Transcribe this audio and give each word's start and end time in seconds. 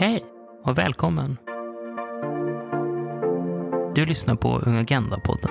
Hej 0.00 0.24
och 0.64 0.78
välkommen! 0.78 1.36
Du 3.94 4.06
lyssnar 4.06 4.34
på 4.34 4.48
Ung 4.48 4.78
Agenda-podden. 4.78 5.50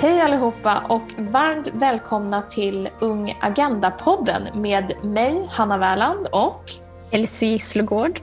Hej 0.00 0.20
allihopa 0.20 0.82
och 0.88 1.12
varmt 1.18 1.68
välkomna 1.72 2.42
till 2.42 2.88
Ung 3.00 3.38
Agenda-podden 3.40 4.42
med 4.54 5.04
mig, 5.04 5.48
Hanna 5.50 5.78
Wärland 5.78 6.26
och 6.32 6.62
Elsie 7.10 7.58
Slogård. 7.58 8.20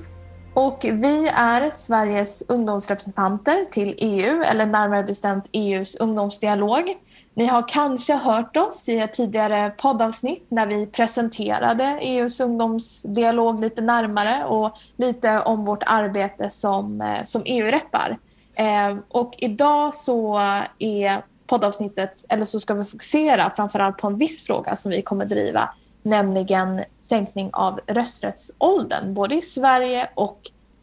Och 0.54 0.80
vi 0.84 1.28
är 1.36 1.72
Sveriges 1.72 2.44
ungdomsrepresentanter 2.48 3.66
till 3.72 3.96
EU, 3.98 4.44
eller 4.44 4.66
närmare 4.66 5.04
bestämt 5.04 5.46
EUs 5.52 5.96
ungdomsdialog. 5.96 6.98
Ni 7.36 7.46
har 7.46 7.68
kanske 7.68 8.14
hört 8.14 8.58
oss 8.58 8.90
i 8.90 9.00
ett 9.00 9.14
tidigare 9.14 9.70
poddavsnitt 9.78 10.46
när 10.50 10.68
vi 10.68 10.86
presenterade 10.86 11.84
EUs 12.02 12.40
ungdomsdialog 12.40 13.62
lite 13.62 13.82
närmare 13.82 14.46
och 14.46 14.78
lite 14.98 15.40
om 15.40 15.66
vårt 15.66 15.84
arbete 15.86 16.50
som, 16.50 17.02
eh, 17.02 17.24
som 17.24 17.42
EU-reppar. 17.46 18.18
Eh, 18.56 18.98
och 19.10 19.36
idag 19.38 19.94
så 19.94 20.40
är 20.80 21.24
poddavsnittet, 21.48 22.26
eller 22.30 22.46
så 22.46 22.60
ska 22.60 22.74
vi 22.74 22.86
fokusera 22.86 23.50
framförallt 23.50 23.98
på 23.98 24.08
en 24.08 24.18
viss 24.18 24.46
fråga 24.46 24.76
som 24.76 24.92
vi 24.92 25.02
kommer 25.02 25.26
driva, 25.26 25.70
nämligen 26.04 26.84
sänkning 27.00 27.50
av 27.54 27.80
rösträttsåldern, 27.88 29.14
både 29.14 29.36
i 29.36 29.42
Sverige 29.42 30.10
och 30.16 30.40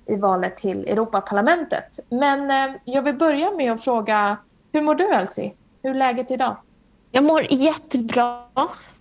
i 0.07 0.17
valet 0.17 0.57
till 0.57 0.87
Europaparlamentet. 0.87 2.01
Men 2.09 2.51
eh, 2.51 2.77
jag 2.85 3.03
vill 3.03 3.17
börja 3.17 3.51
med 3.51 3.73
att 3.73 3.85
fråga, 3.85 4.37
hur 4.73 4.83
mår 4.83 4.95
du 4.95 5.09
Elsie? 5.09 5.53
Hur 5.83 5.91
är 5.91 5.95
läget 5.95 6.31
idag? 6.31 6.57
Jag 7.11 7.25
mår 7.25 7.47
jättebra. 7.53 8.45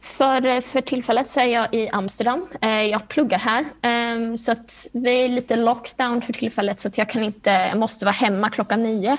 För, 0.01 0.61
för 0.61 0.81
tillfället 0.81 1.27
så 1.27 1.39
är 1.39 1.45
jag 1.45 1.73
i 1.73 1.89
Amsterdam. 1.89 2.47
Eh, 2.61 2.81
jag 2.81 3.07
pluggar 3.07 3.39
här. 3.39 3.65
Ehm, 3.81 4.37
så 4.37 4.51
att 4.51 4.87
vi 4.91 5.25
är 5.25 5.29
lite 5.29 5.55
lockdown 5.55 6.21
för 6.21 6.33
tillfället 6.33 6.79
så 6.79 6.87
att 6.87 6.97
jag 6.97 7.09
kan 7.09 7.23
inte, 7.23 7.49
jag 7.49 7.77
måste 7.77 8.05
vara 8.05 8.13
hemma 8.13 8.49
klockan 8.49 8.83
nio. 8.83 9.17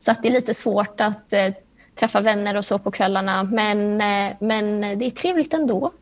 Så 0.00 0.10
att 0.10 0.22
det 0.22 0.28
är 0.28 0.32
lite 0.32 0.54
svårt 0.54 1.00
att 1.00 1.32
eh, 1.32 1.54
träffa 1.94 2.20
vänner 2.20 2.56
och 2.56 2.64
så 2.64 2.78
på 2.78 2.90
kvällarna. 2.90 3.42
Men, 3.42 4.00
eh, 4.00 4.36
men 4.40 4.80
det 4.80 5.06
är 5.06 5.10
trevligt 5.10 5.54
ändå. 5.54 5.92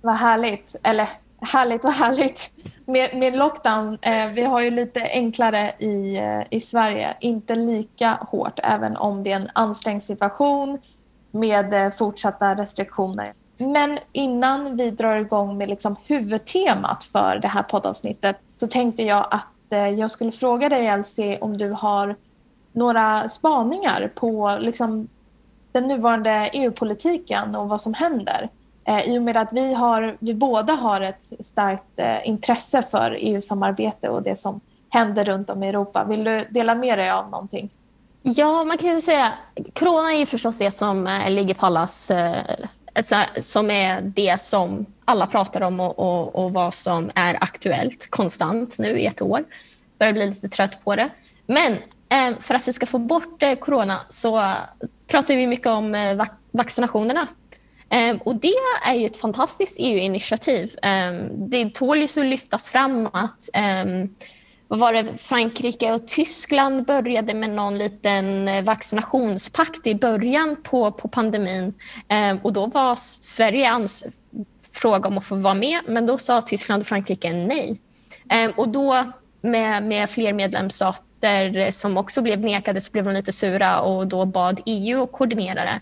Vad 0.00 0.14
härligt. 0.14 0.76
Eller 0.82 1.08
härligt 1.44 1.84
och 1.84 1.92
härligt. 1.92 2.50
Med, 2.86 3.16
med 3.16 3.36
lockdown, 3.36 3.98
eh, 4.02 4.32
vi 4.32 4.42
har 4.42 4.60
ju 4.60 4.70
lite 4.70 5.00
enklare 5.12 5.72
i, 5.78 6.16
eh, 6.16 6.42
i 6.50 6.60
Sverige. 6.60 7.16
Inte 7.20 7.54
lika 7.54 8.18
hårt, 8.20 8.60
även 8.62 8.96
om 8.96 9.22
det 9.22 9.32
är 9.32 9.36
en 9.36 9.50
ansträngd 9.52 10.02
situation 10.02 10.78
med 11.30 11.74
eh, 11.74 11.90
fortsatta 11.90 12.54
restriktioner. 12.54 13.32
Men 13.58 13.98
innan 14.12 14.76
vi 14.76 14.90
drar 14.90 15.16
igång 15.16 15.58
med 15.58 15.68
liksom 15.68 15.96
huvudtemat 16.06 17.04
för 17.04 17.38
det 17.42 17.48
här 17.48 17.62
poddavsnittet 17.62 18.36
så 18.56 18.66
tänkte 18.66 19.02
jag 19.02 19.26
att 19.30 19.72
eh, 19.72 19.88
jag 19.88 20.10
skulle 20.10 20.32
fråga 20.32 20.68
dig 20.68 20.86
Elsie 20.86 21.38
om 21.40 21.58
du 21.58 21.70
har 21.70 22.16
några 22.72 23.28
spaningar 23.28 24.12
på 24.14 24.56
liksom, 24.60 25.08
den 25.72 25.88
nuvarande 25.88 26.50
EU-politiken 26.52 27.56
och 27.56 27.68
vad 27.68 27.80
som 27.80 27.94
händer. 27.94 28.48
Eh, 28.84 29.08
I 29.08 29.18
och 29.18 29.22
med 29.22 29.36
att 29.36 29.52
vi, 29.52 29.74
har, 29.74 30.16
vi 30.18 30.34
båda 30.34 30.72
har 30.72 31.00
ett 31.00 31.32
starkt 31.40 31.82
eh, 31.96 32.28
intresse 32.28 32.82
för 32.82 33.18
EU-samarbete 33.20 34.08
och 34.08 34.22
det 34.22 34.36
som 34.36 34.60
händer 34.90 35.24
runt 35.24 35.50
om 35.50 35.62
i 35.62 35.68
Europa. 35.68 36.04
Vill 36.04 36.24
du 36.24 36.40
dela 36.50 36.74
med 36.74 36.98
dig 36.98 37.10
av 37.10 37.30
någonting? 37.30 37.70
Ja, 38.22 38.64
man 38.64 38.78
kan 38.78 39.02
säga 39.02 39.32
corona 39.72 40.12
är 40.12 40.26
förstås 40.26 40.58
det 40.58 40.70
som 40.70 41.06
eh, 41.06 41.30
ligger 41.30 41.54
på 41.54 41.66
allas 41.66 42.10
alltså, 42.94 43.16
som 43.40 43.70
är 43.70 44.00
det 44.00 44.40
som 44.40 44.86
alla 45.04 45.26
pratar 45.26 45.60
om 45.60 45.80
och, 45.80 45.98
och, 45.98 46.44
och, 46.44 46.52
vad 46.52 46.74
som 46.74 47.10
är 47.14 47.38
aktuellt 47.40 48.10
konstant 48.10 48.78
nu 48.78 48.98
i 48.98 49.06
ett 49.06 49.22
år. 49.22 49.44
Börjar 49.98 50.12
bli 50.12 50.26
lite 50.26 50.48
trött 50.48 50.84
på 50.84 50.96
det. 50.96 51.08
Men 51.46 51.72
eh, 52.08 52.38
för 52.40 52.54
att 52.54 52.68
vi 52.68 52.72
ska 52.72 52.86
få 52.86 52.98
bort 52.98 53.42
eh, 53.42 53.54
corona 53.54 54.00
så 54.08 54.52
pratar 55.06 55.36
vi 55.36 55.46
mycket 55.46 55.66
om 55.66 56.16
vaccinationerna 56.50 57.26
Ehm, 57.88 58.16
och 58.16 58.36
det 58.36 58.54
är 58.86 58.94
ju 58.94 59.06
ett 59.06 59.16
fantastiskt 59.16 59.76
EU-initiativ. 59.78 60.76
Ehm, 60.82 61.50
det 61.50 61.74
tål 61.74 61.98
ju 61.98 62.04
att 62.04 62.26
lyftas 62.26 62.68
fram 62.68 63.06
att 63.06 63.50
ehm, 63.52 64.14
vad 64.68 64.78
var 64.78 64.92
det, 64.92 65.04
Frankrike 65.18 65.92
och 65.92 66.08
Tyskland 66.08 66.84
började 66.84 67.34
med 67.34 67.50
någon 67.50 67.78
liten 67.78 68.48
eh, 68.48 68.64
vaccinationspakt 68.64 69.86
i 69.86 69.94
början 69.94 70.56
på, 70.62 70.92
på 70.92 71.08
pandemin. 71.08 71.74
och 72.42 72.52
då 72.52 72.66
var 72.66 72.94
Sverige 73.20 73.70
ans 73.70 74.04
fråga 74.72 75.08
om 75.08 75.18
att 75.18 75.24
få 75.24 75.34
vara 75.34 75.54
med, 75.54 75.80
men 75.88 76.06
då 76.06 76.18
sa 76.18 76.42
Tyskland 76.42 76.80
och 76.80 76.86
Frankrike 76.86 77.32
nej. 77.32 77.80
och 78.56 78.68
då 78.68 79.12
med, 79.40 79.82
med 79.82 80.10
fler 80.10 80.32
medlemsstater 80.32 81.70
som 81.70 81.96
också 81.96 82.22
blev 82.22 82.40
nekade 82.40 82.80
så 82.80 82.92
blev 82.92 83.04
de 83.04 83.14
lite 83.14 83.32
sura 83.32 83.80
och 83.80 84.06
då 84.06 84.24
bad 84.24 84.60
EU 84.66 85.02
att 85.02 85.12
koordinera 85.12 85.64
det. 85.64 85.80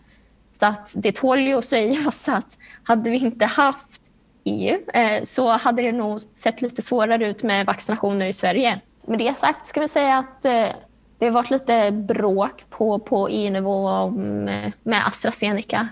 Att 0.63 0.93
det 0.97 1.13
tål 1.13 1.39
ju 1.39 1.55
att 1.55 1.65
sägas 1.65 2.29
att 2.29 2.59
hade 2.83 3.11
vi 3.11 3.17
inte 3.17 3.47
haft 3.47 4.03
EU 4.45 4.79
eh, 4.95 5.23
så 5.23 5.51
hade 5.51 5.83
det 5.83 5.93
nog 5.93 6.21
sett 6.21 6.63
lite 6.63 6.83
svårare 6.83 7.29
ut 7.29 7.43
med 7.43 7.67
vaccinationer 7.67 8.27
i 8.27 8.33
Sverige. 8.33 8.81
Med 9.07 9.19
det 9.19 9.37
sagt 9.37 9.67
ska 9.67 9.81
vi 9.81 9.89
säga 9.89 10.19
att 10.19 10.45
eh, 10.45 10.69
det 11.19 11.27
har 11.27 11.31
varit 11.31 11.51
lite 11.51 11.91
bråk 11.91 12.65
på, 12.71 12.99
på 12.99 13.29
EU-nivå 13.29 13.89
om, 13.89 14.49
eh, 14.49 14.73
med 14.83 15.07
AstraZeneca 15.07 15.89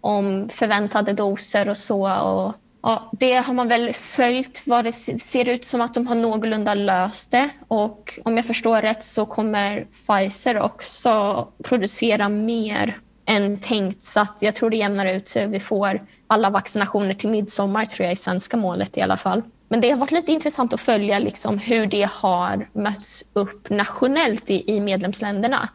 om 0.00 0.48
förväntade 0.48 1.12
doser 1.12 1.68
och 1.68 1.76
så. 1.76 2.22
Och, 2.22 2.54
ja, 2.82 3.10
det 3.12 3.34
har 3.34 3.54
man 3.54 3.68
väl 3.68 3.92
följt 3.92 4.62
vad 4.66 4.84
det 4.84 4.92
ser 4.92 5.48
ut 5.48 5.64
som 5.64 5.80
att 5.80 5.94
de 5.94 6.06
har 6.06 6.14
någorlunda 6.14 6.74
löst 6.74 7.30
det. 7.30 7.48
Och 7.68 8.18
om 8.24 8.36
jag 8.36 8.46
förstår 8.46 8.82
rätt 8.82 9.04
så 9.04 9.26
kommer 9.26 9.86
Pfizer 10.06 10.58
också 10.58 11.48
producera 11.62 12.28
mer 12.28 12.98
än 13.26 13.60
tänkt. 13.60 14.02
Så 14.02 14.20
att 14.20 14.36
jag 14.40 14.54
tror 14.54 14.70
det 14.70 14.76
jämnar 14.76 15.06
ut 15.06 15.28
sig. 15.28 15.46
Vi 15.46 15.60
får 15.60 16.06
alla 16.26 16.50
vaccinationer 16.50 17.14
till 17.14 17.28
midsommar, 17.28 17.84
tror 17.84 18.04
jag 18.04 18.12
är 18.12 18.16
svenska 18.16 18.56
målet 18.56 18.98
i 18.98 19.00
alla 19.00 19.16
fall. 19.16 19.42
Men 19.68 19.80
det 19.80 19.90
har 19.90 19.98
varit 19.98 20.10
lite 20.10 20.32
intressant 20.32 20.72
att 20.72 20.80
följa 20.80 21.18
liksom 21.18 21.58
hur 21.58 21.86
det 21.86 22.08
har 22.10 22.68
mötts 22.72 23.24
upp 23.32 23.70
nationellt 23.70 24.50
i, 24.50 24.74
i 24.76 24.80
medlemsländerna. 24.80 25.68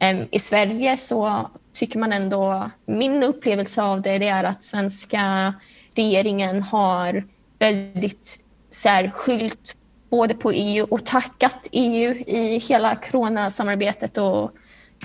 Um, 0.00 0.28
I 0.30 0.38
Sverige 0.38 0.96
så 0.96 1.50
tycker 1.74 1.98
man 1.98 2.12
ändå, 2.12 2.70
min 2.86 3.22
upplevelse 3.22 3.82
av 3.82 4.02
det, 4.02 4.18
det 4.18 4.28
är 4.28 4.44
att 4.44 4.64
svenska 4.64 5.54
regeringen 5.94 6.62
har 6.62 7.24
väldigt 7.58 8.38
så 8.70 8.88
här, 8.88 9.10
skylt 9.10 9.76
både 10.10 10.34
på 10.34 10.52
EU 10.52 10.86
och 10.90 11.04
tackat 11.04 11.68
EU 11.72 12.14
i 12.14 12.58
hela 12.58 12.96
coronasamarbetet 12.96 14.18
och 14.18 14.50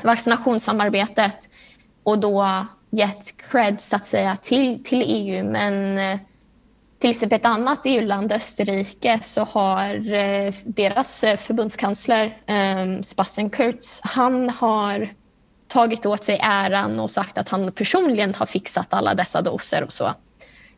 vaccinationssamarbetet 0.03 1.49
och 2.03 2.19
då 2.19 2.65
gett 2.89 3.37
cred 3.37 3.81
så 3.81 3.95
att 3.95 4.05
säga 4.05 4.35
till, 4.35 4.83
till 4.83 5.03
EU. 5.07 5.43
Men 5.43 5.97
eh, 5.97 6.19
till 6.99 7.09
exempel 7.09 7.39
ett 7.39 7.45
annat 7.45 7.79
EU-land, 7.83 8.31
Österrike, 8.31 9.19
så 9.23 9.43
har 9.43 10.13
eh, 10.13 10.53
deras 10.65 11.23
eh, 11.23 11.37
förbundskansler 11.37 12.37
ehm, 12.45 13.03
Sebastian 13.03 13.49
Kurz, 13.49 13.99
han 14.03 14.49
har 14.49 15.09
tagit 15.67 16.05
åt 16.05 16.23
sig 16.23 16.39
äran 16.43 16.99
och 16.99 17.11
sagt 17.11 17.37
att 17.37 17.49
han 17.49 17.71
personligen 17.71 18.35
har 18.35 18.45
fixat 18.45 18.93
alla 18.93 19.13
dessa 19.13 19.41
doser 19.41 19.83
och 19.83 19.93
så. 19.93 20.13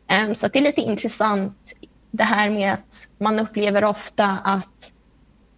Ehm, 0.08 0.34
så 0.34 0.48
det 0.48 0.58
är 0.58 0.62
lite 0.62 0.80
intressant 0.80 1.72
det 2.10 2.24
här 2.24 2.50
med 2.50 2.72
att 2.72 3.08
man 3.18 3.38
upplever 3.38 3.84
ofta 3.84 4.38
att 4.44 4.92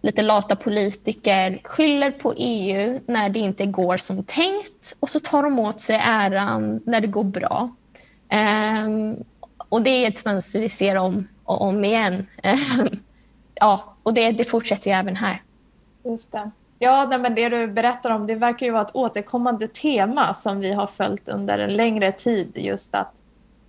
lite 0.07 0.21
lata 0.21 0.55
politiker 0.55 1.61
skyller 1.63 2.11
på 2.11 2.33
EU 2.37 2.99
när 3.05 3.29
det 3.29 3.39
inte 3.39 3.65
går 3.65 3.97
som 3.97 4.23
tänkt 4.23 4.95
och 4.99 5.09
så 5.09 5.19
tar 5.19 5.43
de 5.43 5.59
åt 5.59 5.79
sig 5.79 6.01
äran 6.03 6.81
när 6.85 7.01
det 7.01 7.07
går 7.07 7.23
bra. 7.23 7.69
Um, 8.85 9.23
och 9.69 9.81
det 9.81 9.89
är 9.89 10.07
ett 10.07 10.25
mönster 10.25 10.59
vi 10.59 10.69
ser 10.69 10.95
om 10.95 11.27
och 11.43 11.61
om 11.61 11.85
igen. 11.85 12.27
Ehm, 12.43 12.87
ja, 13.55 13.95
och 14.03 14.13
det, 14.13 14.31
det 14.31 14.43
fortsätter 14.43 14.91
ju 14.91 14.97
även 14.97 15.15
här. 15.15 15.41
Just 16.03 16.31
det. 16.31 16.51
Ja, 16.79 17.17
men 17.19 17.35
det 17.35 17.49
du 17.49 17.67
berättar 17.67 18.09
om 18.09 18.27
det 18.27 18.35
verkar 18.35 18.65
ju 18.65 18.71
vara 18.71 18.81
ett 18.81 18.95
återkommande 18.95 19.67
tema 19.67 20.33
som 20.33 20.59
vi 20.59 20.73
har 20.73 20.87
följt 20.87 21.29
under 21.29 21.59
en 21.59 21.73
längre 21.73 22.11
tid. 22.11 22.51
Just 22.55 22.95
att 22.95 23.13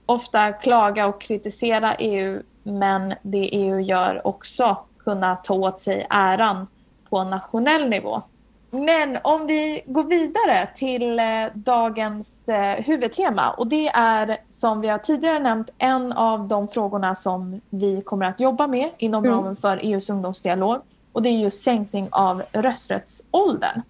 ofta 0.06 0.52
klaga 0.52 1.06
och 1.06 1.20
kritisera 1.20 1.94
EU 1.94 2.42
men 2.62 3.14
det 3.22 3.48
EU 3.48 3.80
gör 3.80 4.26
också 4.26 4.76
kunna 5.08 5.36
ta 5.36 5.54
åt 5.54 5.78
sig 5.78 6.06
äran 6.10 6.66
på 7.10 7.24
nationell 7.24 7.88
nivå. 7.88 8.22
Men 8.70 9.18
om 9.22 9.46
vi 9.46 9.82
går 9.86 10.04
vidare 10.04 10.68
till 10.74 11.18
eh, 11.18 11.24
dagens 11.54 12.48
eh, 12.48 12.84
huvudtema 12.84 13.50
och 13.50 13.66
det 13.66 13.88
är 13.88 14.36
som 14.48 14.80
vi 14.80 14.88
har 14.88 14.98
tidigare 14.98 15.38
nämnt 15.38 15.70
en 15.78 16.12
av 16.12 16.48
de 16.48 16.68
frågorna 16.68 17.14
som 17.14 17.60
vi 17.70 18.02
kommer 18.02 18.26
att 18.26 18.40
jobba 18.40 18.66
med 18.66 18.90
inom 18.98 19.24
mm. 19.24 19.36
ramen 19.36 19.56
för 19.56 19.76
EUs 19.82 20.10
ungdomsdialog 20.10 20.80
och 21.12 21.22
det 21.22 21.28
är 21.28 21.38
just 21.38 21.62
sänkning 21.62 22.08
av 22.10 22.42
rösträttsåldern. 22.52 23.82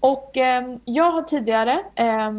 Och 0.00 0.36
eh, 0.36 0.76
jag 0.84 1.10
har 1.10 1.22
tidigare 1.22 1.80
eh, 1.94 2.32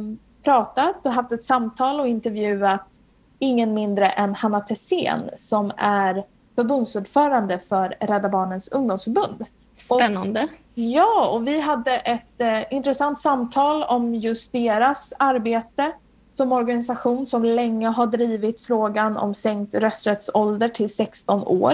pratat 0.43 1.05
och 1.05 1.13
haft 1.13 1.31
ett 1.31 1.43
samtal 1.43 1.99
och 1.99 2.07
intervjuat 2.07 2.99
ingen 3.39 3.73
mindre 3.73 4.09
än 4.09 4.35
Hanna 4.35 4.59
Tessén 4.59 5.29
som 5.35 5.71
är 5.77 6.23
förbundsordförande 6.57 7.59
för 7.59 7.95
Rädda 7.99 8.29
Barnens 8.29 8.69
ungdomsförbund. 8.69 9.45
Spännande. 9.75 10.43
Och, 10.43 10.49
ja, 10.73 11.29
och 11.33 11.47
vi 11.47 11.59
hade 11.59 11.91
ett 11.91 12.41
eh, 12.41 12.73
intressant 12.73 13.19
samtal 13.19 13.83
om 13.83 14.15
just 14.15 14.51
deras 14.51 15.13
arbete 15.19 15.91
som 16.33 16.51
organisation 16.51 17.27
som 17.27 17.43
länge 17.43 17.87
har 17.87 18.07
drivit 18.07 18.61
frågan 18.61 19.17
om 19.17 19.33
sänkt 19.33 19.75
rösträttsålder 19.75 20.69
till 20.69 20.89
16 20.89 21.43
år. 21.43 21.73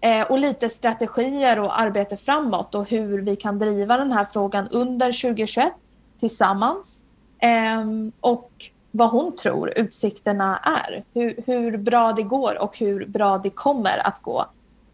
Eh, 0.00 0.30
och 0.30 0.38
lite 0.38 0.68
strategier 0.68 1.60
och 1.60 1.80
arbete 1.80 2.16
framåt 2.16 2.74
och 2.74 2.90
hur 2.90 3.22
vi 3.22 3.36
kan 3.36 3.58
driva 3.58 3.96
den 3.96 4.12
här 4.12 4.24
frågan 4.24 4.68
under 4.68 5.06
2021 5.06 5.72
tillsammans. 6.20 7.04
Eh, 7.38 7.84
och 8.20 8.50
vad 8.96 9.10
hon 9.10 9.36
tror 9.36 9.72
utsikterna 9.76 10.58
är. 10.58 11.04
Hur, 11.14 11.42
hur 11.46 11.76
bra 11.76 12.12
det 12.12 12.22
går 12.22 12.62
och 12.62 12.78
hur 12.78 13.06
bra 13.06 13.38
det 13.38 13.50
kommer 13.50 14.06
att 14.06 14.22
gå 14.22 14.46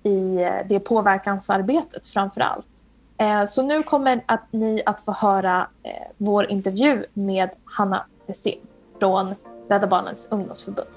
i 0.02 0.42
eh, 0.42 0.52
det 0.68 0.80
påverkansarbetet 0.80 2.08
framför 2.08 2.40
allt. 2.40 2.66
Eh, 3.18 3.44
så 3.44 3.62
nu 3.62 3.82
kommer 3.82 4.24
att 4.26 4.52
ni 4.52 4.82
att 4.86 5.00
få 5.00 5.12
höra 5.12 5.68
eh, 5.82 5.92
vår 6.16 6.50
intervju 6.50 7.04
med 7.12 7.50
Hanna 7.64 8.06
Tessé 8.26 8.54
från 9.00 9.34
Rädda 9.68 9.86
Barnens 9.86 10.28
ungdomsförbund. 10.30 10.88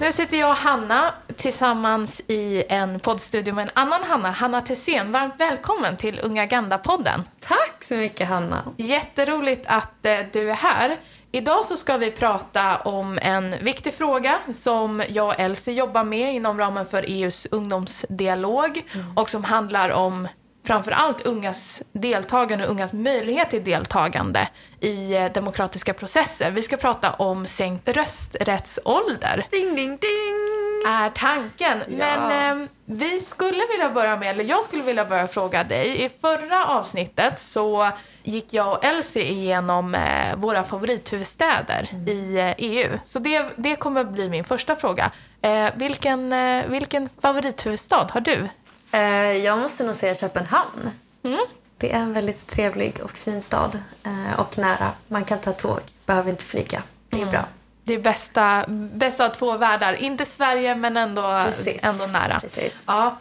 Nu 0.00 0.12
sitter 0.12 0.36
jag 0.36 0.50
och 0.50 0.56
Hanna 0.56 1.14
tillsammans 1.36 2.20
i 2.28 2.64
en 2.68 3.00
poddstudio 3.00 3.54
med 3.54 3.62
en 3.62 3.70
annan 3.74 4.02
Hanna, 4.02 4.30
Hanna 4.30 4.60
Tessén. 4.60 5.12
Varmt 5.12 5.34
välkommen 5.38 5.96
till 5.96 6.20
Unga 6.22 6.42
Agenda-podden. 6.42 7.22
Tack 7.40 7.84
så 7.84 7.94
mycket 7.94 8.28
Hanna. 8.28 8.62
Jätteroligt 8.76 9.66
att 9.66 10.06
eh, 10.06 10.18
du 10.32 10.50
är 10.50 10.54
här. 10.54 11.00
Idag 11.32 11.64
så 11.64 11.76
ska 11.76 11.96
vi 11.96 12.10
prata 12.10 12.76
om 12.76 13.18
en 13.22 13.54
viktig 13.60 13.94
fråga 13.94 14.38
som 14.54 15.02
jag 15.08 15.26
och 15.26 15.40
Elsie 15.40 15.74
jobbar 15.74 16.04
med 16.04 16.34
inom 16.34 16.58
ramen 16.58 16.86
för 16.86 17.04
EUs 17.08 17.46
ungdomsdialog 17.50 18.84
mm. 18.94 19.18
och 19.18 19.30
som 19.30 19.44
handlar 19.44 19.90
om 19.90 20.28
framför 20.64 20.90
allt 20.90 21.26
ungas 21.26 21.82
deltagande 21.92 22.64
och 22.64 22.70
ungas 22.70 22.92
möjlighet 22.92 23.50
till 23.50 23.64
deltagande 23.64 24.48
i 24.80 25.14
eh, 25.16 25.32
demokratiska 25.32 25.94
processer. 25.94 26.50
Vi 26.50 26.62
ska 26.62 26.76
prata 26.76 27.12
om 27.12 27.46
sänkt 27.46 27.88
rösträttsålder. 27.88 29.46
Ding, 29.50 29.74
ding, 29.74 29.90
ding! 29.96 30.54
Är 30.86 31.10
tanken. 31.10 31.82
Ja. 31.88 31.96
Men 31.98 32.62
eh, 32.62 32.68
vi 32.84 33.20
skulle 33.20 33.62
vilja 33.70 33.90
börja 33.90 34.16
med, 34.16 34.30
eller 34.30 34.44
jag 34.44 34.64
skulle 34.64 34.82
vilja 34.82 35.04
börja 35.04 35.26
fråga 35.26 35.64
dig. 35.64 36.04
I 36.04 36.08
förra 36.08 36.66
avsnittet 36.66 37.40
så 37.40 37.90
gick 38.22 38.52
jag 38.52 38.72
och 38.72 38.84
Elsie 38.84 39.22
igenom 39.22 39.94
eh, 39.94 40.36
våra 40.36 40.64
favorithuvudstäder 40.64 41.88
mm. 41.92 42.08
i 42.08 42.38
eh, 42.38 42.54
EU. 42.58 42.98
Så 43.04 43.18
det, 43.18 43.46
det 43.56 43.76
kommer 43.76 44.04
bli 44.04 44.28
min 44.28 44.44
första 44.44 44.76
fråga. 44.76 45.10
Eh, 45.42 45.70
vilken, 45.74 46.32
eh, 46.32 46.66
vilken 46.66 47.08
favorithuvudstad 47.22 48.08
har 48.10 48.20
du? 48.20 48.48
Eh, 48.94 49.32
jag 49.44 49.58
måste 49.58 49.84
nog 49.84 49.94
säga 49.94 50.14
Köpenhamn. 50.14 50.90
Mm. 51.22 51.46
Det 51.78 51.92
är 51.92 52.00
en 52.00 52.12
väldigt 52.12 52.46
trevlig 52.46 53.00
och 53.02 53.10
fin 53.10 53.42
stad 53.42 53.78
eh, 54.02 54.40
och 54.40 54.58
nära. 54.58 54.90
Man 55.08 55.24
kan 55.24 55.38
ta 55.38 55.52
tåg, 55.52 55.80
behöver 56.06 56.30
inte 56.30 56.44
flyga. 56.44 56.82
Det 57.08 57.16
är 57.16 57.20
mm. 57.22 57.30
bra. 57.30 57.46
Det 57.84 57.94
är 57.94 57.98
bästa, 57.98 58.64
bästa 58.68 59.26
av 59.26 59.28
två 59.30 59.56
världar. 59.56 59.92
Inte 59.92 60.24
Sverige, 60.24 60.74
men 60.74 60.96
ändå, 60.96 61.40
ändå 61.82 62.06
nära. 62.06 62.40
Precis. 62.40 62.84
Ja. 62.86 63.18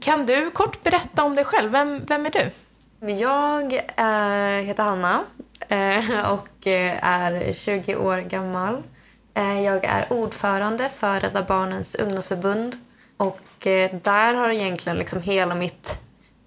Kan 0.00 0.26
du 0.26 0.50
kort 0.50 0.82
berätta 0.82 1.24
om 1.24 1.34
dig 1.34 1.44
själv? 1.44 1.72
Vem, 1.72 2.04
vem 2.04 2.26
är 2.26 2.30
du? 2.30 2.50
Jag 3.12 3.72
äh, 3.74 4.64
heter 4.66 4.82
Hanna 4.82 5.24
äh, 5.68 6.32
och 6.32 6.66
är 6.66 7.52
20 7.52 7.96
år 7.96 8.16
gammal. 8.16 8.82
Äh, 9.34 9.62
jag 9.62 9.84
är 9.84 10.12
ordförande 10.12 10.88
för 10.88 11.20
Rädda 11.20 11.42
Barnens 11.42 11.94
ungdomsförbund 11.94 12.76
och 13.20 13.66
eh, 13.66 13.90
där 14.02 14.34
har 14.34 14.50
egentligen 14.50 14.98
liksom 14.98 15.22
hela 15.22 15.54
mitt 15.54 15.98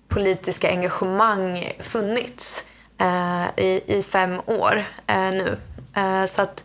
politiska 0.08 0.70
engagemang 0.70 1.72
funnits 1.80 2.64
eh, 2.98 3.46
i, 3.58 3.84
i 3.88 4.04
fem 4.04 4.42
år 4.46 4.86
eh, 5.08 5.32
nu. 5.32 5.58
Eh, 5.96 6.26
så 6.26 6.42
att 6.42 6.64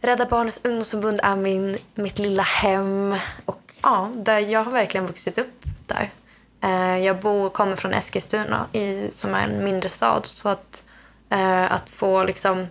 Rädda 0.00 0.26
Barnens 0.26 0.60
ungdomsförbund 0.64 1.20
är 1.22 1.36
min, 1.36 1.78
mitt 1.94 2.18
lilla 2.18 2.42
hem 2.42 3.16
och 3.44 3.60
ja, 3.82 4.10
där 4.14 4.38
jag 4.38 4.64
har 4.64 4.72
verkligen 4.72 5.06
vuxit 5.06 5.38
upp 5.38 5.62
där. 5.86 6.10
Eh, 6.62 6.98
jag 6.98 7.20
bor, 7.20 7.50
kommer 7.50 7.76
från 7.76 7.92
Eskilstuna 7.92 8.66
i, 8.72 9.08
som 9.10 9.34
är 9.34 9.44
en 9.44 9.64
mindre 9.64 9.88
stad 9.88 10.26
så 10.26 10.48
att, 10.48 10.82
eh, 11.30 11.72
att 11.72 11.88
få 11.90 12.24
liksom 12.24 12.66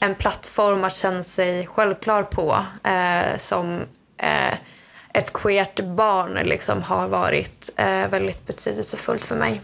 en 0.00 0.14
plattform 0.14 0.84
att 0.84 0.96
känna 0.96 1.22
sig 1.22 1.66
självklar 1.66 2.22
på 2.22 2.64
eh, 2.88 3.38
som 3.38 3.80
eh, 4.18 4.58
ett 5.16 5.32
queert 5.32 5.80
barn 5.80 6.34
liksom 6.44 6.82
har 6.82 7.08
varit 7.08 7.70
eh, 7.76 8.08
väldigt 8.08 8.46
betydelsefullt 8.46 9.24
för 9.24 9.36
mig. 9.36 9.60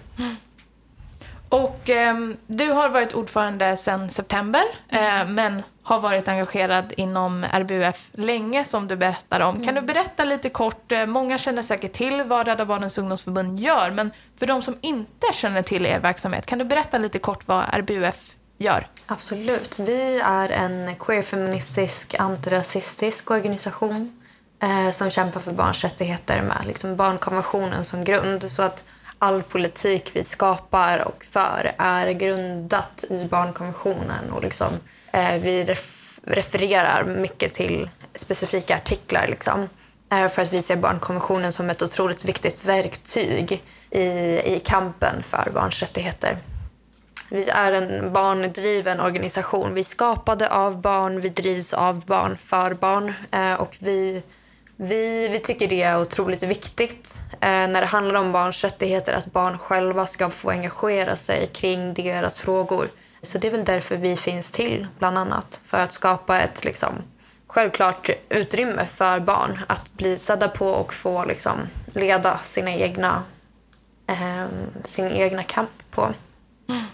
Och 1.48 1.90
eh, 1.90 2.14
du 2.46 2.70
har 2.70 2.88
varit 2.88 3.12
ordförande 3.12 3.76
sedan 3.76 4.10
september 4.10 4.62
eh, 4.88 5.28
men 5.28 5.62
har 5.82 6.00
varit 6.00 6.28
engagerad 6.28 6.92
inom 6.96 7.44
RBUF 7.44 8.08
länge 8.12 8.64
som 8.64 8.88
du 8.88 8.96
berättar 8.96 9.40
om. 9.40 9.54
Mm. 9.54 9.66
Kan 9.66 9.74
du 9.74 9.78
mm. 9.78 9.86
berätta 9.86 10.24
lite 10.24 10.48
kort, 10.48 10.92
eh, 10.92 11.06
många 11.06 11.38
känner 11.38 11.62
säkert 11.62 11.92
till 11.92 12.22
vad 12.22 12.46
Rädda 12.46 12.66
Barnens 12.66 12.98
ungdomsförbund 12.98 13.60
gör 13.60 13.90
men 13.90 14.10
för 14.38 14.46
de 14.46 14.62
som 14.62 14.76
inte 14.80 15.26
känner 15.32 15.62
till 15.62 15.86
er 15.86 16.00
verksamhet, 16.00 16.46
kan 16.46 16.58
du 16.58 16.64
berätta 16.64 16.98
lite 16.98 17.18
kort 17.18 17.48
vad 17.48 17.64
RBUF 17.72 18.30
gör? 18.58 18.86
Absolut. 19.06 19.78
Vi 19.78 20.20
är 20.24 20.52
en 20.52 20.94
queerfeministisk 20.96 22.14
antirasistisk 22.18 23.30
organisation 23.30 24.21
eh, 24.62 24.90
som 24.90 25.10
kämpar 25.10 25.40
för 25.40 25.52
barns 25.52 25.84
rättigheter 25.84 26.42
med 26.42 26.64
liksom 26.66 26.96
barnkonventionen 26.96 27.84
som 27.84 28.04
grund. 28.04 28.50
Så 28.50 28.62
att 28.62 28.84
all 29.18 29.42
politik 29.42 30.10
vi 30.12 30.24
skapar 30.24 31.08
och 31.08 31.24
för 31.30 31.72
är 31.78 32.12
grundat 32.12 33.04
i 33.10 33.24
barnkonventionen 33.24 34.30
och 34.32 34.42
liksom, 34.42 34.72
eh, 35.12 35.34
vi 35.40 35.64
ref 35.64 35.98
refererar 36.24 37.04
mycket 37.04 37.54
till 37.54 37.90
specifika 38.14 38.76
artiklar. 38.76 39.26
Liksom, 39.28 39.68
eh, 40.12 40.28
för 40.28 40.42
att 40.42 40.52
vi 40.52 40.62
ser 40.62 40.76
barnkonventionen 40.76 41.52
som 41.52 41.70
ett 41.70 41.82
otroligt 41.82 42.24
viktigt 42.24 42.64
verktyg 42.64 43.64
i, 43.90 44.00
i 44.44 44.62
kampen 44.64 45.22
för 45.22 45.50
barns 45.54 45.80
rättigheter. 45.80 46.36
Vi 47.28 47.48
är 47.48 47.72
en 47.72 48.12
barndriven 48.12 49.00
organisation. 49.00 49.74
Vi 49.74 49.80
är 49.80 49.84
skapade 49.84 50.50
av 50.50 50.80
barn, 50.80 51.20
vi 51.20 51.28
drivs 51.28 51.72
av 51.72 52.06
barn, 52.06 52.36
för 52.36 52.74
barn. 52.74 53.12
Eh, 53.32 53.54
och 53.54 53.76
vi 53.78 54.22
vi, 54.82 55.28
vi 55.28 55.38
tycker 55.38 55.68
det 55.68 55.82
är 55.82 56.00
otroligt 56.00 56.42
viktigt 56.42 57.14
eh, 57.30 57.48
när 57.48 57.80
det 57.80 57.86
handlar 57.86 58.20
om 58.20 58.32
barns 58.32 58.64
rättigheter 58.64 59.12
att 59.14 59.32
barn 59.32 59.58
själva 59.58 60.06
ska 60.06 60.30
få 60.30 60.50
engagera 60.50 61.16
sig 61.16 61.46
kring 61.46 61.94
deras 61.94 62.38
frågor. 62.38 62.90
Så 63.22 63.38
det 63.38 63.46
är 63.46 63.50
väl 63.50 63.64
därför 63.64 63.96
vi 63.96 64.16
finns 64.16 64.50
till, 64.50 64.86
bland 64.98 65.18
annat. 65.18 65.60
För 65.64 65.78
att 65.78 65.92
skapa 65.92 66.40
ett 66.40 66.64
liksom, 66.64 66.94
självklart 67.46 68.10
utrymme 68.28 68.84
för 68.84 69.20
barn 69.20 69.60
att 69.66 69.92
bli 69.92 70.18
sedda 70.18 70.48
på 70.48 70.66
och 70.66 70.94
få 70.94 71.24
liksom, 71.24 71.58
leda 71.86 72.38
sina 72.38 72.70
egna, 72.70 73.22
eh, 74.06 74.46
sin 74.84 75.10
egna 75.10 75.42
kamp 75.42 75.90
på. 75.90 76.08
Mm. 76.68 76.84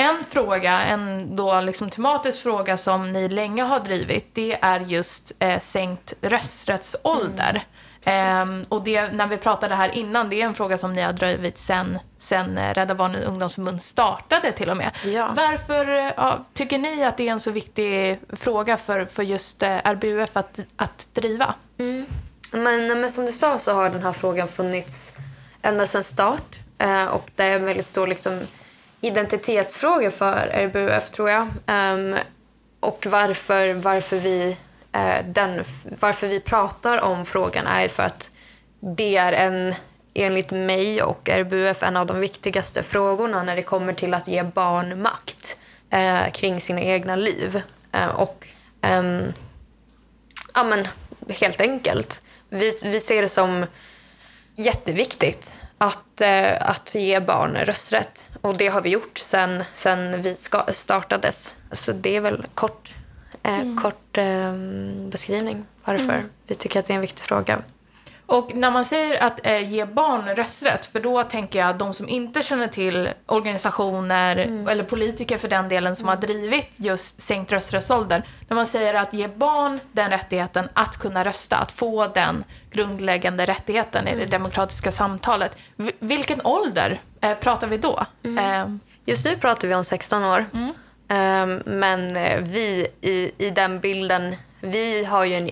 En 0.00 0.24
fråga, 0.24 0.82
en 0.82 1.36
då 1.36 1.60
liksom 1.60 1.90
tematisk 1.90 2.42
fråga 2.42 2.76
som 2.76 3.12
ni 3.12 3.28
länge 3.28 3.62
har 3.62 3.80
drivit, 3.80 4.34
det 4.34 4.58
är 4.62 4.80
just 4.80 5.32
eh, 5.38 5.58
sänkt 5.58 6.14
rösträttsålder. 6.20 7.64
Mm. 8.04 8.60
Eh, 8.60 8.66
och 8.68 8.84
det, 8.84 9.12
när 9.12 9.26
vi 9.26 9.36
pratade 9.36 9.74
här 9.74 9.88
innan, 9.88 10.30
det 10.30 10.42
är 10.42 10.46
en 10.46 10.54
fråga 10.54 10.78
som 10.78 10.92
ni 10.92 11.02
har 11.02 11.12
drivit 11.12 11.58
sen, 11.58 11.98
sen 12.18 12.58
eh, 12.58 12.74
Rädda 12.74 12.94
Barnen 12.94 13.22
ungdomsförbund 13.22 13.82
startade 13.82 14.52
till 14.52 14.70
och 14.70 14.76
med. 14.76 14.90
Ja. 15.04 15.32
Varför 15.36 15.86
ja, 16.16 16.44
tycker 16.54 16.78
ni 16.78 17.04
att 17.04 17.16
det 17.16 17.28
är 17.28 17.32
en 17.32 17.40
så 17.40 17.50
viktig 17.50 18.20
fråga 18.32 18.76
för, 18.76 19.04
för 19.04 19.22
just 19.22 19.62
eh, 19.62 19.76
RBUF 19.76 20.36
att, 20.36 20.60
att 20.76 21.08
driva? 21.12 21.54
Mm. 21.78 22.06
Men, 22.52 23.00
men 23.00 23.10
som 23.10 23.26
du 23.26 23.32
sa 23.32 23.58
så 23.58 23.72
har 23.74 23.90
den 23.90 24.02
här 24.02 24.12
frågan 24.12 24.48
funnits 24.48 25.12
ända 25.62 25.86
sedan 25.86 26.04
start. 26.04 26.58
Eh, 26.78 27.04
och 27.04 27.30
det 27.36 27.44
är 27.44 27.56
en 27.56 27.64
väldigt 27.64 27.86
stor 27.86 28.06
liksom, 28.06 28.40
identitetsfråga 29.00 30.10
för 30.10 30.50
RBUF 30.54 31.10
tror 31.10 31.30
jag. 31.30 31.42
Um, 31.66 32.16
och 32.80 33.06
varför, 33.10 33.74
varför, 33.74 34.16
vi, 34.16 34.56
uh, 34.96 35.32
den, 35.32 35.64
varför 36.00 36.26
vi 36.26 36.40
pratar 36.40 37.00
om 37.00 37.26
frågan 37.26 37.66
är 37.66 37.88
för 37.88 38.02
att 38.02 38.30
det 38.96 39.16
är 39.16 39.32
en, 39.32 39.74
enligt 40.14 40.50
mig 40.50 41.02
och 41.02 41.28
RBUF 41.28 41.82
en 41.82 41.96
av 41.96 42.06
de 42.06 42.20
viktigaste 42.20 42.82
frågorna 42.82 43.42
när 43.42 43.56
det 43.56 43.62
kommer 43.62 43.92
till 43.92 44.14
att 44.14 44.28
ge 44.28 44.42
barn 44.42 45.02
makt 45.02 45.58
uh, 45.94 46.30
kring 46.30 46.60
sina 46.60 46.80
egna 46.80 47.16
liv. 47.16 47.62
Uh, 47.96 48.08
och 48.08 48.46
um, 48.92 49.32
ja, 50.54 50.64
men, 50.64 50.88
helt 51.28 51.60
enkelt. 51.60 52.22
Vi, 52.48 52.78
vi 52.84 53.00
ser 53.00 53.22
det 53.22 53.28
som 53.28 53.66
jätteviktigt 54.56 55.52
att, 55.78 56.22
att 56.60 56.94
ge 56.94 57.20
barn 57.20 57.56
rösträtt. 57.56 58.29
Och 58.40 58.56
det 58.56 58.68
har 58.68 58.80
vi 58.80 58.90
gjort 58.90 59.18
sen, 59.18 59.64
sen 59.72 60.22
vi 60.22 60.34
ska, 60.34 60.64
startades. 60.72 61.56
Så 61.72 61.92
det 61.92 62.16
är 62.16 62.20
väl 62.20 62.46
kort, 62.54 62.94
eh, 63.42 63.60
Mm. 63.60 63.76
kort 63.76 64.18
eh, 64.18 64.54
beskrivning 65.10 65.64
varför 65.84 66.24
vi 66.46 66.54
tycker 66.54 66.80
att 66.80 66.86
det 66.86 66.92
är 66.92 66.94
en 66.94 67.00
viktig 67.00 67.24
fråga. 67.24 67.62
Och 68.30 68.54
när 68.54 68.70
man 68.70 68.84
säger 68.84 69.22
att 69.22 69.46
eh, 69.46 69.72
ge 69.72 69.84
barn 69.84 70.28
rösträtt, 70.36 70.86
för 70.86 71.00
då 71.00 71.22
tänker 71.22 71.58
jag 71.58 71.78
de 71.78 71.94
som 71.94 72.08
inte 72.08 72.42
känner 72.42 72.66
till 72.66 73.08
organisationer 73.26 74.36
eller 74.70 74.84
politiker 74.84 75.38
för 75.38 75.48
den 75.48 75.68
delen 75.68 75.96
som 75.96 76.08
har 76.08 76.16
drivit 76.16 76.68
just 76.76 77.20
sänkt 77.20 77.52
rösträttsålder. 77.52 78.22
När 78.48 78.54
man 78.54 78.66
säger 78.66 78.94
att 78.94 79.12
ge 79.14 79.28
barn 79.28 79.80
den 79.92 80.10
rättigheten 80.10 80.68
att 80.74 80.96
kunna 80.96 81.24
rösta, 81.24 81.56
att 81.56 81.72
få 81.72 82.06
den 82.06 82.44
grundläggande 82.70 83.46
rättigheten 83.46 84.08
i 84.08 84.14
det 84.16 84.26
demokratiska 84.26 84.92
samtalet. 84.92 85.56
V- 85.76 85.92
vilken 85.98 86.40
ålder 86.46 87.00
eh, 87.20 87.34
pratar 87.34 87.66
vi 87.66 87.76
då? 87.78 88.06
Eh, 88.38 88.66
Just 89.06 89.24
nu 89.24 89.36
pratar 89.36 89.68
vi 89.68 89.74
om 89.74 89.84
16 89.84 90.24
år. 90.24 90.46
Mm. 90.52 90.72
Ehm, 91.08 91.62
men 91.66 92.16
eh, 92.16 92.40
vi 92.40 92.86
i, 93.00 93.32
i 93.38 93.50
den 93.50 93.80
bilden, 93.80 94.36
vi 94.60 95.04
har 95.04 95.24
ju 95.24 95.34
en 95.34 95.48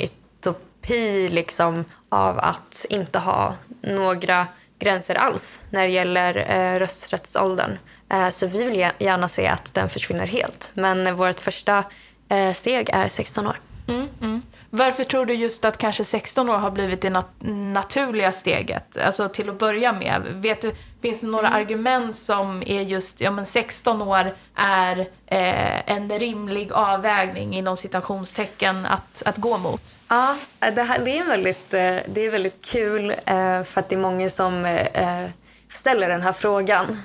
utopi 0.88 1.28
liksom 1.28 1.84
av 2.08 2.38
att 2.38 2.86
inte 2.90 3.18
ha 3.18 3.54
några 3.82 4.46
gränser 4.78 5.14
alls 5.14 5.60
när 5.70 5.86
det 5.86 5.92
gäller 5.92 6.36
eh, 6.36 6.78
rösträttsåldern. 6.78 7.78
Eh, 8.12 8.30
så 8.30 8.46
vi 8.46 8.64
vill 8.64 8.90
gärna 8.98 9.28
se 9.28 9.46
att 9.46 9.74
den 9.74 9.88
försvinner 9.88 10.26
helt. 10.26 10.70
Men 10.74 11.16
vårt 11.16 11.40
första 11.40 11.84
eh, 12.28 12.52
steg 12.52 12.90
är 12.92 13.08
16 13.08 13.46
år. 13.46 13.60
Mm, 13.88 14.08
mm. 14.20 14.42
Varför 14.70 15.04
tror 15.04 15.26
du 15.26 15.34
just 15.34 15.64
att 15.64 15.78
kanske 15.78 16.04
16 16.04 16.48
år 16.48 16.58
har 16.58 16.70
blivit 16.70 17.00
det 17.00 17.10
nat- 17.10 17.72
naturliga 17.72 18.32
steget? 18.32 18.96
Alltså 18.98 19.28
till 19.28 19.50
att 19.50 19.58
börja 19.58 19.92
med. 19.92 20.22
Vet 20.30 20.60
du, 20.62 20.74
finns 21.02 21.20
det 21.20 21.26
några 21.26 21.48
argument 21.48 22.16
som 22.16 22.62
är 22.66 22.82
just, 22.82 23.20
ja 23.20 23.30
men 23.30 23.46
16 23.46 24.02
år 24.02 24.36
är 24.54 24.98
eh, 25.26 25.90
en 25.92 26.18
rimlig 26.18 26.72
avvägning 26.72 27.54
inom 27.54 27.76
citationstecken 27.76 28.86
att, 28.86 29.22
att 29.26 29.36
gå 29.36 29.58
mot? 29.58 29.97
Ja, 30.08 30.36
det, 30.58 30.82
här, 30.82 30.98
det, 31.04 31.18
är 31.18 31.24
väldigt, 31.24 31.74
eh, 31.74 31.96
det 32.06 32.26
är 32.26 32.30
väldigt 32.30 32.64
kul 32.64 33.10
eh, 33.10 33.62
för 33.62 33.80
att 33.80 33.88
det 33.88 33.94
är 33.94 33.98
många 33.98 34.30
som 34.30 34.64
eh, 34.64 35.28
ställer 35.72 36.08
den 36.08 36.22
här 36.22 36.32
frågan 36.32 36.96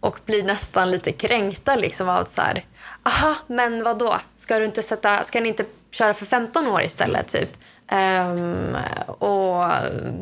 och 0.00 0.18
blir 0.26 0.42
nästan 0.42 0.90
lite 0.90 1.12
kränkta 1.12 1.76
liksom 1.76 2.08
av 2.08 2.24
så 2.24 2.40
här, 2.40 2.64
aha, 3.02 3.34
men 3.46 3.84
vad 3.84 3.98
då? 3.98 4.20
Ska 4.36 4.58
du 4.58 4.64
inte 4.64 4.82
sätta, 4.82 5.22
ska 5.22 5.40
ni 5.40 5.48
inte 5.48 5.64
köra 5.90 6.14
för 6.14 6.26
15 6.26 6.66
år 6.66 6.82
istället 6.82 7.28
typ? 7.28 7.50
Um, 7.92 8.76
och 9.06 9.64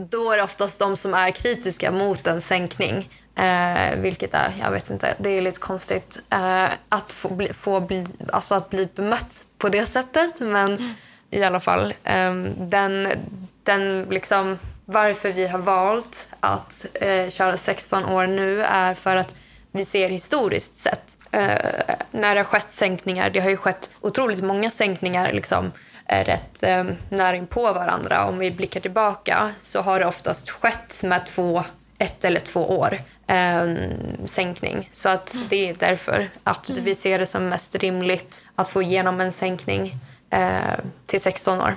då 0.08 0.32
är 0.32 0.37
det 0.37 0.42
oftast 0.42 0.78
de 0.78 0.96
som 0.96 1.14
är 1.14 1.30
kritiska 1.30 1.90
mot 1.90 2.26
en 2.26 2.40
sänkning. 2.40 3.11
Uh, 3.38 4.00
vilket 4.00 4.34
är, 4.34 4.52
jag 4.64 4.70
vet 4.70 4.90
inte, 4.90 5.14
det 5.18 5.30
är 5.30 5.42
lite 5.42 5.61
konstigt 5.61 6.18
uh, 6.34 6.68
att 6.88 7.12
få 7.12 7.28
bli, 7.28 7.52
få 7.52 7.80
bli, 7.80 8.06
alltså 8.32 8.54
att 8.54 8.70
bli 8.70 8.88
bemött 8.94 9.44
på 9.58 9.68
det 9.68 9.87
sättet. 9.87 10.40
Men 10.40 10.72
mm 10.72 10.92
i 11.33 11.43
alla 11.43 11.61
fall, 11.61 11.95
ehm, 12.05 12.69
den, 12.69 13.09
den 13.62 14.07
liksom, 14.11 14.59
varför 14.85 15.33
vi 15.33 15.47
har 15.47 15.59
valt 15.59 16.27
att 16.41 16.87
eh, 16.95 17.29
köra 17.29 17.57
16 17.57 18.05
år 18.05 18.27
nu 18.27 18.62
är 18.62 18.95
för 18.95 19.17
att 19.17 19.35
vi 19.73 19.85
ser 19.85 20.09
historiskt 20.09 20.77
sett 20.77 21.17
eh, 21.31 21.95
när 22.11 22.35
det 22.35 22.41
har 22.41 22.45
skett 22.45 22.73
sänkningar, 22.73 23.31
det 23.31 23.41
har 23.41 23.51
ju 23.51 23.57
skett 23.57 23.91
otroligt 24.01 24.43
många 24.43 24.71
sänkningar 24.71 25.33
liksom, 25.33 25.73
eh, 26.07 26.25
rätt 26.25 26.62
eh, 26.62 26.85
nära 27.09 27.37
in 27.37 27.47
på 27.47 27.73
varandra. 27.73 28.27
Om 28.27 28.39
vi 28.39 28.51
blickar 28.51 28.81
tillbaka 28.81 29.51
så 29.61 29.81
har 29.81 30.01
det 30.01 30.07
oftast 30.07 30.51
skett 30.51 31.03
med 31.03 31.27
två, 31.27 31.65
ett 31.99 32.25
eller 32.25 32.41
två 32.41 32.79
år 32.79 32.99
eh, 33.27 33.75
sänkning. 34.25 34.89
Så 34.93 35.09
att 35.09 35.37
det 35.51 35.69
är 35.69 35.75
därför 35.75 36.31
att 36.45 36.71
vi 36.71 36.95
ser 36.95 37.19
det 37.19 37.27
som 37.27 37.49
mest 37.49 37.75
rimligt 37.75 38.43
att 38.55 38.71
få 38.71 38.83
igenom 38.83 39.21
en 39.21 39.33
sänkning 39.33 39.99
eh, 40.33 40.79
till 41.07 41.21
16 41.21 41.61
år. 41.61 41.77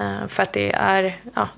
Eh, 0.00 0.26
för 0.28 0.42
att 0.42 0.52
det 0.52 0.72
är, 0.72 1.20
ja, 1.34 1.48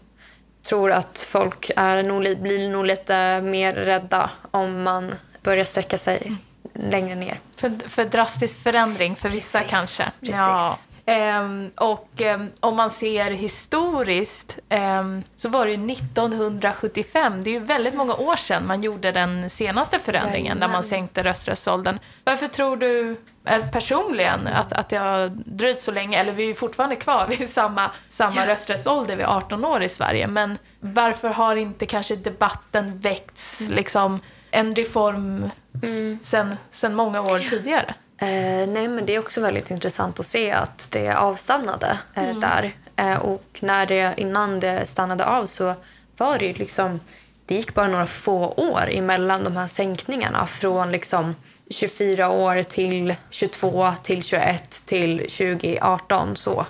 tror 0.68 0.92
att 0.92 1.18
folk 1.28 1.70
är 1.76 2.02
nog, 2.02 2.22
li- 2.22 2.36
blir 2.36 2.68
nog 2.68 2.86
lite 2.86 3.40
mer 3.40 3.74
rädda 3.74 4.30
om 4.50 4.82
man 4.82 5.14
börjar 5.42 5.64
sträcka 5.64 5.98
sig 5.98 6.32
längre 6.74 7.14
ner. 7.14 7.40
För, 7.56 7.72
för 7.88 8.04
drastisk 8.04 8.58
förändring 8.62 9.16
för 9.16 9.28
vissa 9.28 9.58
Precis, 9.58 9.70
kanske. 9.74 10.04
precis. 10.20 10.36
Ja. 10.36 10.78
Ehm, 11.08 11.70
och 11.76 12.08
ehm, 12.16 12.50
om 12.60 12.76
man 12.76 12.90
ser 12.90 13.30
historiskt 13.30 14.58
ehm, 14.68 15.22
så 15.36 15.48
var 15.48 15.66
det 15.66 15.72
ju 15.72 15.86
1975, 15.92 17.44
det 17.44 17.50
är 17.50 17.52
ju 17.52 17.58
väldigt 17.58 17.94
många 17.94 18.14
år 18.14 18.36
sedan 18.36 18.66
man 18.66 18.82
gjorde 18.82 19.12
den 19.12 19.50
senaste 19.50 19.98
förändringen 19.98 20.58
när 20.58 20.68
man 20.68 20.84
sänkte 20.84 21.24
rösträttsåldern. 21.24 21.98
Varför 22.24 22.46
tror 22.46 22.76
du 22.76 23.16
eh, 23.44 23.70
personligen 23.70 24.46
att, 24.46 24.72
att 24.72 24.88
det 24.88 24.96
har 24.96 25.28
dröjt 25.28 25.80
så 25.80 25.90
länge, 25.90 26.18
eller 26.18 26.32
vi 26.32 26.42
är 26.42 26.48
ju 26.48 26.54
fortfarande 26.54 26.96
kvar 26.96 27.26
vid 27.28 27.48
samma, 27.52 27.90
samma 28.08 28.46
rösträttsålder 28.46 29.16
vid 29.16 29.26
18 29.26 29.64
år 29.64 29.82
i 29.82 29.88
Sverige, 29.88 30.26
men 30.26 30.58
varför 30.80 31.28
har 31.28 31.56
inte 31.56 31.86
kanske 31.86 32.16
debatten 32.16 32.98
väckts, 32.98 33.60
liksom 33.60 34.20
en 34.50 34.74
reform 34.74 35.50
mm. 35.82 36.18
sen, 36.22 36.56
sen 36.70 36.94
många 36.94 37.20
år 37.20 37.38
tidigare? 37.38 37.94
Eh, 38.20 38.68
nej, 38.68 38.88
men 38.88 39.06
det 39.06 39.14
är 39.14 39.18
också 39.18 39.40
väldigt 39.40 39.70
intressant 39.70 40.20
att 40.20 40.26
se 40.26 40.50
att 40.50 40.88
det 40.90 41.12
avstannade 41.14 41.98
eh, 42.14 42.38
där. 42.38 42.72
Eh, 42.96 43.18
och 43.18 43.58
när 43.62 43.86
det, 43.86 44.14
innan 44.16 44.60
det 44.60 44.86
stannade 44.86 45.26
av 45.26 45.46
så 45.46 45.74
var 46.16 46.38
det 46.38 46.46
ju 46.46 46.52
liksom... 46.52 47.00
Det 47.46 47.54
gick 47.54 47.74
bara 47.74 47.88
några 47.88 48.06
få 48.06 48.46
år 48.56 48.88
emellan 48.90 49.44
de 49.44 49.56
här 49.56 49.66
sänkningarna. 49.66 50.46
Från 50.46 50.92
liksom 50.92 51.34
24 51.70 52.30
år 52.30 52.62
till 52.62 53.14
22 53.30 53.92
till 54.02 54.22
21 54.22 54.82
till 54.86 55.18
2018. 55.18 56.36
Så. 56.36 56.66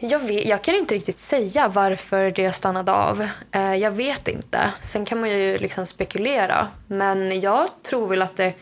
Jag, 0.00 0.18
vet, 0.18 0.48
jag 0.48 0.62
kan 0.62 0.74
inte 0.74 0.94
riktigt 0.94 1.18
säga 1.18 1.68
varför 1.68 2.30
det 2.30 2.52
stannade 2.52 2.92
av. 2.92 3.28
Eh, 3.52 3.74
jag 3.74 3.90
vet 3.90 4.28
inte. 4.28 4.72
Sen 4.80 5.04
kan 5.04 5.20
man 5.20 5.30
ju 5.30 5.58
liksom 5.58 5.86
spekulera. 5.86 6.66
Men 6.86 7.40
jag 7.40 7.68
tror 7.82 8.08
väl 8.08 8.22
att 8.22 8.36
det... 8.36 8.52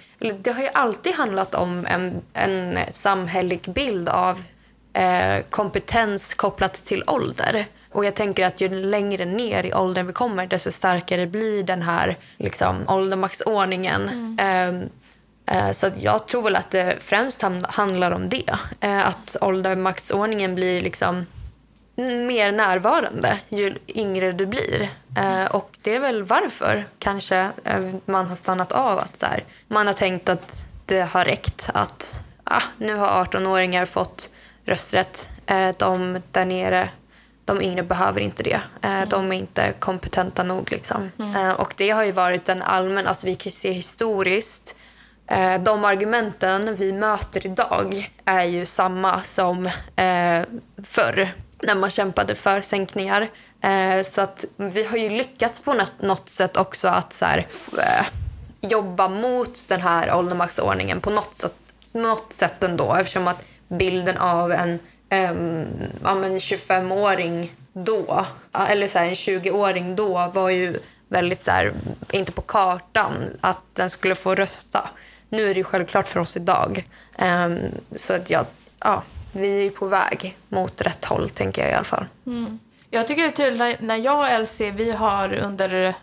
Det 0.41 0.51
har 0.51 0.63
ju 0.63 0.69
alltid 0.73 1.15
handlat 1.15 1.55
om 1.55 1.87
en, 1.87 2.23
en 2.33 2.79
samhällelig 2.91 3.61
bild 3.61 4.09
av 4.09 4.43
eh, 4.93 5.45
kompetens 5.51 6.35
kopplat 6.35 6.75
till 6.75 7.05
ålder. 7.07 7.67
Och 7.93 8.05
jag 8.05 8.15
tänker 8.15 8.47
att 8.47 8.61
ju 8.61 8.69
längre 8.69 9.25
ner 9.25 9.65
i 9.65 9.75
åldern 9.75 10.07
vi 10.07 10.13
kommer 10.13 10.47
desto 10.47 10.73
starkare 10.73 11.27
blir 11.27 11.63
den 11.63 11.83
här 11.83 12.17
liksom, 12.37 12.85
åldermaxordningen. 12.89 14.37
Eh, 14.41 14.47
Eh, 14.47 14.73
Så 15.73 15.87
att 15.87 16.03
jag 16.03 16.27
tror 16.29 16.43
väl 16.43 16.57
att 16.57 16.71
det 16.71 16.97
främst 17.01 17.43
handlar 17.69 18.11
om 18.11 18.29
det. 18.29 18.51
Eh, 18.81 19.09
Att 19.09 19.37
åldermaxordningen 19.41 20.55
blir 20.55 20.81
liksom 20.81 21.27
mer 22.27 22.53
närvarande 22.53 23.39
ju 23.49 23.75
yngre 23.89 24.33
du 24.33 24.47
blir. 24.47 24.91
Eh, 25.17 25.45
Och 25.45 25.71
det 25.83 25.95
är 25.95 26.01
väl 26.01 26.23
varför 26.23 26.85
kanske 26.99 27.37
eh, 27.65 27.91
man 28.05 28.29
har 28.29 28.37
stannat 28.37 28.73
av. 28.73 28.99
att 28.99 29.17
så 29.17 29.27
här, 29.27 29.45
Man 29.69 29.87
har 29.87 29.95
tänkt 29.95 30.29
att 30.29 30.53
det 30.87 31.01
har 31.01 31.25
räckt 31.25 31.71
att 31.75 32.21
ah, 32.45 32.63
nu 32.79 32.95
har 32.97 33.25
18-åringar 33.25 33.87
fått 33.87 34.31
rösträtt. 34.65 35.29
Eh, 35.47 35.69
De 35.79 36.23
där 36.33 36.45
nere 36.45 36.89
de 37.45 37.63
yngre 37.63 37.83
behöver 37.83 38.21
inte 38.21 38.43
det. 38.43 38.61
Eh, 38.83 39.09
De 39.09 39.33
är 39.33 39.37
inte 39.37 39.73
kompetenta 39.79 40.43
nog. 40.43 40.73
Liksom. 40.73 41.11
Eh, 41.37 41.51
Och 41.51 41.75
det 41.77 41.91
har 41.91 42.05
ju 42.05 42.13
varit 42.13 42.49
en 42.49 42.63
allmän... 42.63 43.07
Alltså 43.07 43.27
vi 43.27 43.35
kan 43.35 43.45
ju 43.45 43.51
se 43.51 43.73
historiskt 43.73 44.75
Eh, 44.75 44.86
Eh, 45.29 45.61
de 45.61 45.85
argumenten 45.85 46.75
vi 46.75 46.93
möter 46.93 47.47
idag 47.47 48.11
är 48.25 48.45
ju 48.45 48.67
samma 48.67 49.23
som 49.23 49.67
eh, 49.97 50.43
förr 50.85 51.35
när 51.63 51.75
man 51.75 51.91
kämpade 51.91 52.35
för 52.35 52.61
sänkningar. 52.61 53.29
Eh, 53.63 54.03
så 54.03 54.21
att 54.21 54.45
vi 54.57 54.85
har 54.85 54.97
ju 54.97 55.11
lyckats 55.11 55.61
på 55.61 55.75
något, 56.01 56.29
sätt 56.29 56.57
också 56.57 56.89
att 56.89 57.13
så 57.13 57.25
här, 57.25 57.47
eh, 57.79 58.07
jobba 58.61 59.09
mot 59.09 59.69
den 59.69 59.81
här 59.81 60.15
åldermaxordningen 60.15 61.01
på 61.01 61.11
något 61.11 61.35
sätt, 61.35 61.55
något 61.95 62.33
sätt 62.33 62.63
ändå 62.63 62.95
eftersom 62.95 63.29
att 63.29 63.45
bilden 63.69 64.19
av 64.19 64.53
en 64.53 64.79
ehm, 65.09 65.67
ja, 66.03 66.15
25-åring 66.15 67.53
då, 67.73 68.27
eller 68.69 68.89
så 68.89 68.99
här, 68.99 69.07
en 69.07 69.15
20-åring 69.15 69.97
då 69.97 70.31
var 70.35 70.51
ju 70.51 70.79
väldigt 71.09 71.43
så 71.43 71.51
här, 71.51 71.73
inte 72.13 72.33
på 72.33 72.43
kartan 72.43 73.13
att 73.41 73.63
den 73.73 73.91
skulle 73.91 74.15
få 74.15 74.35
rösta. 74.35 74.91
Nu 75.29 75.43
är 75.51 75.55
det 75.55 75.59
ju 75.59 75.65
självklart 75.65 76.09
för 76.09 76.21
oss 76.21 76.37
idag. 76.37 76.85
Um, 77.19 77.59
så 77.97 78.13
att 78.13 78.31
jag, 78.31 78.47
ja, 78.81 79.03
vi 79.33 79.59
är 79.59 79.63
ju 79.63 79.71
på 79.71 79.87
väg 79.87 80.37
mot 80.49 80.81
rätt 80.83 81.05
håll, 81.05 81.31
tänker 81.31 81.63
jag 81.63 81.71
i 81.71 81.75
alla 81.75 81.85
fall. 81.85 82.05
Mm. 82.27 82.59
Jag 82.91 83.07
tycker 83.07 83.23
det 83.23 83.29
är 83.29 83.33
tydligt 83.51 83.81
när- 83.81 83.97
jag 83.97 84.19
och 84.19 84.27
Elsie, 84.27 84.71
vi 84.71 84.93
har 84.93 85.33
under 85.33 85.95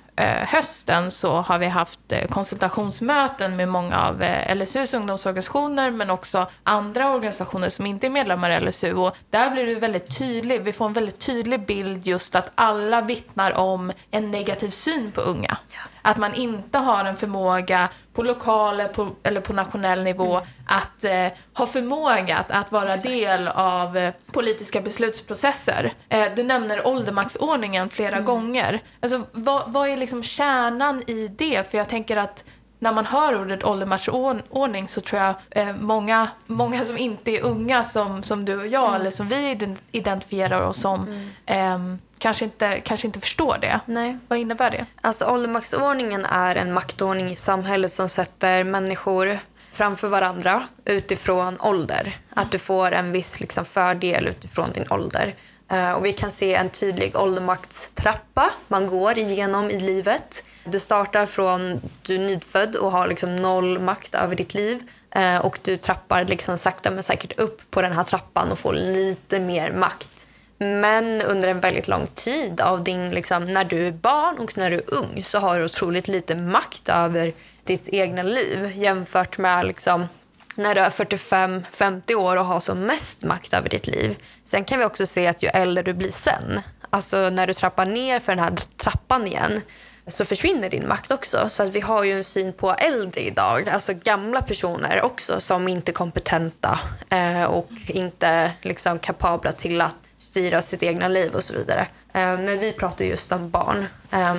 hösten 0.48 1.12
så 1.12 1.42
har 1.42 1.60
vi 1.60 1.66
haft 1.66 2.00
eh, 2.12 2.28
konsultationsmöten 2.28 3.56
med 3.56 3.68
många 3.68 4.00
av 4.00 4.22
eh, 4.22 4.56
LSUs 4.56 4.94
ungdomsorganisationer 4.94 5.92
men 5.92 6.10
också 6.10 6.48
andra 6.64 7.10
organisationer 7.10 7.70
som 7.70 7.86
inte 7.86 8.08
är 8.08 8.10
medlemmar 8.10 8.52
i 8.52 8.60
LSU. 8.60 8.94
Och 8.94 9.16
där 9.30 9.50
blir 9.52 9.66
det 9.66 9.76
väldigt 9.76 10.18
tydligt, 10.18 10.62
vi 10.62 10.74
får 10.74 10.86
en 10.86 10.94
väldigt 10.94 11.20
tydlig 11.20 11.66
bild 11.66 12.08
just 12.08 12.36
att 12.36 12.52
alla 12.56 13.02
vittnar 13.02 13.58
om 13.58 13.92
en 14.12 14.32
negativ 14.32 14.70
syn 14.70 15.12
på 15.12 15.22
unga. 15.22 15.58
Att 16.02 16.18
man 16.18 16.34
inte 16.34 16.78
har 16.78 17.06
en 17.06 17.18
förmåga 17.18 17.90
på 18.14 18.24
lokal 18.24 18.80
eller 19.24 19.42
på 19.42 19.54
nationell 19.54 20.04
nivå 20.04 20.38
mm. 20.38 20.48
Att 20.66 21.04
eh, 21.04 21.28
ha 21.54 21.66
förmåga 21.66 22.38
att, 22.38 22.52
att 22.52 22.72
vara 22.72 22.94
Exakt. 22.94 23.14
del 23.14 23.48
av 23.48 23.98
eh, 23.98 24.14
politiska 24.32 24.82
beslutsprocesser. 24.82 25.94
Eh, 26.10 26.26
du 26.36 26.44
nämner 26.44 26.88
åldermaktsordningen 26.88 27.90
flera 27.90 28.16
mm. 28.16 28.26
gånger. 28.26 28.82
Alltså, 29.00 29.22
vad, 29.32 29.72
vad 29.72 29.90
är 29.90 29.98
liksom 29.98 30.24
kärnan 30.24 31.04
i 31.08 31.28
det? 31.28 31.72
För 31.72 31.78
jag 31.78 31.90
tänker 31.90 32.18
att 32.18 32.44
när 32.84 32.92
man 32.94 33.06
hör 33.06 33.42
ordet 33.42 33.64
åldermatchordning 33.64 34.88
så 34.88 35.02
tror 35.02 35.22
jag 35.22 35.36
eh, 35.50 35.76
många, 35.76 36.30
många 36.46 36.84
som 36.84 36.98
inte 36.98 37.32
är 37.32 37.42
unga 37.42 37.84
som, 37.84 38.24
som 38.24 38.46
du 38.46 38.60
och 38.60 38.68
jag 38.68 38.90
mm. 38.90 39.02
eller 39.02 39.12
som 39.12 39.28
vi 39.30 39.76
identifierar 39.92 40.62
oss 40.62 40.82
som 40.82 41.08
mm. 41.08 41.94
eh, 41.94 42.00
kanske, 42.18 42.46
inte, 42.46 42.80
kanske 42.80 43.08
inte 43.08 43.20
förstår 43.20 43.58
det. 43.62 43.80
Nej. 43.86 44.18
Vad 44.28 44.40
innebär 44.40 44.72
det? 44.72 44.86
Alltså 45.02 45.26
åldermaktsordningen 45.26 46.26
är 46.26 46.56
en 46.56 46.74
maktordning 46.74 47.28
i 47.28 47.36
samhället 47.36 47.92
som 47.92 48.10
sätter 48.10 48.64
människor 48.64 49.40
framför 49.74 50.08
varandra 50.08 50.64
utifrån 50.86 51.58
ålder. 51.62 52.18
Att 52.30 52.52
du 52.52 52.60
får 52.60 52.92
en 52.92 53.12
viss 53.12 53.40
liksom, 53.40 53.66
fördel 53.66 54.28
utifrån 54.28 54.72
din 54.74 54.86
ålder. 54.90 55.36
Eh, 55.72 55.92
och 55.92 56.06
vi 56.06 56.12
kan 56.12 56.32
se 56.32 56.56
en 56.56 56.70
tydlig 56.70 57.16
åldermaktstrappa 57.16 58.50
man 58.68 58.88
går 58.88 59.18
igenom 59.18 59.70
i 59.70 59.80
livet. 59.80 60.44
Du 60.64 60.80
startar 60.80 61.26
från 61.26 61.82
du 62.02 62.16
är 62.16 62.20
nyfödd 62.20 62.76
och 62.76 62.92
har 62.92 63.08
liksom 63.08 63.36
noll 63.36 63.80
makt 63.80 64.16
över 64.16 64.36
ditt 64.36 64.54
liv. 64.54 64.80
Eh, 65.12 65.38
och 65.38 65.60
du 65.64 65.78
trappar 65.78 66.26
liksom 66.26 66.58
sakta 66.58 66.92
men 66.92 67.04
säkert 67.04 67.40
upp 67.40 67.72
på 67.72 67.82
den 67.82 67.92
här 67.92 68.04
trappan 68.04 68.52
och 68.52 68.60
får 68.60 68.74
lite 68.74 69.40
mer 69.40 69.72
makt. 69.72 70.26
Men 70.58 71.22
under 71.22 71.48
en 71.48 71.60
väldigt 71.60 71.88
lång 71.88 72.08
tid 72.16 72.62
av 72.62 72.84
din, 72.84 73.10
liksom, 73.10 73.54
när 73.54 73.64
du 73.64 73.88
är 73.88 73.92
barn 73.92 74.38
och 74.38 74.58
när 74.58 74.72
du 74.72 74.78
är 74.78 74.94
ung 74.94 75.24
så 75.24 75.40
har 75.40 75.60
du 75.60 75.66
otroligt 75.66 76.08
lite 76.08 76.36
makt 76.36 76.90
över 76.90 77.34
ditt 77.64 77.88
egna 77.88 78.24
liv 78.24 78.72
jämfört 78.76 79.38
med 79.38 79.66
liksom, 79.66 80.08
när 80.56 80.76
du 80.76 80.82
är 80.82 80.90
45-50 80.90 82.16
år 82.16 82.38
och 82.38 82.46
har 82.46 82.60
som 82.60 82.80
mest 82.80 83.24
makt 83.24 83.54
över 83.54 83.70
ditt 83.70 83.88
liv. 83.88 84.18
Sen 84.44 84.64
kan 84.64 84.80
vi 84.80 84.86
också 84.86 85.06
se 85.06 85.28
att 85.28 85.44
ju 85.44 85.48
äldre 85.48 85.84
du 85.84 85.94
blir 85.94 86.12
sen, 86.12 86.62
alltså 86.90 87.30
när 87.30 87.48
du 87.48 87.54
trappar 87.54 87.86
ner 87.86 88.20
för 88.20 88.36
den 88.36 88.44
här 88.44 88.52
trappan 88.78 89.28
igen, 89.28 89.62
så 90.08 90.26
försvinner 90.26 90.70
din 90.70 90.88
makt 90.88 91.12
också. 91.12 91.50
Så 91.50 91.64
att 91.64 91.70
vi 91.70 91.80
har 91.80 92.04
ju 92.04 92.18
en 92.18 92.24
syn 92.24 92.54
på 92.54 92.72
äldre 92.74 93.22
idag, 93.22 93.70
alltså 93.70 93.94
gamla 93.94 94.42
personer 94.42 95.02
också 95.02 95.42
som 95.42 95.68
inte 95.68 95.92
är 95.92 95.94
kompetenta 95.94 96.80
eh, 97.10 97.44
och 97.44 97.70
inte 97.88 98.52
liksom 98.62 99.00
kapabla 99.00 99.52
till 99.52 99.82
att 99.82 99.96
styra 100.18 100.62
sitt 100.62 100.84
egna 100.84 101.08
liv 101.08 101.36
och 101.36 101.44
så 101.44 101.54
vidare. 101.54 101.88
Eh, 102.14 102.40
men 102.40 102.60
vi 102.60 102.74
pratar 102.74 103.06
just 103.06 103.32
om 103.32 103.50
barn. 103.50 103.86
Eh, 104.12 104.36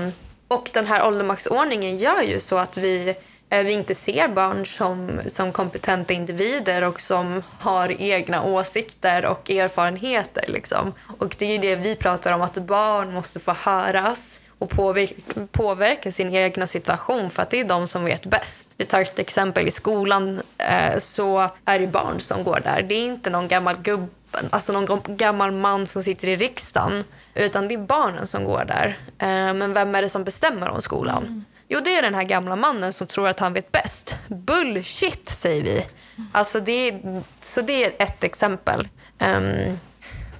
och 0.54 0.70
den 0.72 0.86
här 0.86 1.06
åldermaxordningen 1.06 1.96
gör 1.96 2.22
ju 2.22 2.40
så 2.40 2.56
att 2.56 2.76
vi 2.76 3.16
eh, 3.50 3.64
vi 3.64 3.72
inte 3.72 3.94
ser 3.94 4.28
barn 4.28 4.66
som, 4.66 5.20
som 5.26 5.52
kompetenta 5.52 6.12
individer 6.14 6.88
och 6.88 7.00
som 7.00 7.42
har 7.60 8.02
egna 8.02 8.44
åsikter 8.44 9.26
och 9.26 9.50
erfarenheter. 9.50 10.44
Liksom. 10.48 10.92
Och 11.18 11.36
det 11.38 11.46
är 11.46 11.52
ju 11.52 11.58
det 11.58 11.76
vi 11.76 11.96
pratar 11.96 12.32
om, 12.32 12.42
att 12.42 12.54
barn 12.54 13.14
måste 13.14 13.40
få 13.40 13.52
höras 13.52 14.40
och 14.58 14.70
påverka, 14.70 15.14
påverka 15.52 16.12
sin 16.12 16.34
egna 16.34 16.66
situation 16.66 17.30
för 17.30 17.42
att 17.42 17.50
det 17.50 17.60
är 17.60 17.64
de 17.64 17.86
som 17.86 18.04
vet 18.04 18.26
bäst. 18.26 18.74
Vi 18.76 18.84
tar 18.84 19.00
ett 19.00 19.18
exempel 19.18 19.68
i 19.68 19.70
skolan 19.70 20.40
eh, 20.58 20.98
så 20.98 21.48
är 21.64 21.78
det 21.78 21.86
barn 21.86 22.20
som 22.20 22.44
går 22.44 22.60
där. 22.64 22.82
Det 22.82 22.94
är 22.94 23.04
inte 23.04 23.30
någon 23.30 23.48
gammal 23.48 23.76
gubbe 23.82 24.08
alltså 24.50 24.72
någon 24.72 25.00
gammal 25.16 25.52
man 25.52 25.86
som 25.86 26.02
sitter 26.02 26.28
i 26.28 26.36
riksdagen 26.36 27.04
utan 27.34 27.68
det 27.68 27.74
är 27.74 27.78
barnen 27.78 28.26
som 28.26 28.44
går 28.44 28.64
där. 28.64 28.98
Eh, 29.18 29.54
men 29.54 29.72
vem 29.72 29.94
är 29.94 30.02
det 30.02 30.08
som 30.08 30.24
bestämmer 30.24 30.68
om 30.68 30.82
skolan? 30.82 31.22
Mm. 31.26 31.44
Jo, 31.68 31.80
det 31.84 31.96
är 31.96 32.02
den 32.02 32.14
här 32.14 32.22
gamla 32.22 32.56
mannen 32.56 32.92
som 32.92 33.06
tror 33.06 33.28
att 33.28 33.40
han 33.40 33.52
vet 33.52 33.72
bäst. 33.72 34.16
Bullshit, 34.28 35.28
säger 35.28 35.62
vi. 35.62 35.86
Alltså 36.32 36.60
det 36.60 36.88
är, 36.88 37.22
så 37.40 37.60
det 37.60 37.84
är 37.84 37.92
ett 37.98 38.24
exempel 38.24 38.88
um, 39.18 39.78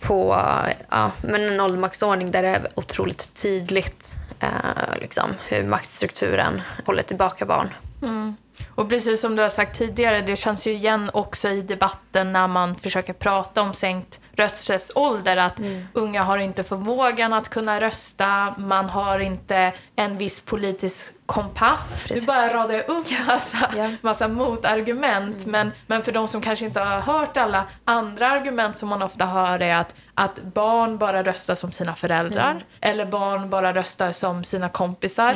på 0.00 0.36
ja, 0.90 1.12
men 1.22 1.42
en 1.48 1.60
åldermaxordning 1.60 2.30
där 2.30 2.42
det 2.42 2.48
är 2.48 2.68
otroligt 2.74 3.34
tydligt 3.34 4.12
uh, 4.42 5.00
liksom, 5.00 5.30
hur 5.48 5.64
maktstrukturen 5.64 6.62
håller 6.86 7.02
tillbaka 7.02 7.46
barn. 7.46 7.68
Mm. 8.02 8.36
Och 8.74 8.88
precis 8.88 9.20
som 9.20 9.36
du 9.36 9.42
har 9.42 9.48
sagt 9.48 9.78
tidigare, 9.78 10.20
det 10.20 10.36
känns 10.36 10.66
ju 10.66 10.72
igen 10.72 11.10
också 11.12 11.48
i 11.48 11.62
debatten 11.62 12.32
när 12.32 12.48
man 12.48 12.74
försöker 12.74 13.12
prata 13.12 13.62
om 13.62 13.74
sänkt 13.74 14.20
rösträttsålder 14.36 15.36
att 15.36 15.58
mm. 15.58 15.86
unga 15.92 16.22
har 16.22 16.38
inte 16.38 16.64
förmågan 16.64 17.32
att 17.32 17.48
kunna 17.48 17.80
rösta, 17.80 18.54
man 18.58 18.90
har 18.90 19.18
inte 19.18 19.72
en 19.96 20.18
viss 20.18 20.40
politisk 20.40 21.14
kompass. 21.26 21.94
Precis. 22.02 22.22
Du 22.22 22.26
bara 22.26 22.62
radar 22.62 22.90
upp 22.90 23.06
massa, 23.26 23.70
ja. 23.76 23.90
massa 24.00 24.28
motargument 24.28 25.36
mm. 25.36 25.50
men, 25.50 25.72
men 25.86 26.02
för 26.02 26.12
de 26.12 26.28
som 26.28 26.40
kanske 26.40 26.64
inte 26.64 26.80
har 26.80 27.00
hört 27.00 27.36
alla 27.36 27.64
andra 27.84 28.30
argument 28.30 28.78
som 28.78 28.88
man 28.88 29.02
ofta 29.02 29.26
hör 29.26 29.62
är 29.62 29.76
att, 29.76 29.94
att 30.14 30.42
barn 30.42 30.98
bara 30.98 31.22
röstar 31.22 31.54
som 31.54 31.72
sina 31.72 31.94
föräldrar 31.94 32.50
mm. 32.50 32.62
eller 32.80 33.06
barn 33.06 33.50
bara 33.50 33.72
röstar 33.72 34.12
som 34.12 34.44
sina 34.44 34.68
kompisar. 34.68 35.34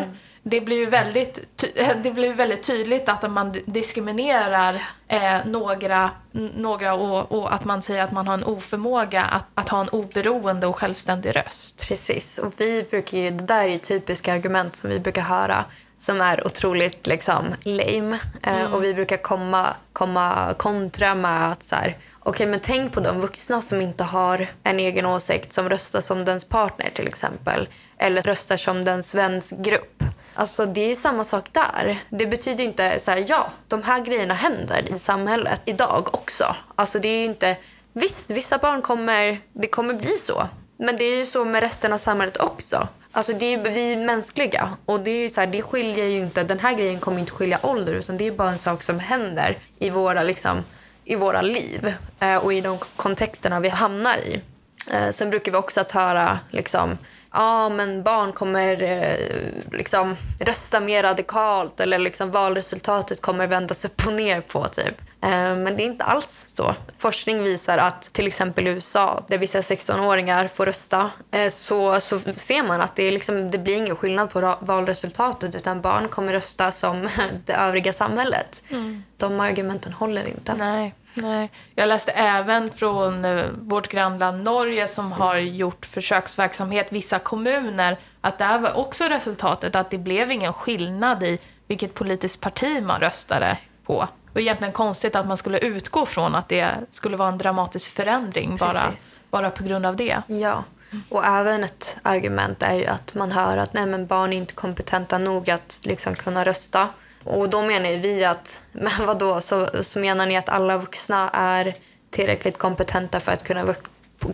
Det 0.51 0.61
blir 0.61 0.77
ju 0.77 0.87
väldigt, 0.87 1.65
det 2.03 2.15
blir 2.15 2.35
väldigt 2.35 2.63
tydligt 2.63 3.09
att 3.09 3.31
man 3.31 3.55
diskriminerar 3.67 4.75
eh, 5.09 5.47
några, 5.47 6.11
några 6.57 6.95
och, 6.95 7.33
och, 7.33 7.55
att 7.55 7.65
man 7.65 7.83
säger 7.83 8.03
att 8.03 8.13
man 8.13 8.27
har 8.27 8.35
en 8.35 8.45
oförmåga 8.45 9.23
att, 9.23 9.45
att 9.55 9.69
ha 9.69 9.81
en 9.81 9.89
oberoende 9.89 10.67
och 10.67 10.77
självständig 10.77 11.37
röst. 11.37 11.89
Precis, 11.89 12.39
och 12.39 12.53
vi 12.57 12.83
brukar 12.91 13.19
ju, 13.19 13.31
det 13.31 13.45
där 13.45 13.63
är 13.63 13.73
ju 13.73 13.79
typiska 13.79 14.33
argument 14.33 14.77
som 14.77 14.91
vi 14.91 15.01
brukar 15.01 15.23
höra 15.23 15.65
som 15.99 16.21
är 16.21 16.47
otroligt 16.47 17.07
liksom 17.07 17.55
lame. 17.63 18.19
Eh, 18.43 18.61
mm. 18.61 18.73
och 18.73 18.85
vi 18.85 18.95
brukar 18.95 19.17
komma, 19.17 19.67
komma 19.93 20.55
kontra 20.57 21.15
med 21.15 21.53
att 21.53 21.63
så 21.63 21.75
här, 21.75 21.97
okay, 22.25 22.47
men 22.47 22.61
tänk 22.61 22.93
på 22.93 23.01
de 23.01 23.21
vuxna 23.21 23.63
som 23.63 23.81
inte 23.81 24.05
har 24.05 24.47
en 24.63 24.79
egen 24.79 25.07
åsikt, 25.07 25.53
som 25.53 25.69
röstar 25.69 26.01
som 26.01 26.25
dens 26.25 26.45
partner 26.45 26.91
till 26.95 27.09
exempel. 27.09 27.69
Eller 27.99 28.23
röstar 28.23 28.57
som 28.57 28.85
dens 28.85 29.15
väns 29.15 29.55
grupp. 29.59 30.03
Alltså 30.35 30.67
det 30.67 30.91
är 30.91 30.95
samma 30.95 31.25
sak 31.25 31.49
där. 31.53 31.99
Det 32.11 32.27
betyder 32.27 32.65
inte 32.65 32.99
så 32.99 33.11
här, 33.11 33.25
ja, 33.29 33.51
de 33.69 33.83
här 33.83 34.01
grejerna 34.01 34.35
händer 34.35 34.95
i 34.95 34.99
samhället 34.99 35.61
idag 35.65 36.09
också. 36.13 36.57
Alltså 36.75 36.99
det 36.99 37.09
är 37.09 37.25
inte, 37.25 37.57
visst, 37.93 38.31
vissa 38.31 38.59
barn 38.59 38.83
kommer, 38.83 39.41
det 39.53 39.67
kommer 39.67 39.95
bli 39.95 40.11
så. 40.11 40.49
Men 40.79 40.97
det 40.97 41.05
är 41.05 41.17
ju 41.17 41.27
så 41.27 41.45
med 41.45 41.61
resten 41.61 41.93
av 41.93 41.99
samhället 41.99 42.37
också. 42.37 42.89
Alltså 43.19 43.33
det 43.33 43.55
är, 43.55 43.59
vi 43.59 43.93
är 43.93 43.97
mänskliga 43.97 44.77
och 44.85 45.01
det, 45.01 45.11
är 45.11 45.29
så 45.29 45.41
här, 45.41 45.47
det 45.47 45.63
skiljer 45.63 46.05
ju 46.05 46.21
inte, 46.21 46.45
den 46.45 46.59
här 46.59 46.75
grejen 46.75 47.01
kommer 47.01 47.19
inte 47.19 47.33
skilja 47.33 47.59
ålder 47.63 47.93
utan 47.93 48.17
det 48.17 48.27
är 48.27 48.33
bara 48.33 48.51
en 48.51 48.59
sak 48.59 48.83
som 48.83 48.99
händer 48.99 49.59
i 49.79 49.91
våra, 49.91 50.23
liksom, 50.23 50.65
i 51.05 51.15
våra 51.15 51.43
liv 51.43 51.95
eh, 52.21 52.37
och 52.37 52.53
i 52.53 52.61
de 52.61 52.79
kontexterna 52.97 53.61
vi 53.61 53.69
hamnar 53.69 54.17
i. 54.19 54.43
Eh, 54.91 55.11
sen 55.11 55.31
brukar 55.31 55.53
vi 55.53 55.59
också 55.59 55.81
att 55.81 55.91
höra 55.91 56.39
liksom, 56.51 56.99
ja 57.33 57.69
men 57.69 58.03
barn 58.03 58.33
kommer 58.33 58.83
eh, 58.83 59.69
liksom 59.73 60.17
rösta 60.41 60.81
mer 60.81 61.03
radikalt 61.03 61.81
eller 61.81 61.99
liksom 61.99 62.31
valresultatet 62.31 63.21
kommer 63.21 63.47
vändas 63.47 63.85
upp 63.85 64.07
och 64.07 64.13
ner 64.13 64.41
på 64.41 64.65
typ. 64.65 65.01
Eh, 65.21 65.57
men 65.57 65.77
det 65.77 65.83
är 65.83 65.85
inte 65.85 66.05
alls 66.05 66.45
så. 66.49 66.75
Forskning 66.99 67.43
visar 67.43 67.79
att 67.79 68.03
till 68.13 68.27
exempel 68.27 68.67
i 68.67 68.71
USA 68.71 69.25
där 69.29 69.39
vissa 69.39 69.61
16-åringar 69.61 70.49
får 70.49 70.67
rösta 70.67 71.11
eh, 71.31 71.49
så, 71.49 72.01
så 72.01 72.21
ser 72.37 72.63
man 72.63 72.81
att 72.81 72.97
det, 72.97 73.11
liksom, 73.11 73.51
det 73.51 73.59
blir 73.59 73.77
ingen 73.77 73.97
skillnad 73.97 74.31
på 74.31 74.57
valresultatet 74.61 75.55
utan 75.55 75.81
barn 75.81 76.09
kommer 76.09 76.33
rösta 76.33 76.73
som 76.73 77.09
det 77.47 77.53
övriga 77.53 77.93
samhället. 77.93 78.63
Mm. 78.69 79.05
De 79.17 79.41
argumenten 79.41 79.93
håller 79.93 80.29
inte. 80.29 80.55
Nej. 80.55 80.95
Nej. 81.15 81.51
Jag 81.75 81.89
läste 81.89 82.13
även 82.13 82.71
från 82.71 83.25
eh, 83.25 83.45
vårt 83.59 83.89
grannland 83.89 84.43
Norge 84.43 84.89
som 84.89 85.13
har 85.13 85.37
gjort 85.37 85.87
försöksverksamhet, 85.87 86.87
vissa 86.91 87.19
kommuner, 87.19 87.99
att 88.21 88.39
där 88.39 88.59
var 88.59 88.77
också 88.77 89.05
resultatet 89.05 89.75
att 89.75 89.91
det 89.91 89.99
blev 89.99 90.31
ingen 90.31 90.53
skillnad 90.53 91.23
i 91.23 91.39
vilket 91.67 91.95
politiskt 91.95 92.41
parti 92.41 92.83
man 92.83 93.01
röstade 93.01 93.59
på. 93.87 94.09
Och 94.39 94.43
egentligen 94.43 94.73
konstigt 94.73 95.17
att 95.17 95.27
man 95.27 95.37
skulle 95.37 95.59
utgå 95.59 96.07
från 96.07 96.35
att 96.35 96.49
det 96.49 96.75
skulle 96.91 97.17
vara 97.17 97.29
en 97.29 97.39
dramatisk 97.39 97.91
förändring 97.91 98.57
bara, 98.57 98.93
bara 99.31 99.51
på 99.51 99.65
grund 99.65 99.87
av 99.87 99.97
det. 99.97 100.23
Ja, 100.27 100.65
och 101.09 101.25
även 101.25 101.65
ett 101.65 101.97
argument 102.03 102.63
är 102.63 102.75
ju 102.75 102.87
att 102.87 103.15
man 103.15 103.33
hör 103.33 103.57
att 103.57 103.73
nej, 103.73 103.87
men 103.87 104.07
barn 104.07 104.33
är 104.33 104.37
inte 104.37 104.55
kompetenta 104.55 105.19
nog 105.19 105.51
att 105.51 105.81
liksom 105.85 106.15
kunna 106.15 106.45
rösta. 106.45 106.89
Och 107.25 107.51
då 107.51 107.63
menar 107.63 107.99
vi 107.99 108.25
att, 108.25 108.63
men 108.73 109.07
vadå, 109.07 109.41
så, 109.41 109.69
så 109.83 109.99
menar 109.99 110.27
ni 110.27 110.37
att 110.37 110.49
alla 110.49 110.79
vuxna 110.79 111.31
är 111.33 111.77
tillräckligt 112.11 112.59
kompetenta 112.59 113.21
för 113.21 113.33
att 113.33 113.45
kunna, 113.45 113.75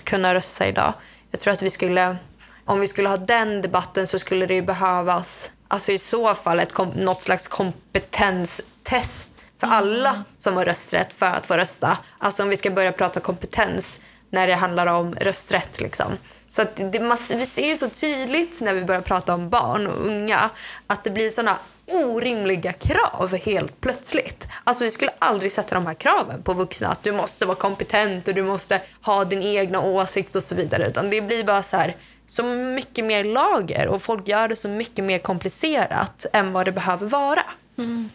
kunna 0.05 0.35
rösta 0.35 0.67
idag? 0.67 0.93
Jag 1.31 1.41
tror 1.41 1.55
att 1.55 1.63
vi 1.63 1.71
skulle 1.71 2.17
om 2.65 2.81
vi 2.81 2.89
skulle 2.89 3.09
ha 3.09 3.17
den 3.17 3.63
debatten 3.63 4.07
så 4.07 4.19
skulle 4.19 4.47
det 4.47 4.55
ju 4.55 4.63
behövas, 4.63 5.51
alltså 5.69 5.93
i 5.93 5.99
så 5.99 6.35
fall 6.35 6.61
ett, 6.61 6.79
något 6.97 7.21
slags 7.21 7.49
kompetenstest 7.49 9.34
för 9.65 9.73
alla 9.73 10.25
som 10.39 10.57
har 10.57 10.65
rösträtt 10.65 11.13
för 11.13 11.27
att 11.27 11.47
få 11.47 11.55
rösta. 11.55 11.99
Alltså 12.19 12.43
om 12.43 12.49
vi 12.49 12.57
ska 12.57 12.71
börja 12.71 12.93
prata 12.93 13.21
kompetens 13.21 14.01
när 14.31 14.47
det 14.47 14.55
handlar 14.55 14.87
om 14.87 15.15
rösträtt. 15.15 15.81
Liksom. 15.81 16.13
Så 16.49 16.63
att 16.63 16.77
det, 16.77 17.19
vi 17.31 17.47
ser 17.47 17.67
ju 17.67 17.77
så 17.77 17.89
tydligt 17.89 18.61
när 18.61 18.75
vi 18.75 18.85
börjar 18.85 19.01
prata 19.01 19.35
om 19.35 19.51
barn 19.51 19.87
och 19.87 20.07
unga 20.07 20.51
att 20.87 21.05
det 21.05 21.11
blir 21.11 21.31
såna 21.31 21.59
orimliga 21.87 22.73
krav 22.73 23.37
helt 23.37 23.81
plötsligt. 23.81 24.47
Alltså 24.65 24.85
vi 24.85 24.91
skulle 24.91 25.11
aldrig 25.19 25.53
sätta 25.53 25.75
de 25.75 25.87
här 25.87 25.95
kraven 25.95 26.43
på 26.43 26.55
vuxna 26.55 26.89
att 26.89 27.03
du 27.03 27.13
måste 27.13 27.47
vara 27.47 27.57
kompetent 27.57 28.29
och 28.29 28.35
du 28.35 28.43
måste 28.43 28.81
ha 29.03 29.25
din 29.25 29.43
egna 29.43 29.81
åsikt 29.81 30.37
och 30.37 30.43
så 30.43 30.55
vidare. 30.55 30.87
Utan 30.87 31.11
det 31.11 31.21
blir 31.21 31.45
bara 31.45 31.63
så 31.63 31.77
här 31.77 31.97
så 32.27 32.43
mycket 32.45 33.05
mer 33.05 33.25
lager 33.25 33.89
och 33.89 34.03
folk 34.03 34.29
gör 34.29 34.49
det 34.49 34.57
så 34.57 34.69
mycket 34.69 35.05
mer 35.05 35.19
komplicerat 35.19 36.27
än 36.33 36.53
vad 36.53 36.67
det 36.67 36.73
behöver 36.73 37.07
vara. 37.07 37.43
Mm. 37.79 38.11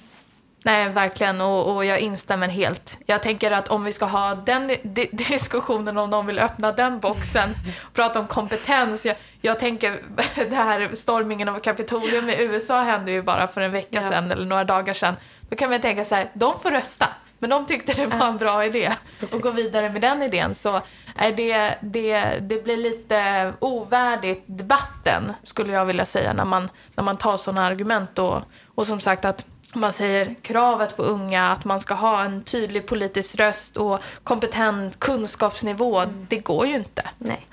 Nej, 0.64 0.90
verkligen. 0.90 1.42
Och, 1.42 1.76
och 1.76 1.86
jag 1.86 2.00
instämmer 2.00 2.48
helt. 2.48 2.98
Jag 3.06 3.24
tänker 3.24 3.52
att 3.52 3.68
om 3.68 3.84
vi 3.84 3.92
ska 3.92 4.06
ha 4.06 4.36
den 4.36 4.68
di 4.68 5.10
diskussionen, 5.12 5.98
om 5.98 6.10
någon 6.10 6.26
vill 6.26 6.40
öppna 6.40 6.72
den 6.72 7.00
boxen 7.00 7.50
och 7.88 7.94
prata 7.94 8.20
om 8.20 8.28
kompetens. 8.28 9.06
Jag, 9.06 9.16
jag 9.42 9.60
tänker, 9.60 10.02
det 10.50 10.56
här 10.56 10.90
stormingen 10.96 11.50
av 11.50 11.60
Kapitolium 11.60 12.30
i 12.30 12.42
USA 12.44 12.82
hände 12.82 13.12
ju 13.12 13.22
bara 13.22 13.48
för 13.48 13.62
en 13.62 13.72
vecka 13.72 13.88
Ja. 13.92 14.10
sedan 14.10 14.32
eller 14.32 14.46
några 14.46 14.64
dagar 14.64 14.94
sedan. 14.94 15.16
Då 15.50 15.56
kan 15.56 15.70
man 15.70 15.82
tänka 15.82 16.06
så 16.06 16.16
här, 16.16 16.30
de 16.34 16.60
får 16.60 16.72
rösta. 16.72 17.08
Men 17.42 17.50
de 17.50 17.66
tyckte 17.66 17.94
det 17.94 18.06
var 18.06 18.28
en 18.28 18.38
bra 18.38 18.66
idé 18.66 18.92
Precis. 19.20 19.36
och 19.36 19.42
gå 19.42 19.50
vidare 19.52 19.90
med 19.90 20.02
den 20.02 20.22
idén. 20.24 20.56
Så 20.56 20.82
är 21.16 21.32
det, 21.32 21.76
det, 21.82 22.22
det 22.42 22.64
blir 22.64 22.78
lite 22.78 23.54
ovärdigt 23.60 24.44
debatten 24.46 25.34
skulle 25.44 25.74
jag 25.74 25.86
vilja 25.86 26.06
säga 26.06 26.34
när 26.34 26.46
man, 26.46 26.70
när 26.96 27.04
man 27.04 27.18
tar 27.18 27.38
sådana 27.38 27.66
argument. 27.66 28.20
Och, 28.20 28.42
och 28.76 28.88
som 28.88 29.00
sagt 29.00 29.26
att 29.26 29.46
man 29.74 29.94
säger 29.94 30.36
kravet 30.42 30.98
på 30.98 31.04
unga 31.04 31.52
att 31.52 31.66
man 31.66 31.82
ska 31.82 31.94
ha 31.94 32.24
en 32.24 32.44
tydlig 32.44 32.88
politisk 32.88 33.36
röst 33.36 33.78
och 33.78 34.00
kompetent 34.24 35.00
kunskapsnivå. 35.00 36.06
Det 36.30 36.40
går 36.40 36.68
ju 36.68 36.76
inte. 36.76 37.10
Nej. 37.18 37.48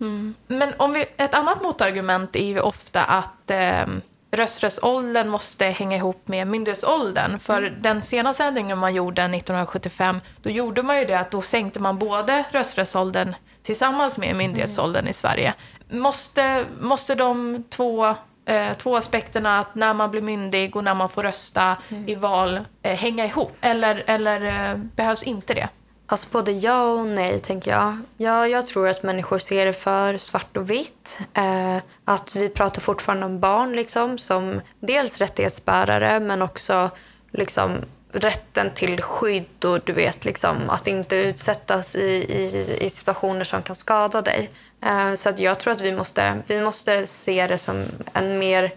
Mm. 0.00 0.34
Men 0.46 0.72
om 0.76 0.92
vi, 0.92 1.06
ett 1.16 1.34
annat 1.34 1.62
motargument 1.62 2.36
är 2.36 2.44
ju 2.44 2.60
ofta 2.60 3.02
att 3.04 3.50
eh, 3.50 3.86
rösträttsåldern 4.30 5.28
måste 5.28 5.64
hänga 5.64 5.96
ihop 5.96 6.28
med 6.28 6.46
myndighetsåldern. 6.46 7.38
För 7.38 7.62
den 7.62 8.02
senaste 8.02 8.44
ändringen 8.44 8.78
man 8.78 8.94
gjorde 8.94 9.22
1975, 9.22 10.20
då 10.42 10.50
gjorde 10.50 10.82
man 10.82 10.98
ju 10.98 11.04
det 11.04 11.18
att 11.18 11.30
då 11.30 11.42
sänkte 11.42 11.80
man 11.80 11.98
både 11.98 12.44
rösträttsåldern 12.50 13.34
tillsammans 13.62 14.18
med 14.18 14.36
myndighetsåldern 14.36 15.08
i 15.08 15.12
Sverige. 15.12 15.54
Måste, 15.90 16.64
måste 16.80 17.14
de 17.14 17.64
två, 17.70 18.14
eh, 18.46 18.76
två 18.76 18.96
aspekterna, 18.96 19.58
att 19.58 19.74
när 19.74 19.94
man 19.94 20.10
blir 20.10 20.22
myndig 20.22 20.76
och 20.76 20.84
när 20.84 20.94
man 20.94 21.08
får 21.08 21.22
rösta 21.22 21.76
i 22.06 22.14
val, 22.14 22.60
eh, 22.82 22.94
hänga 22.94 23.26
ihop? 23.26 23.52
Eller, 23.60 24.04
eller 24.06 24.70
eh, 24.70 24.76
behövs 24.76 25.22
inte 25.22 25.54
det? 25.54 25.68
Alltså 26.08 26.28
både 26.32 26.52
ja 26.52 26.92
och 26.92 27.06
nej, 27.06 27.40
tänker 27.40 27.70
jag. 27.70 27.98
Ja, 28.16 28.48
jag 28.48 28.66
tror 28.66 28.88
att 28.88 29.02
människor 29.02 29.38
ser 29.38 29.66
det 29.66 29.72
för 29.72 30.16
svart 30.16 30.56
och 30.56 30.70
vitt. 30.70 31.18
Eh, 31.34 31.76
att 32.04 32.36
vi 32.36 32.48
pratar 32.48 32.80
fortfarande 32.80 33.26
om 33.26 33.40
barn 33.40 33.72
liksom, 33.72 34.18
som 34.18 34.60
dels 34.80 35.18
rättighetsbärare 35.18 36.20
men 36.20 36.42
också 36.42 36.90
liksom, 37.32 37.72
rätten 38.16 38.70
till 38.70 39.02
skydd 39.02 39.64
och 39.64 39.80
du 39.84 39.92
vet, 39.92 40.24
liksom, 40.24 40.70
att 40.70 40.86
inte 40.86 41.16
utsättas 41.16 41.94
i, 41.94 42.08
i, 42.28 42.76
i 42.80 42.90
situationer 42.90 43.44
som 43.44 43.62
kan 43.62 43.76
skada 43.76 44.22
dig. 44.22 44.50
Eh, 44.84 45.14
så 45.14 45.28
att 45.28 45.38
jag 45.38 45.60
tror 45.60 45.72
att 45.72 45.80
vi 45.80 45.92
måste, 45.92 46.42
vi 46.46 46.60
måste 46.60 47.06
se 47.06 47.46
det 47.46 47.58
som 47.58 47.84
en 48.12 48.38
mer 48.38 48.74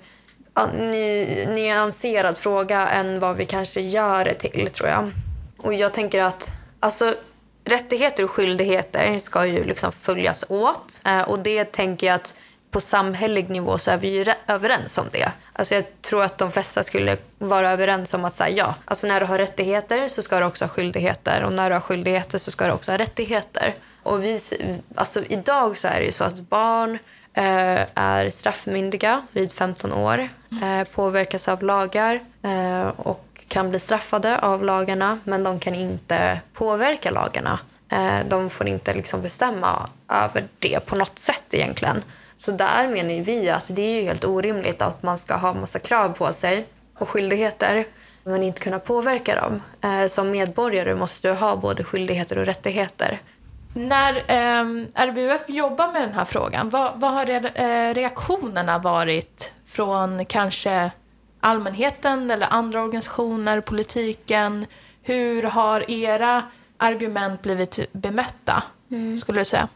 ny, 0.73 1.45
nyanserad 1.45 2.37
fråga 2.37 2.87
än 2.87 3.19
vad 3.19 3.35
vi 3.35 3.45
kanske 3.45 3.81
gör 3.81 4.25
det 4.25 4.33
till, 4.33 4.69
tror 4.69 4.89
jag. 4.89 5.11
Och 5.57 5.73
jag 5.73 5.93
tänker 5.93 6.23
att 6.23 6.49
alltså, 6.79 7.13
rättigheter 7.63 8.23
och 8.23 8.31
skyldigheter 8.31 9.19
ska 9.19 9.45
ju 9.45 9.63
liksom 9.63 9.91
följas 9.91 10.45
åt. 10.49 10.99
Eh, 11.05 11.21
och 11.21 11.39
det 11.39 11.65
tänker 11.65 12.07
jag 12.07 12.15
att 12.15 12.33
på 12.71 12.81
samhällelig 12.81 13.49
nivå 13.49 13.77
så 13.77 13.91
är 13.91 13.97
vi 13.97 14.07
ju 14.17 14.23
re- 14.23 14.33
överens 14.47 14.97
om 14.97 15.05
det. 15.11 15.31
Alltså 15.53 15.75
jag 15.75 16.01
tror 16.01 16.23
att 16.23 16.37
de 16.37 16.51
flesta 16.51 16.83
skulle 16.83 17.17
vara 17.37 17.71
överens 17.71 18.13
om 18.13 18.25
att 18.25 18.35
säga 18.35 18.49
ja. 18.49 18.75
Alltså 18.85 19.07
när 19.07 19.19
du 19.19 19.25
har 19.25 19.37
rättigheter 19.37 20.07
så 20.07 20.21
ska 20.21 20.39
du 20.39 20.45
också 20.45 20.65
ha 20.65 20.69
skyldigheter 20.69 21.43
och 21.43 21.53
när 21.53 21.69
du 21.69 21.75
har 21.75 21.81
skyldigheter 21.81 22.37
så 22.37 22.51
ska 22.51 22.65
du 22.65 22.71
också 22.71 22.91
ha 22.91 22.97
rättigheter. 22.97 23.73
Och 24.03 24.23
vi, 24.23 24.39
alltså 24.95 25.23
idag 25.23 25.77
så 25.77 25.87
är 25.87 25.99
det 25.99 26.05
ju 26.05 26.11
så 26.11 26.23
att 26.23 26.39
barn 26.39 26.99
eh, 27.33 27.81
är 27.95 28.29
straffmyndiga 28.29 29.27
vid 29.31 29.53
15 29.53 29.93
år, 29.93 30.29
eh, 30.63 30.83
påverkas 30.83 31.47
av 31.47 31.63
lagar 31.63 32.19
eh, 32.43 32.87
och 32.87 33.25
kan 33.47 33.69
bli 33.69 33.79
straffade 33.79 34.39
av 34.39 34.63
lagarna 34.63 35.19
men 35.23 35.43
de 35.43 35.59
kan 35.59 35.75
inte 35.75 36.39
påverka 36.53 37.11
lagarna. 37.11 37.59
Eh, 37.91 38.19
de 38.29 38.49
får 38.49 38.67
inte 38.67 38.93
liksom 38.93 39.21
bestämma 39.21 39.89
över 40.09 40.47
det 40.59 40.79
på 40.85 40.95
något 40.95 41.19
sätt 41.19 41.43
egentligen. 41.51 42.03
Så 42.39 42.51
där 42.51 42.87
menar 42.87 43.23
vi 43.23 43.49
att 43.49 43.67
det 43.69 43.81
är 43.81 44.01
ju 44.01 44.01
helt 44.01 44.25
orimligt 44.25 44.81
att 44.81 45.03
man 45.03 45.17
ska 45.17 45.35
ha 45.35 45.53
massa 45.53 45.79
krav 45.79 46.09
på 46.09 46.33
sig 46.33 46.65
och 46.97 47.09
skyldigheter 47.09 47.85
men 48.23 48.43
inte 48.43 48.61
kunna 48.61 48.79
påverka 48.79 49.35
dem. 49.35 49.61
Eh, 49.81 50.07
som 50.07 50.31
medborgare 50.31 50.95
måste 50.95 51.27
du 51.27 51.33
ha 51.33 51.55
både 51.55 51.83
skyldigheter 51.83 52.37
och 52.37 52.45
rättigheter. 52.45 53.19
När 53.73 54.15
eh, 54.15 54.65
RBUF 55.05 55.49
jobbar 55.49 55.91
med 55.91 56.01
den 56.01 56.13
här 56.13 56.25
frågan, 56.25 56.69
vad, 56.69 56.99
vad 56.99 57.11
har 57.11 57.25
re, 57.25 57.49
eh, 57.49 57.93
reaktionerna 57.93 58.79
varit 58.79 59.53
från 59.65 60.25
kanske 60.25 60.91
allmänheten 61.39 62.31
eller 62.31 62.47
andra 62.49 62.83
organisationer, 62.83 63.61
politiken? 63.61 64.65
Hur 65.01 65.43
har 65.43 65.91
era 65.91 66.43
argument 66.77 67.41
blivit 67.41 67.93
bemötta, 67.93 68.63
skulle 69.21 69.41
du 69.41 69.45
säga? 69.45 69.67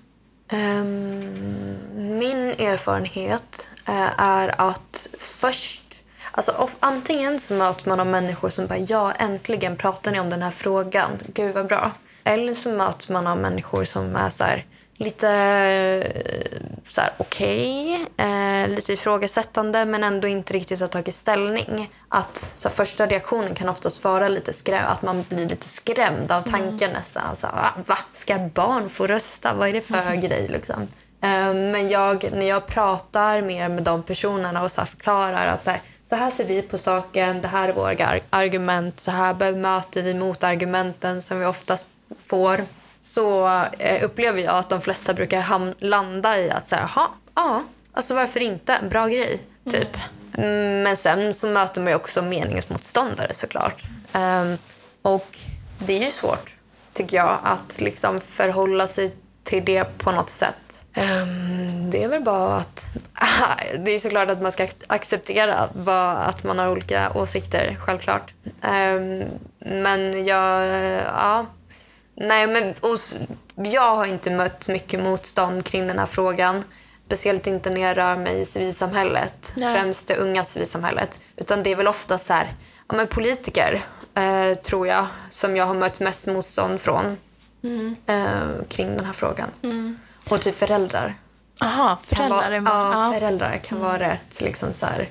Ehm, 0.48 1.78
min 1.96 2.38
erfarenhet 2.38 3.68
eh, 3.88 4.22
är 4.22 4.62
att 4.70 5.08
först... 5.20 5.84
Alltså, 6.32 6.70
antingen 6.80 7.40
så 7.40 7.54
möter 7.54 7.90
man 7.90 8.00
av 8.00 8.08
människor 8.08 8.50
som 8.50 8.68
bara 8.68 8.80
ja, 8.80 9.12
äntligen 9.12 9.76
pratar 9.76 10.12
ni 10.12 10.20
om 10.20 10.30
den 10.30 10.42
här 10.42 10.52
frågan. 10.52 11.12
Gud 11.34 11.54
vad 11.56 11.68
bra. 11.68 11.92
Eller 12.24 12.54
så 12.54 12.70
möter 12.70 13.14
man 13.14 13.28
av 13.28 13.38
människor 13.38 13.84
som 13.84 14.16
är 14.16 14.30
så 14.30 14.44
här, 14.44 14.66
lite 14.98 15.30
eh, 15.30 16.52
så 16.88 17.02
här, 17.02 17.12
okej, 17.18 18.06
eh, 18.18 18.68
lite 18.70 18.94
ifrågasättande 18.94 19.86
men 19.86 20.04
ändå 20.04 20.28
inte 20.28 20.54
riktigt 20.54 20.80
har 20.80 20.88
tagit 20.88 21.16
ställning. 21.16 21.92
Att 22.10 22.52
så 22.56 22.68
här, 22.68 22.76
första 22.76 23.06
reaktionen 23.06 23.56
kan 23.56 23.70
oftast 23.70 24.04
vara 24.04 24.28
lite 24.28 24.54
skräm, 24.54 24.86
att 24.88 25.02
man 25.02 25.26
blir 25.30 25.50
lite 25.50 25.68
skrämd 25.68 26.32
av 26.32 26.42
tanken 26.42 26.92
nästan. 26.92 27.36
Så 27.36 27.48
här, 27.48 27.72
va? 27.86 27.98
Ska 28.12 28.38
barn 28.38 28.90
få 28.90 29.08
rösta? 29.08 29.54
Vad 29.54 29.70
är 29.70 29.74
det 29.74 29.82
för 29.82 30.16
grej 30.16 30.48
liksom? 30.48 30.82
Eh, 31.22 31.54
Men 31.54 31.90
jag, 31.90 32.32
när 32.32 32.46
jag 32.46 32.66
pratar 32.68 33.42
mer 33.42 33.70
med 33.70 33.84
de 33.84 34.04
personerna 34.04 34.64
och 34.64 34.72
så 34.72 34.82
här 34.82 34.86
förklarar 34.86 35.48
att 35.48 35.64
så 35.64 35.70
här, 35.70 35.82
så 36.02 36.16
här 36.16 36.30
ser 36.30 36.46
vi 36.46 36.62
på 36.62 36.78
saken, 36.78 37.42
det 37.42 37.48
här 37.48 37.70
är 37.70 37.74
våra 37.74 38.06
ar- 38.08 38.20
argument, 38.30 39.00
så 39.00 39.12
här 39.12 39.34
bemöter 39.34 40.04
vi 40.04 40.14
motargumenten 40.14 41.22
som 41.22 41.40
vi 41.40 41.46
oftast 41.46 41.88
får 42.26 42.62
så 43.04 43.48
eh, 43.80 44.04
upplever 44.04 44.42
jag 44.42 44.56
att 44.56 44.70
de 44.70 44.82
flesta 44.82 45.14
brukar 45.14 45.74
landa 45.86 46.40
i 46.40 46.52
att 46.52 46.68
så 46.68 46.76
här, 46.76 46.90
"Jaha, 46.96 47.08
ja, 47.36 47.64
alltså 47.94 48.16
varför 48.16 48.40
inte? 48.40 48.78
Bra 48.90 49.08
grej, 49.08 49.42
typ. 49.70 49.98
Mm, 50.38 50.84
Men 50.84 50.98
sen 50.98 51.34
så 51.34 51.48
möter 51.48 51.82
man 51.82 51.90
ju 51.90 51.96
också 51.96 52.22
meningsmotståndare 52.22 53.34
såklart. 53.34 53.84
Ehm, 54.14 54.58
och 55.02 55.38
det 55.80 55.98
är 55.98 56.06
ju 56.06 56.12
svårt, 56.12 56.56
tycker 56.94 57.18
jag, 57.18 57.38
att 57.44 57.82
liksom 57.82 58.22
förhålla 58.22 58.88
sig 58.88 59.16
till 59.44 59.66
det 59.66 59.98
på 59.98 60.12
något 60.12 60.30
sätt. 60.30 60.82
Ehm, 60.94 61.90
det 61.90 62.04
är 62.04 62.08
väl 62.08 62.24
bara 62.24 62.56
att... 62.56 62.86
det 63.80 63.92
är 63.92 64.00
såklart 64.00 64.30
att 64.30 64.42
man 64.42 64.52
ska 64.52 64.68
acceptera 64.88 65.70
vad, 65.74 66.18
att 66.18 66.44
man 66.44 66.60
har 66.60 66.70
olika 66.70 67.12
åsikter, 67.16 67.78
självklart. 67.80 68.34
Ehm, 68.62 69.24
men 69.60 70.26
jag... 70.26 70.66
Ja, 71.06 71.46
Nej, 72.16 72.48
men 72.48 72.74
jag 73.56 73.96
har 73.96 74.06
inte 74.06 74.32
mött 74.32 74.68
mycket 74.68 75.04
motstånd 75.04 75.66
kring 75.66 75.88
den 75.88 76.00
här 76.00 76.06
frågan. 76.06 76.64
Speciellt 77.06 77.48
inte 77.48 77.70
när 77.70 77.82
jag 77.82 77.98
rör 77.98 78.16
mig 78.16 78.42
i 78.42 78.46
civilsamhället, 78.46 79.52
Nej. 79.56 79.76
främst 79.76 80.08
det 80.08 80.16
unga 80.18 80.46
civilsamhället. 80.46 81.20
Utan 81.36 81.64
det 81.64 81.72
är 81.72 81.76
väl 81.76 81.88
ofta 81.88 82.18
så 82.18 82.34
här, 82.34 82.54
ja, 82.88 82.96
men 82.96 83.08
politiker, 83.08 83.86
eh, 84.16 84.58
tror 84.58 84.88
jag, 84.88 85.06
som 85.30 85.56
jag 85.56 85.66
har 85.66 85.74
mött 85.74 86.00
mest 86.00 86.28
motstånd 86.28 86.82
från 86.82 87.18
eh, 88.06 88.66
kring 88.70 88.98
den 88.98 89.06
här 89.06 89.14
frågan. 89.14 89.50
Och 90.30 90.42
typ 90.42 90.56
föräldrar. 90.56 91.16
Aha, 91.62 91.98
Kan 92.08 92.18
föräldrar 92.18 92.52
är 92.52 92.60
vara, 92.60 93.06
ja, 93.06 93.14
föräldrar 93.14 93.58
kan 93.58 93.80
vara 93.80 94.00
rätt 94.00 94.42
liksom 94.42 94.74
så 94.74 94.86
här, 94.86 95.10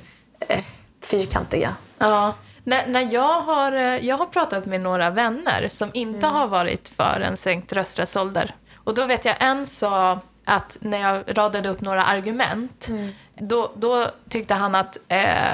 eh, 0.49 0.65
fyrkantiga. 1.01 1.77
Ja. 1.99 2.35
När, 2.65 2.87
när 2.87 3.13
jag, 3.13 3.41
har, 3.41 3.73
eh, 3.73 4.07
jag 4.07 4.17
har 4.17 4.27
pratat 4.27 4.67
med 4.67 4.81
några 4.81 5.11
vänner 5.11 5.69
som 5.69 5.91
inte 5.93 6.27
har 6.27 6.47
varit 6.47 6.89
för 6.89 7.21
en 7.21 7.37
sänkt 7.37 7.73
rösträttsålder. 7.73 8.55
Och 8.85 8.95
då 8.95 9.07
vet 9.07 9.25
jag 9.25 9.37
en 9.41 9.67
sa, 9.67 10.21
att 10.45 10.77
när 10.81 10.99
jag 10.99 11.39
radade 11.39 11.69
upp 11.69 11.81
några 11.81 12.03
argument, 12.03 12.89
då, 13.35 13.73
då 13.77 14.07
tyckte 14.29 14.55
han 14.55 14.75
att 14.75 14.99
eh, 15.09 15.53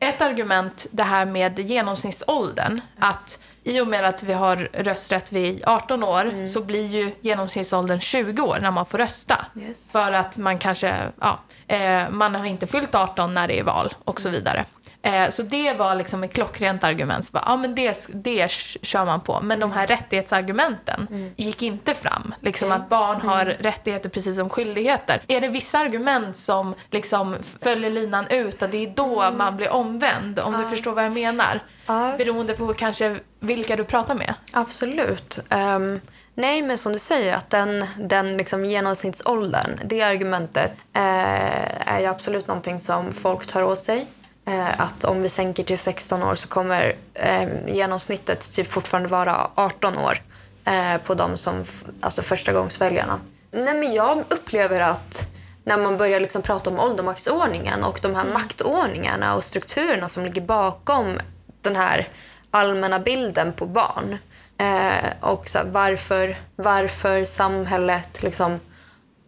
ett 0.00 0.20
argument, 0.20 0.86
det 0.90 1.02
här 1.02 1.24
med 1.24 1.58
genomsnittsåldern, 1.58 2.80
att 2.98 3.38
i 3.64 3.80
och 3.80 3.86
med 3.86 4.04
att 4.04 4.22
vi 4.22 4.32
har 4.32 4.56
rösträtt 4.72 5.32
vid 5.32 5.62
18 5.66 6.04
år 6.04 6.46
så 6.46 6.60
blir 6.62 6.86
ju 6.86 7.14
genomsnittsåldern 7.20 8.00
20 8.00 8.42
år 8.42 8.58
när 8.62 8.70
man 8.70 8.86
får 8.86 8.98
rösta. 8.98 9.46
Yes. 9.56 9.92
För 9.92 10.12
att 10.12 10.36
man 10.36 10.58
kanske, 10.58 10.96
ja, 11.20 11.38
eh, 11.66 12.10
man 12.10 12.34
har 12.34 12.44
inte 12.44 12.66
fyllt 12.66 12.94
18 12.94 13.34
när 13.34 13.48
det 13.48 13.58
är 13.58 13.64
val 13.64 13.94
och 14.04 14.20
så 14.20 14.28
vidare. 14.28 14.64
Eh, 15.02 15.30
så 15.30 15.42
det 15.42 15.72
var 15.72 15.94
liksom 15.94 16.24
ett 16.24 16.32
klockrent 16.32 16.84
argument. 16.84 17.24
Så 17.24 17.32
bara, 17.32 17.44
ja, 17.46 17.56
men 17.56 17.74
det, 17.74 18.06
det 18.14 18.50
kör 18.82 19.04
man 19.04 19.20
på. 19.20 19.40
Men 19.42 19.60
de 19.60 19.72
här 19.72 19.86
rättighetsargumenten 19.86 21.32
gick 21.36 21.62
inte 21.62 21.94
fram. 21.94 22.34
Liksom 22.40 22.72
att 22.72 22.88
barn 22.88 23.20
har 23.20 23.44
rättigheter 23.44 24.08
precis 24.08 24.36
som 24.36 24.50
skyldigheter. 24.50 25.22
Är 25.28 25.40
det 25.40 25.48
vissa 25.48 25.78
argument 25.78 26.36
som 26.36 26.74
liksom 26.90 27.36
följer 27.62 27.90
linan 27.90 28.26
ut 28.26 28.62
och 28.62 28.68
det 28.68 28.86
är 28.86 28.90
då 28.90 29.30
man 29.36 29.56
blir 29.56 29.70
omvänd? 29.70 30.38
Om 30.38 30.62
du 30.62 30.68
förstår 30.68 30.92
vad 30.92 31.04
jag 31.04 31.12
menar. 31.12 31.60
Ja. 31.86 32.14
Beroende 32.18 32.54
på 32.54 32.74
kanske 32.74 33.16
vilka 33.40 33.76
du 33.76 33.84
pratar 33.84 34.14
med. 34.14 34.34
Absolut. 34.52 35.38
Ehm, 35.48 36.00
nej, 36.34 36.62
men 36.62 36.78
som 36.78 36.92
du 36.92 36.98
säger, 36.98 37.34
att 37.34 37.50
den, 37.50 37.84
den 37.98 38.36
liksom 38.36 38.64
genomsnittsåldern, 38.64 39.80
det 39.84 40.02
argumentet 40.02 40.72
eh, 40.92 41.92
är 41.94 42.00
ju 42.00 42.06
absolut 42.06 42.46
någonting 42.46 42.80
som 42.80 43.12
folk 43.12 43.46
tar 43.46 43.62
åt 43.62 43.82
sig. 43.82 44.06
Eh, 44.50 44.80
att 44.80 45.04
om 45.04 45.22
vi 45.22 45.28
sänker 45.28 45.62
till 45.62 45.78
16 45.78 46.22
år 46.22 46.34
så 46.34 46.48
kommer 46.48 46.96
eh, 47.14 47.48
genomsnittet 47.68 48.52
typ 48.52 48.72
fortfarande 48.72 49.08
vara 49.08 49.50
18 49.54 49.98
år 49.98 50.18
eh, 50.64 50.96
på 51.02 51.14
de 51.14 51.36
som, 51.36 51.64
alltså 52.00 52.22
förstagångsväljarna. 52.22 53.20
Nej, 53.50 53.74
men 53.74 53.92
jag 53.92 54.18
upplever 54.18 54.80
att 54.80 55.30
när 55.64 55.78
man 55.78 55.96
börjar 55.96 56.20
liksom 56.20 56.42
prata 56.42 56.70
om 56.70 56.80
åldermaktsordningen 56.80 57.84
och 57.84 57.98
de 58.02 58.14
här 58.14 58.24
maktordningarna 58.24 59.34
och 59.34 59.44
strukturerna 59.44 60.08
som 60.08 60.24
ligger 60.24 60.40
bakom 60.40 61.18
den 61.62 61.76
här 61.76 62.08
allmänna 62.50 62.98
bilden 62.98 63.52
på 63.52 63.66
barn. 63.66 64.18
Eh, 64.58 65.10
och 65.20 65.48
så 65.48 65.58
här, 65.58 65.64
varför, 65.64 66.36
varför 66.56 67.24
samhället, 67.24 68.22
liksom, 68.22 68.60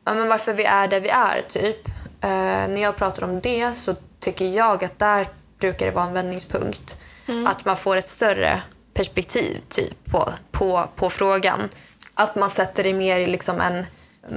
ja, 0.04 0.14
men 0.14 0.28
varför 0.28 0.52
vi 0.52 0.64
är 0.64 0.88
där 0.88 1.00
vi 1.00 1.08
är, 1.08 1.40
typ. 1.48 1.88
När 2.68 2.82
jag 2.82 2.96
pratar 2.96 3.24
om 3.24 3.40
det 3.40 3.72
så 3.74 3.94
tycker 4.22 4.44
jag 4.44 4.84
att 4.84 4.98
där 4.98 5.28
brukar 5.58 5.86
det 5.86 5.92
vara 5.92 6.06
en 6.06 6.12
vändningspunkt. 6.12 6.96
Att 7.46 7.64
man 7.64 7.76
får 7.76 7.96
ett 7.96 8.06
större 8.06 8.62
perspektiv 8.94 9.60
typ, 9.68 10.10
på, 10.10 10.32
på, 10.50 10.88
på 10.96 11.10
frågan. 11.10 11.68
Att 12.14 12.34
man 12.36 12.50
sätter 12.50 12.84
det 12.84 12.94
mer 12.94 13.18
i 13.18 13.26
liksom 13.26 13.60
en 13.60 13.86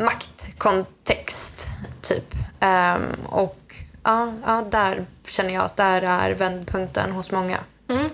maktkontext. 0.05 1.67
Typ. 2.01 2.33
Ehm, 2.59 3.03
och 3.25 3.75
ja, 4.03 4.33
ja, 4.45 4.63
där 4.71 5.05
känner 5.27 5.53
jag 5.53 5.63
att 5.63 5.75
där 5.75 6.01
är 6.01 6.31
vändpunkten 6.31 7.11
hos 7.11 7.31
många. 7.31 7.59
Mm. 7.89 8.09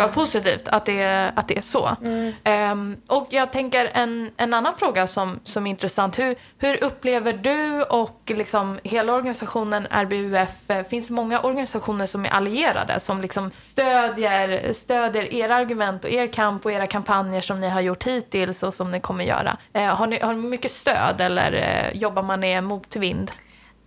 Ja, 0.00 0.08
positivt 0.08 0.68
att 0.68 0.86
det, 0.86 1.32
att 1.36 1.48
det 1.48 1.58
är 1.58 1.62
så. 1.62 1.96
Ehm, 2.44 2.96
och 3.06 3.26
jag 3.30 3.52
tänker 3.52 3.90
en, 3.94 4.30
en 4.36 4.54
annan 4.54 4.74
fråga 4.76 5.06
som, 5.06 5.40
som 5.44 5.66
är 5.66 5.70
intressant. 5.70 6.18
Hur, 6.18 6.36
hur 6.58 6.84
upplever 6.84 7.32
du 7.32 7.82
och 7.82 8.20
liksom 8.26 8.78
hela 8.82 9.12
organisationen 9.12 9.86
RBUF, 9.90 10.70
eh, 10.70 10.82
finns 10.82 11.08
det 11.08 11.14
många 11.14 11.40
organisationer 11.40 12.06
som 12.06 12.24
är 12.24 12.30
allierade 12.30 13.00
som 13.00 13.20
liksom 13.20 13.50
stödjer, 13.60 14.72
stödjer 14.72 15.34
era 15.34 15.56
argument 15.56 16.04
och 16.04 16.10
er 16.10 16.26
kamp 16.26 16.64
och 16.64 16.72
era 16.72 16.86
kampanjer 16.86 17.40
som 17.40 17.60
ni 17.60 17.68
har 17.68 17.80
gjort 17.80 18.04
hittills 18.06 18.62
och 18.62 18.74
som 18.74 18.90
ni 18.90 19.00
kommer 19.00 19.24
göra? 19.24 19.56
Eh, 19.72 19.84
har, 19.96 20.06
ni, 20.06 20.20
har 20.20 20.34
ni 20.34 20.48
mycket 20.48 20.70
stöd 20.70 21.20
eller 21.20 21.52
eh, 21.52 21.98
jobbar 22.00 22.22
man 22.22 22.44
er 22.44 22.60
motvind? 22.60 23.30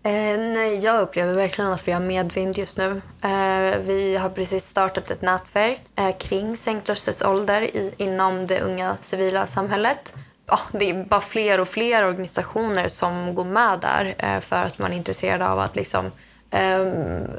Eh, 0.05 0.39
nej, 0.39 0.77
jag 0.77 1.01
upplever 1.01 1.33
verkligen 1.33 1.71
att 1.71 1.87
vi 1.87 1.91
har 1.91 2.01
medvind 2.01 2.57
just 2.57 2.77
nu. 2.77 3.01
Eh, 3.21 3.77
vi 3.79 4.17
har 4.17 4.29
precis 4.29 4.65
startat 4.65 5.11
ett 5.11 5.21
nätverk 5.21 5.81
eh, 5.95 6.17
kring 6.17 6.57
sänkt 6.57 6.89
rösträttsålder 6.89 7.61
i, 7.61 7.93
inom 7.97 8.47
det 8.47 8.61
unga 8.61 8.97
civila 9.01 9.47
samhället. 9.47 10.13
Ja, 10.47 10.59
det 10.71 10.89
är 10.89 11.03
bara 11.05 11.21
fler 11.21 11.59
och 11.59 11.67
fler 11.67 12.05
organisationer 12.05 12.87
som 12.87 13.35
går 13.35 13.45
med 13.45 13.79
där 13.79 14.15
eh, 14.17 14.39
för 14.39 14.63
att 14.63 14.79
man 14.79 14.93
är 14.93 14.97
intresserad 14.97 15.41
av 15.41 15.59
att 15.59 15.75
liksom, 15.75 16.11
eh, 16.51 16.79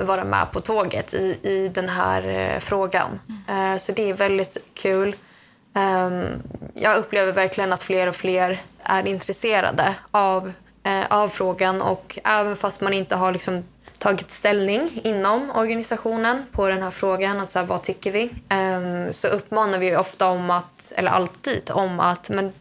vara 0.07 0.25
med 0.25 0.53
på 0.53 0.61
tåget 0.61 1.15
i, 1.15 1.39
i 1.43 1.69
den 1.69 1.89
här 1.89 2.27
eh, 2.27 2.59
frågan. 2.59 3.21
Eh, 3.49 3.79
så 3.79 3.93
det 3.93 4.11
är 4.11 4.15
väldigt 4.15 4.57
kul. 4.75 5.17
Ehm, 5.75 6.25
jag 6.75 6.97
upplever 6.97 7.33
verkligen 7.33 7.73
att 7.73 7.83
fler 7.83 8.07
och 8.07 8.15
fler 8.15 8.61
är 8.83 9.07
intresserade 9.07 9.95
av, 10.11 10.53
eh, 10.85 11.07
av 11.11 11.29
frågan 11.29 11.83
och 11.83 12.19
även 12.25 12.57
fast 12.57 12.81
man 12.81 12.93
inte 12.93 13.17
har 13.17 13.33
liksom 13.33 13.65
tagit 13.99 14.31
ställning 14.31 15.01
inom 15.05 15.51
organisationen 15.51 16.47
på 16.53 16.69
den 16.69 16.83
här 16.83 16.91
frågan, 16.91 17.41
att 17.41 17.51
så 17.51 17.59
här, 17.59 17.67
vad 17.67 17.83
tycker 17.83 18.11
vi? 18.11 18.31
Ehm, 18.49 19.13
så 19.13 19.29
uppmanar 19.29 19.79
vi 19.79 19.97
ofta 19.97 20.29
om 20.31 20.51
att, 20.51 20.93
eller 20.97 21.11
alltid 21.11 21.71
om 21.71 22.01
att 22.01 22.29
men, 22.29 22.53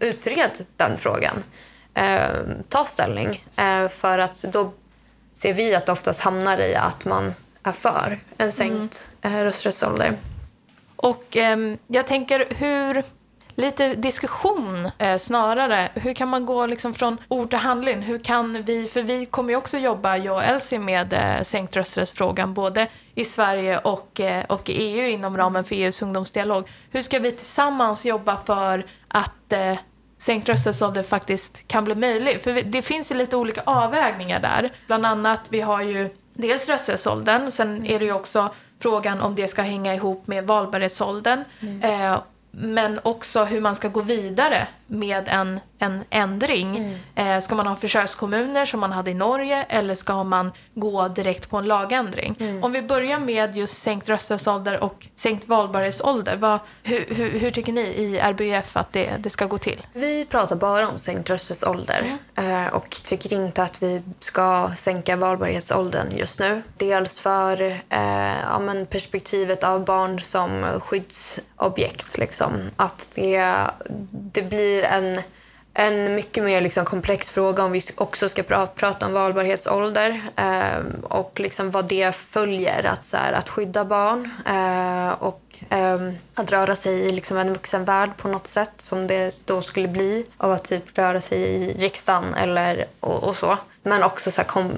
utred 0.00 0.66
den 0.76 0.98
frågan. 0.98 1.44
Ehm, 1.94 2.62
ta 2.68 2.84
ställning. 2.84 3.44
Eh, 3.56 3.88
för 3.88 4.18
att 4.18 4.42
då 4.42 4.72
ser 5.32 5.52
vi 5.52 5.74
att 5.74 5.86
det 5.86 5.92
oftast 5.92 6.20
hamnar 6.20 6.58
i 6.58 6.74
att 6.74 7.04
man 7.04 7.34
är 7.62 7.72
för 7.72 8.18
en 8.38 8.52
sänkt 8.52 9.10
eh, 9.22 9.44
rösträttsålder. 9.44 10.16
Och 10.96 11.36
ehm, 11.36 11.78
jag 11.86 12.06
tänker 12.06 12.46
hur, 12.50 13.02
lite 13.62 13.94
diskussion 13.94 14.90
eh, 14.98 15.16
snarare, 15.18 15.88
hur 15.94 16.14
kan 16.14 16.28
man 16.28 16.46
gå 16.46 16.66
liksom 16.66 16.94
från 16.94 17.18
ord 17.28 17.50
till 17.50 17.58
handling? 17.58 18.02
Hur 18.02 18.18
kan 18.18 18.62
vi, 18.62 18.86
för 18.86 19.02
vi 19.02 19.26
kommer 19.26 19.50
ju 19.50 19.56
också 19.56 19.78
jobba, 19.78 20.16
jag 20.16 20.34
och 20.36 20.44
Elsie, 20.44 20.78
med 20.78 21.12
eh, 21.12 21.42
sänkt 21.42 21.76
rösträttsfrågan 21.76 22.54
både 22.54 22.86
i 23.14 23.24
Sverige 23.24 23.78
och, 23.78 24.20
eh, 24.20 24.44
och 24.48 24.68
i 24.70 24.72
EU 24.72 25.08
inom 25.08 25.36
ramen 25.36 25.64
för 25.64 25.74
EUs 25.74 26.02
ungdomsdialog. 26.02 26.68
Hur 26.90 27.02
ska 27.02 27.18
vi 27.18 27.32
tillsammans 27.32 28.04
jobba 28.04 28.36
för 28.36 28.86
att 29.08 29.52
eh, 29.52 29.74
sänkt 30.18 30.48
rösträttsålder 30.48 31.02
faktiskt 31.02 31.68
kan 31.68 31.84
bli 31.84 31.94
möjlig? 31.94 32.40
För 32.42 32.52
vi- 32.52 32.62
det 32.62 32.82
finns 32.82 33.10
ju 33.10 33.14
lite 33.14 33.36
olika 33.36 33.62
avvägningar 33.64 34.40
där. 34.40 34.70
Bland 34.86 35.06
annat, 35.06 35.40
vi 35.50 35.60
har 35.60 35.82
ju 35.82 36.10
dels 36.34 36.68
rösträttsåldern, 36.68 37.50
sen 37.50 37.86
är 37.86 37.98
det 37.98 38.04
ju 38.04 38.12
också 38.12 38.50
frågan 38.82 39.20
om 39.20 39.34
det 39.34 39.48
ska 39.48 39.62
hänga 39.62 39.94
ihop 39.94 40.26
med 40.26 40.46
valbarhetsåldern. 40.46 41.44
Eh, 41.82 42.18
men 42.52 43.00
också 43.02 43.44
hur 43.44 43.60
man 43.60 43.76
ska 43.76 43.88
gå 43.88 44.02
vidare 44.02 44.68
med 44.86 45.28
en, 45.28 45.60
en 45.82 46.04
ändring. 46.10 46.98
Eh, 47.14 47.40
ska 47.40 47.54
man 47.54 47.66
ha 47.66 47.76
försökskommuner 47.76 48.66
som 48.66 48.80
man 48.80 48.92
hade 48.92 49.10
i 49.10 49.14
Norge 49.14 49.62
eller 49.68 49.94
ska 49.94 50.24
man 50.24 50.52
gå 50.74 51.08
direkt 51.08 51.50
på 51.50 51.56
en 51.56 51.64
lagändring? 51.64 52.36
Om 52.62 52.72
vi 52.72 52.82
börjar 52.82 53.18
med 53.18 53.56
just 53.56 53.82
sänkt 53.82 54.08
rösträttsålder 54.08 54.84
och 54.84 55.06
sänkt 55.16 55.48
valbarhetsålder. 55.48 56.36
Vad, 56.36 56.58
hur, 56.82 57.06
hur, 57.08 57.38
hur 57.38 57.50
tycker 57.50 57.72
ni 57.72 57.80
i 57.80 58.20
RBUF 58.20 58.76
att 58.76 58.92
det, 58.92 59.16
det 59.18 59.30
ska 59.30 59.46
gå 59.46 59.58
till? 59.58 59.86
Vi 59.92 60.24
pratar 60.24 60.56
bara 60.56 60.88
om 60.88 60.98
sänkt 60.98 61.30
rösträttsålder 61.30 62.16
eh, 62.34 62.66
och 62.66 62.90
tycker 62.90 63.32
inte 63.32 63.62
att 63.62 63.82
vi 63.82 64.02
ska 64.20 64.70
sänka 64.76 65.16
valbarhetsåldern 65.16 66.06
just 66.16 66.40
nu. 66.40 66.62
Dels 66.76 67.20
för 67.20 67.60
eh, 67.60 68.40
ja, 68.42 68.58
men 68.58 68.86
perspektivet 68.86 69.64
av 69.64 69.84
barn 69.84 70.20
som 70.20 70.80
skyddsobjekt. 70.80 72.18
Liksom. 72.18 72.52
Att 72.76 73.08
det, 73.14 73.44
det 74.10 74.42
blir 74.42 74.82
en, 74.84 75.20
en 75.74 76.14
mycket 76.14 76.44
mer 76.44 76.60
liksom 76.60 76.84
komplex 76.84 77.30
fråga 77.30 77.64
om 77.64 77.72
vi 77.72 77.80
också 77.94 78.28
ska 78.28 78.42
pra, 78.42 78.66
prata 78.66 79.06
om 79.06 79.12
valbarhetsålder 79.12 80.22
eh, 80.36 80.84
och 81.02 81.40
liksom 81.40 81.70
vad 81.70 81.88
det 81.88 82.14
följer. 82.14 82.84
Att, 82.84 83.04
så 83.04 83.16
här, 83.16 83.32
att 83.32 83.48
skydda 83.48 83.84
barn 83.84 84.30
eh, 84.46 85.12
och 85.12 85.42
eh, 85.70 86.12
att 86.34 86.50
röra 86.50 86.76
sig 86.76 86.94
i 86.94 87.12
liksom 87.12 87.36
en 87.36 87.52
vuxen 87.52 87.84
värld 87.84 88.10
på 88.16 88.28
något 88.28 88.46
sätt 88.46 88.72
som 88.76 89.06
det 89.06 89.42
då 89.46 89.62
skulle 89.62 89.88
bli 89.88 90.26
av 90.36 90.52
att 90.52 90.64
typ 90.64 90.98
röra 90.98 91.20
sig 91.20 91.38
i 91.38 91.74
riksdagen 91.78 92.34
eller 92.34 92.84
och, 93.00 93.24
och 93.24 93.36
så. 93.36 93.58
Men 93.82 94.02
också 94.02 94.30
så 94.30 94.40
här, 94.40 94.48
kom, 94.48 94.72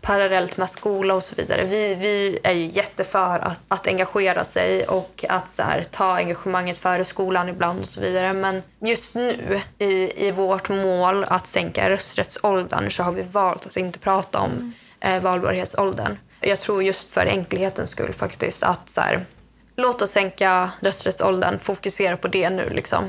parallellt 0.00 0.56
med 0.56 0.70
skola 0.70 1.14
och 1.14 1.22
så 1.22 1.34
vidare. 1.34 1.64
Vi, 1.64 1.94
vi 1.94 2.38
är 2.42 2.52
ju 2.52 2.66
jätteför 2.66 3.38
att, 3.38 3.60
att 3.68 3.86
engagera 3.86 4.44
sig 4.44 4.86
och 4.86 5.24
att 5.28 5.50
så 5.50 5.62
här, 5.62 5.84
ta 5.84 6.16
engagemanget 6.16 6.76
före 6.76 7.04
skolan 7.04 7.48
ibland 7.48 7.80
och 7.80 7.86
så 7.86 8.00
vidare. 8.00 8.32
Men 8.32 8.62
just 8.80 9.14
nu 9.14 9.60
i, 9.78 10.26
i 10.26 10.30
vårt 10.30 10.68
mål 10.68 11.24
att 11.24 11.46
sänka 11.46 11.90
rösträttsåldern 11.90 12.90
så 12.90 13.02
har 13.02 13.12
vi 13.12 13.22
valt 13.22 13.66
att 13.66 13.76
inte 13.76 13.98
prata 13.98 14.40
om 14.40 14.74
eh, 15.00 15.22
valbarhetsåldern. 15.22 16.18
Jag 16.40 16.60
tror 16.60 16.82
just 16.82 17.10
för 17.10 17.26
enkelhetens 17.26 17.90
skull 17.90 18.12
faktiskt 18.12 18.62
att 18.62 18.88
så 18.88 19.00
här, 19.00 19.26
låt 19.76 20.02
oss 20.02 20.10
sänka 20.10 20.70
rösträttsåldern, 20.80 21.58
fokusera 21.58 22.16
på 22.16 22.28
det 22.28 22.50
nu 22.50 22.70
liksom. 22.70 23.04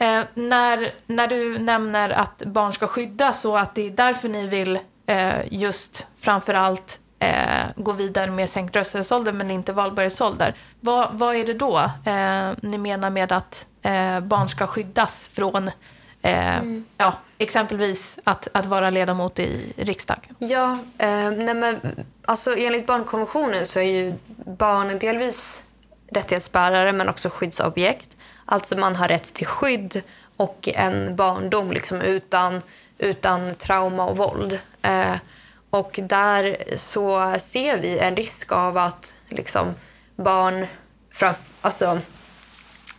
Eh, 0.00 0.22
när, 0.34 0.94
när 1.06 1.26
du 1.26 1.58
nämner 1.58 2.10
att 2.10 2.42
barn 2.46 2.72
ska 2.72 2.86
skyddas 2.86 3.44
och 3.44 3.60
att 3.60 3.74
det 3.74 3.86
är 3.86 3.90
därför 3.90 4.28
ni 4.28 4.46
vill 4.46 4.78
eh, 5.06 5.34
just 5.50 6.06
framför 6.20 6.54
allt 6.54 7.00
eh, 7.18 7.66
gå 7.76 7.92
vidare 7.92 8.30
med 8.30 8.50
sänkt 8.50 8.76
rösträttsålder 8.76 9.32
men 9.32 9.50
inte 9.50 9.72
valbarhetsålder. 9.72 10.54
Vad, 10.80 11.08
vad 11.12 11.36
är 11.36 11.46
det 11.46 11.54
då 11.54 11.78
eh, 12.04 12.50
ni 12.60 12.78
menar 12.78 13.10
med 13.10 13.32
att 13.32 13.66
eh, 13.82 14.20
barn 14.20 14.48
ska 14.48 14.66
skyddas 14.66 15.30
från 15.32 15.70
eh, 16.22 16.62
ja, 16.96 17.14
exempelvis 17.38 18.18
att, 18.24 18.48
att 18.52 18.66
vara 18.66 18.90
ledamot 18.90 19.38
i 19.38 19.72
riksdagen? 19.76 20.34
Ja, 20.38 20.78
eh, 20.98 21.30
nej 21.30 21.54
men, 21.54 21.80
alltså, 22.24 22.54
enligt 22.56 22.86
barnkonventionen 22.86 23.66
så 23.66 23.78
är 23.78 23.94
ju 23.94 24.14
barn 24.46 24.98
delvis 24.98 25.62
rättighetsbärare 26.10 26.92
men 26.92 27.08
också 27.08 27.30
skyddsobjekt. 27.30 28.16
Alltså 28.46 28.76
man 28.76 28.96
har 28.96 29.08
rätt 29.08 29.34
till 29.34 29.46
skydd 29.46 30.02
och 30.36 30.68
en 30.74 31.16
barndom 31.16 31.72
liksom, 31.72 32.00
utan, 32.00 32.62
utan 33.04 33.54
trauma 33.54 34.04
och 34.04 34.16
våld. 34.16 34.58
Eh, 34.82 35.16
och 35.70 36.00
där 36.02 36.56
så 36.76 37.34
ser 37.40 37.78
vi 37.78 37.98
en 37.98 38.16
risk 38.16 38.52
av 38.52 38.76
att 38.76 39.14
liksom, 39.28 39.72
barn... 40.16 40.66
Alltså, 41.60 42.00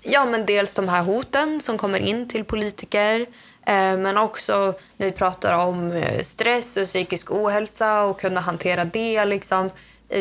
ja, 0.01 0.25
men 0.25 0.45
dels 0.45 0.73
de 0.73 0.89
här 0.89 1.03
hoten 1.03 1.61
som 1.61 1.77
kommer 1.77 1.99
in 1.99 2.27
till 2.27 2.43
politiker 2.45 3.19
eh, 3.65 3.97
men 3.97 4.17
också 4.17 4.73
när 4.97 5.07
vi 5.07 5.11
pratar 5.11 5.65
om 5.65 5.91
eh, 5.91 6.21
stress 6.21 6.77
och 6.77 6.85
psykisk 6.85 7.31
ohälsa 7.31 8.03
och 8.03 8.19
kunna 8.19 8.41
hantera 8.41 8.85
det. 8.85 9.25
Liksom, 9.25 9.69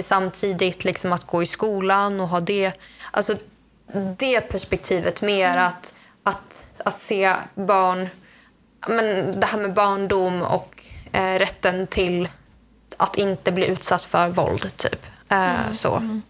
samtidigt 0.02 0.84
liksom, 0.84 1.12
att 1.12 1.26
gå 1.26 1.42
i 1.42 1.46
skolan 1.46 2.20
och 2.20 2.28
ha 2.28 2.40
det. 2.40 2.72
Alltså, 3.10 3.36
det 4.18 4.40
perspektivet 4.40 5.22
mer 5.22 5.50
mm. 5.50 5.64
att, 5.64 5.94
att, 6.22 6.68
att 6.84 6.98
se 6.98 7.34
barn... 7.54 8.08
Men 8.88 9.40
det 9.40 9.46
här 9.46 9.58
med 9.58 9.74
barndom 9.74 10.42
och 10.42 10.82
eh, 11.12 11.38
rätten 11.38 11.86
till 11.86 12.28
att 12.96 13.18
inte 13.18 13.52
bli 13.52 13.66
utsatt 13.66 14.02
för 14.02 14.28
våld. 14.28 14.76
typ. 14.76 15.06
Eh, 15.28 15.60
mm. 15.60 15.74
så. 15.74 15.96
Mm. 15.96 16.22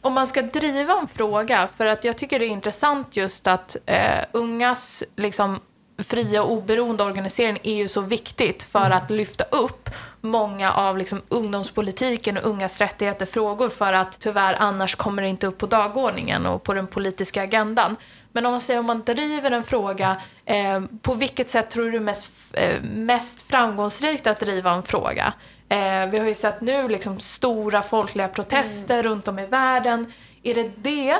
Om 0.00 0.12
man 0.12 0.26
ska 0.26 0.42
driva 0.42 0.98
en 1.00 1.08
fråga, 1.08 1.68
för 1.76 1.86
att 1.86 2.04
jag 2.04 2.16
tycker 2.18 2.38
det 2.38 2.46
är 2.46 2.50
intressant 2.50 3.16
just 3.16 3.46
att 3.46 3.76
eh, 3.86 4.24
ungas 4.32 5.02
liksom, 5.16 5.60
fria 5.98 6.42
och 6.42 6.52
oberoende 6.52 7.04
organisering 7.04 7.58
är 7.62 7.74
ju 7.74 7.88
så 7.88 8.00
viktigt 8.00 8.62
för 8.62 8.86
mm. 8.86 8.98
att 8.98 9.10
lyfta 9.10 9.44
upp 9.44 9.90
många 10.20 10.72
av 10.72 10.98
liksom, 10.98 11.22
ungdomspolitiken 11.28 12.36
och 12.36 12.50
ungas 12.50 12.80
rättigheter 12.80 13.26
frågor 13.26 13.68
för 13.68 13.92
att 13.92 14.18
tyvärr 14.20 14.56
annars 14.60 14.94
kommer 14.94 15.22
det 15.22 15.28
inte 15.28 15.46
upp 15.46 15.58
på 15.58 15.66
dagordningen 15.66 16.46
och 16.46 16.62
på 16.62 16.74
den 16.74 16.86
politiska 16.86 17.42
agendan. 17.42 17.96
Men 18.34 18.46
om 18.46 18.52
man 18.52 18.60
säger 18.60 18.80
om 18.80 18.86
man 18.86 19.02
driver 19.02 19.50
en 19.50 19.64
fråga, 19.64 20.16
eh, 20.44 20.80
på 21.02 21.14
vilket 21.14 21.50
sätt 21.50 21.70
tror 21.70 21.90
du 21.90 22.00
mest, 22.00 22.30
eh, 22.52 22.82
mest 22.82 23.42
framgångsrikt 23.42 24.26
att 24.26 24.40
driva 24.40 24.70
en 24.70 24.82
fråga? 24.82 25.34
Eh, 25.68 26.06
vi 26.10 26.18
har 26.18 26.26
ju 26.26 26.34
sett 26.34 26.60
nu 26.60 26.88
liksom 26.88 27.20
stora 27.20 27.82
folkliga 27.82 28.28
protester 28.28 28.94
mm. 28.94 29.06
runt 29.06 29.28
om 29.28 29.38
i 29.38 29.46
världen. 29.46 30.12
Är 30.42 30.54
det 30.54 30.70
det 30.76 31.16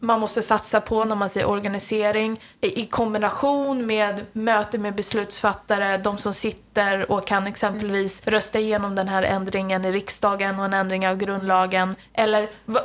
man 0.00 0.20
måste 0.20 0.42
satsa 0.42 0.80
på 0.80 1.04
när 1.04 1.16
man 1.16 1.30
säger 1.30 1.46
organisering 1.46 2.40
i 2.60 2.86
kombination 2.86 3.86
med 3.86 4.24
möte 4.32 4.78
med 4.78 4.94
beslutsfattare, 4.94 5.98
de 5.98 6.18
som 6.18 6.34
sitter 6.34 7.12
och 7.12 7.26
kan 7.26 7.46
exempelvis 7.46 8.22
rösta 8.26 8.58
igenom 8.58 8.94
den 8.94 9.08
här 9.08 9.22
ändringen 9.22 9.84
i 9.84 9.92
riksdagen 9.92 10.58
och 10.58 10.64
en 10.64 10.74
ändring 10.74 11.08
av 11.08 11.16
grundlagen? 11.16 11.94
Eller 12.12 12.48
vad, 12.64 12.82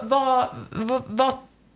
vad, 0.71 1.03
vad 1.07 1.33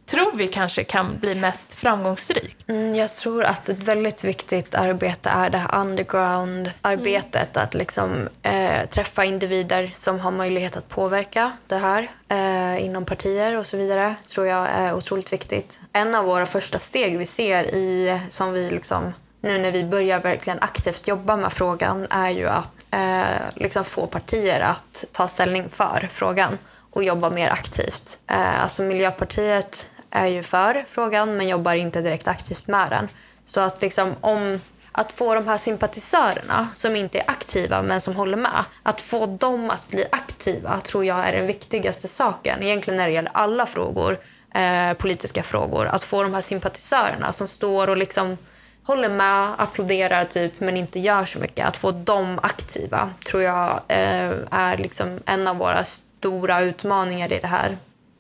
tror 0.08 0.32
vi 0.36 0.48
kanske 0.48 0.84
kan 0.84 1.18
bli 1.20 1.36
mest 1.36 1.74
framgångsrikt? 1.74 2.70
Mm, 2.70 2.96
jag 2.96 3.10
tror 3.10 3.44
att 3.44 3.70
ett 3.70 3.84
väldigt 3.84 4.24
viktigt 4.24 4.76
arbete 4.76 5.30
är 5.30 5.50
det 5.50 5.58
här 5.58 5.82
underground-arbetet. 5.82 7.56
Mm. 7.56 7.64
Att 7.66 7.74
liksom, 7.74 8.30
eh, 8.44 8.86
träffa 8.90 9.26
individer 9.26 9.92
som 9.96 10.20
har 10.20 10.32
möjlighet 10.32 10.78
att 10.78 10.88
påverka 10.88 11.52
det 11.68 11.76
här 11.76 12.08
eh, 12.28 12.86
inom 12.86 13.06
partier 13.06 13.58
och 13.58 13.66
så 13.66 13.78
vidare. 13.78 14.16
tror 14.34 14.48
jag 14.48 14.68
är 14.70 14.94
otroligt 14.94 15.34
viktigt. 15.34 15.80
En 15.94 16.16
av 16.16 16.26
våra 16.26 16.46
första 16.46 16.80
steg 16.80 17.18
vi 17.18 17.26
ser 17.26 17.64
i, 17.64 18.20
som 18.30 18.54
vi 18.54 18.70
liksom, 18.70 19.14
nu 19.42 19.58
när 19.58 19.72
vi 19.72 19.84
börjar 19.84 20.20
verkligen 20.20 20.60
aktivt 20.62 21.08
jobba 21.08 21.38
med 21.38 21.54
frågan 21.54 22.08
är 22.10 22.30
ju 22.30 22.48
att 22.48 22.88
eh, 22.92 23.42
liksom 23.56 23.86
få 23.86 24.08
partier 24.08 24.60
att 24.60 25.06
ta 25.12 25.28
ställning 25.28 25.70
för 25.70 26.08
frågan 26.12 26.58
och 26.92 27.04
jobba 27.04 27.30
mer 27.30 27.50
aktivt. 27.50 28.18
Eh, 28.28 28.64
alltså 28.64 28.84
Miljöpartiet 28.84 29.86
är 30.18 30.28
ju 30.28 30.44
för 30.44 30.86
frågan 30.90 31.38
men 31.38 31.48
jobbar 31.48 31.76
inte 31.76 32.02
direkt 32.02 32.28
aktivt 32.28 32.68
med 32.68 32.90
den. 32.90 33.10
Så 33.46 33.60
att, 33.60 33.82
liksom, 33.82 34.16
om, 34.22 34.62
att 34.92 35.12
få 35.12 35.36
de 35.36 35.48
här 35.48 35.58
sympatisörerna 35.58 36.68
som 36.74 36.96
inte 36.96 37.20
är 37.20 37.30
aktiva 37.30 37.82
men 37.82 38.02
som 38.02 38.16
håller 38.16 38.38
med, 38.38 38.66
att 38.84 39.02
få 39.02 39.26
dem 39.26 39.70
att 39.70 39.88
bli 39.88 40.06
aktiva 40.12 40.80
tror 40.80 41.06
jag 41.06 41.28
är 41.28 41.34
den 41.34 41.48
viktigaste 41.48 42.08
saken. 42.08 42.64
Egentligen 42.64 42.98
när 42.98 43.08
det 43.08 43.14
gäller 43.14 43.32
alla 43.34 43.66
frågor, 43.66 44.20
eh, 44.54 44.94
politiska 44.94 45.44
frågor. 45.44 45.86
Att 45.86 46.04
få 46.04 46.24
de 46.24 46.34
här 46.34 46.42
sympatisörerna 46.42 47.34
som 47.34 47.48
står 47.48 47.90
och 47.90 47.98
liksom 47.98 48.38
håller 48.84 49.10
med, 49.10 49.54
applåderar 49.58 50.24
typ, 50.24 50.60
men 50.60 50.78
inte 50.78 51.00
gör 51.00 51.26
så 51.26 51.40
mycket. 51.40 51.68
Att 51.68 51.78
få 51.78 51.92
dem 51.92 52.40
aktiva 52.44 53.10
tror 53.26 53.44
jag 53.44 53.82
eh, 53.88 54.32
är 54.52 54.78
liksom 54.78 55.20
en 55.26 55.48
av 55.48 55.58
våra 55.58 55.84
stora 55.84 56.62
utmaningar 56.62 57.34
i 57.34 57.40
det 57.40 57.48
här. 57.48 57.78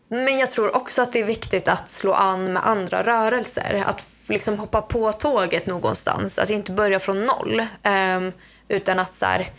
Men 0.09 0.39
jag 0.39 0.51
tror 0.51 0.75
också 0.75 1.01
att 1.01 1.11
det 1.11 1.19
är 1.19 1.25
viktigt 1.25 1.67
att 1.67 1.89
slå 1.89 2.13
an 2.13 2.53
med 2.53 2.67
andra 2.67 3.03
rörelser. 3.03 3.83
Att 3.85 4.05
liksom 4.27 4.59
hoppa 4.59 4.81
på 4.81 5.11
tåget 5.11 5.65
någonstans. 5.65 6.39
Att 6.39 6.49
inte 6.49 6.71
börja 6.71 6.99
från 6.99 7.25
noll. 7.25 7.59
Um, 7.83 8.31
utan 8.67 8.99
att 8.99 9.13
så 9.13 9.25
här, 9.25 9.51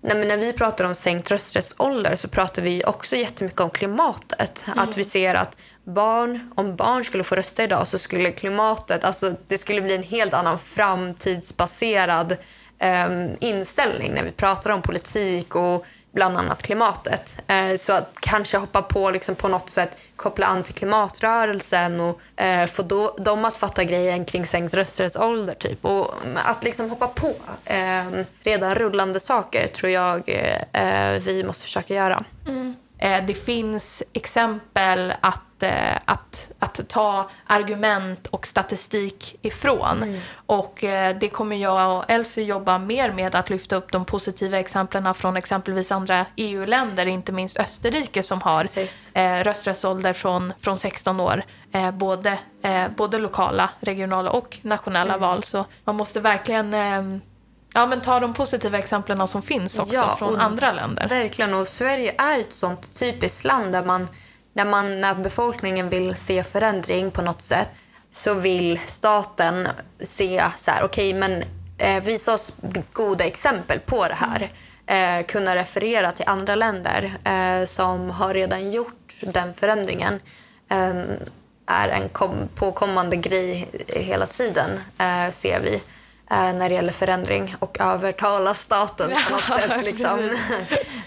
när 0.00 0.36
vi 0.36 0.52
pratar 0.52 0.84
om 0.84 0.94
sänkt 0.94 1.30
rösträttsålder 1.30 2.16
så 2.16 2.28
pratar 2.28 2.62
vi 2.62 2.84
också 2.84 3.16
jättemycket 3.16 3.60
om 3.60 3.70
klimatet. 3.70 4.64
Mm. 4.66 4.78
Att 4.78 4.96
vi 4.96 5.04
ser 5.04 5.34
att 5.34 5.56
barn, 5.84 6.52
om 6.54 6.76
barn 6.76 7.04
skulle 7.04 7.24
få 7.24 7.34
rösta 7.34 7.64
idag 7.64 7.88
så 7.88 7.98
skulle 7.98 8.30
klimatet, 8.30 9.04
alltså 9.04 9.34
det 9.48 9.58
skulle 9.58 9.80
bli 9.80 9.94
en 9.94 10.02
helt 10.02 10.34
annan 10.34 10.58
framtidsbaserad 10.58 12.36
um, 12.82 13.36
inställning 13.40 14.12
när 14.14 14.24
vi 14.24 14.30
pratar 14.32 14.70
om 14.70 14.82
politik 14.82 15.54
och 15.54 15.86
bland 16.16 16.36
annat 16.36 16.62
klimatet. 16.62 17.36
Eh, 17.46 17.76
så 17.76 17.92
att 17.92 18.10
kanske 18.20 18.56
hoppa 18.56 18.82
på 18.82 19.10
liksom 19.10 19.34
på 19.34 19.48
något 19.48 19.70
sätt, 19.70 20.02
koppla 20.16 20.46
an 20.46 20.62
till 20.62 20.74
klimatrörelsen 20.74 22.00
och 22.00 22.20
eh, 22.40 22.66
få 22.66 22.82
då, 22.82 23.16
dem 23.18 23.44
att 23.44 23.56
fatta 23.56 23.84
grejen 23.84 24.24
kring 24.24 24.46
sänkt 24.46 24.74
rösträttsålder. 24.74 25.54
Typ. 25.54 25.84
Och 25.84 26.14
mm, 26.24 26.38
att 26.44 26.64
liksom 26.64 26.90
hoppa 26.90 27.08
på 27.08 27.34
eh, 27.64 28.24
redan 28.42 28.74
rullande 28.74 29.20
saker 29.20 29.66
tror 29.66 29.92
jag 29.92 30.28
eh, 30.72 31.20
vi 31.20 31.44
måste 31.44 31.62
försöka 31.62 31.94
göra. 31.94 32.24
Mm. 32.48 32.76
Det 33.26 33.34
finns 33.44 34.02
exempel 34.12 35.12
att 35.20 35.40
Eh, 35.62 35.96
att, 36.04 36.48
att 36.58 36.88
ta 36.88 37.30
argument 37.46 38.26
och 38.26 38.46
statistik 38.46 39.36
ifrån. 39.42 40.02
Mm. 40.02 40.20
Och 40.46 40.84
eh, 40.84 41.16
det 41.18 41.28
kommer 41.28 41.56
jag 41.56 41.98
och 41.98 42.04
Elsie 42.08 42.44
jobba 42.44 42.78
mer 42.78 43.12
med 43.12 43.34
att 43.34 43.50
lyfta 43.50 43.76
upp 43.76 43.92
de 43.92 44.04
positiva 44.04 44.58
exemplen 44.58 45.14
från 45.14 45.36
exempelvis 45.36 45.92
andra 45.92 46.26
EU-länder, 46.36 47.06
inte 47.06 47.32
minst 47.32 47.56
Österrike 47.60 48.22
som 48.22 48.42
har 48.42 48.60
Precis. 48.60 49.10
Eh, 49.14 49.44
rösträttsålder 49.44 50.12
från, 50.12 50.52
från 50.58 50.76
16 50.78 51.20
år. 51.20 51.42
både, 51.92 52.38
både 52.96 53.18
lokala, 53.18 53.70
regionala 53.80 54.30
och 54.30 54.58
nationella 54.62 55.14
mm. 55.14 55.20
val. 55.20 55.42
Så 55.42 55.64
man 55.84 55.96
måste 55.96 56.20
verkligen 56.20 56.74
Ja, 57.76 57.86
men 57.86 58.00
ta 58.00 58.20
de 58.20 58.34
positiva 58.34 58.78
exemplen 58.78 59.28
som 59.28 59.42
finns 59.42 59.78
också 59.78 59.94
ja, 59.94 60.16
från 60.18 60.36
andra 60.36 60.72
länder. 60.72 61.08
Verkligen, 61.08 61.54
och 61.54 61.68
Sverige 61.68 62.14
är 62.18 62.40
ett 62.40 62.52
sånt 62.52 62.98
typiskt 62.98 63.44
land 63.44 63.72
där 63.72 63.84
man 63.84 64.08
när, 64.52 64.64
man, 64.64 65.00
när 65.00 65.14
befolkningen 65.14 65.88
vill 65.88 66.14
se 66.14 66.42
förändring 66.42 67.10
på 67.10 67.22
något 67.22 67.44
sätt 67.44 67.68
så 68.10 68.34
vill 68.34 68.78
staten 68.86 69.68
se 70.00 70.44
så 70.56 70.70
här, 70.70 70.84
okej 70.84 71.14
okay, 71.14 71.20
men 71.20 71.44
eh, 71.78 72.04
visa 72.04 72.34
oss 72.34 72.52
goda 72.92 73.24
exempel 73.24 73.78
på 73.80 74.08
det 74.08 74.16
här. 74.18 74.50
Eh, 74.86 75.26
kunna 75.26 75.56
referera 75.56 76.12
till 76.12 76.24
andra 76.28 76.54
länder 76.54 77.18
eh, 77.24 77.66
som 77.66 78.10
har 78.10 78.34
redan 78.34 78.70
gjort 78.70 79.14
den 79.20 79.54
förändringen 79.54 80.20
eh, 80.70 81.02
är 81.66 81.88
en 81.88 82.08
kom, 82.08 82.34
påkommande 82.54 83.16
grej 83.16 83.68
hela 83.88 84.26
tiden, 84.26 84.70
eh, 84.98 85.30
ser 85.30 85.60
vi. 85.60 85.82
Eh, 86.30 86.54
när 86.54 86.68
det 86.68 86.74
gäller 86.74 86.92
förändring 86.92 87.54
och 87.58 87.80
övertala 87.80 88.54
staten 88.54 89.10
på 89.28 89.34
något 89.34 89.60
sätt. 89.60 89.84
Liksom. 89.84 90.30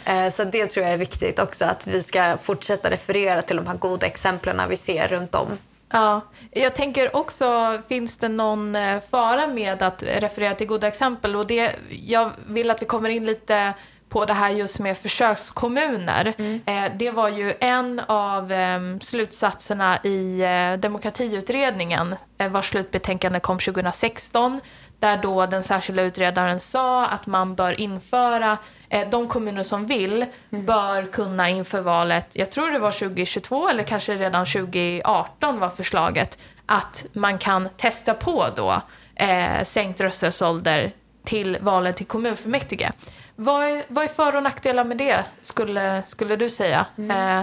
Eh, 0.06 0.30
så 0.30 0.44
det 0.44 0.68
tror 0.68 0.86
jag 0.86 0.94
är 0.94 0.98
viktigt 0.98 1.40
också, 1.40 1.66
att 1.66 1.88
vi 1.88 2.04
ska 2.04 2.38
fortsätta 2.38 2.92
referera 2.92 3.42
till 3.42 3.56
de 3.56 3.68
här 3.68 3.76
goda 3.76 4.08
exemplen 4.08 4.62
vi 4.70 4.78
ser 4.78 5.08
runt 5.08 5.36
om. 5.36 5.48
Ja, 5.92 6.22
jag 6.52 6.76
tänker 6.76 7.16
också, 7.16 7.80
finns 7.88 8.18
det 8.18 8.30
någon 8.30 8.76
eh, 8.76 9.00
fara 9.12 9.48
med 9.48 9.84
att 9.84 10.04
referera 10.04 10.56
till 10.56 10.68
goda 10.68 10.88
exempel? 10.88 11.36
Och 11.36 11.48
det, 11.48 11.76
jag 11.90 12.32
vill 12.48 12.72
att 12.72 12.82
vi 12.82 12.86
kommer 12.86 13.10
in 13.10 13.26
lite 13.26 13.74
på 14.10 14.26
det 14.26 14.34
här 14.34 14.50
just 14.50 14.80
med 14.80 14.98
försökskommuner. 14.98 16.34
Mm. 16.38 16.98
det 16.98 17.12
var 17.12 17.30
ju 17.30 17.54
en 17.60 18.02
av 18.08 18.52
ehm, 18.52 19.00
slutsatserna 19.00 19.98
i 19.98 20.44
demokratiutredningen 20.80 22.16
vars 22.50 22.70
slutbetänkande 22.70 23.40
kom 23.40 23.60
2016 23.60 24.62
där 25.00 25.18
då 25.18 25.46
den 25.46 25.64
särskilda 25.64 26.02
utredaren 26.02 26.60
sa 26.60 27.06
att 27.06 27.28
man 27.28 27.56
bör 27.56 27.82
införa, 27.82 28.58
eh, 28.90 29.10
de 29.10 29.28
kommuner 29.28 29.64
som 29.64 29.86
vill 29.86 30.26
mm. 30.52 30.66
bör 30.66 31.12
kunna 31.12 31.50
inför 31.50 31.82
valet, 31.82 32.28
jag 32.34 32.52
tror 32.52 32.72
det 32.72 32.80
var 32.80 32.92
2022 32.92 33.70
eller 33.70 33.84
kanske 33.84 34.16
redan 34.16 34.46
2018 34.46 35.60
var 35.60 35.70
förslaget, 35.70 36.38
att 36.66 37.06
man 37.14 37.38
kan 37.38 37.70
testa 37.78 38.14
på 38.14 38.46
då 38.56 38.82
eh, 39.16 39.64
sänkt 39.64 40.02
rösträttsålder 40.02 40.92
till 41.26 41.58
valen 41.62 41.94
till 41.94 42.06
kommunfullmäktige. 42.06 42.92
Vad 43.36 43.66
är, 43.66 43.84
vad 43.88 44.04
är 44.04 44.08
för 44.08 44.36
och 44.36 44.44
nackdelar 44.44 44.84
med 44.84 44.98
det, 44.98 45.26
skulle, 45.42 46.04
skulle 46.08 46.36
du 46.36 46.50
säga? 46.50 46.86
Eh, 46.98 47.42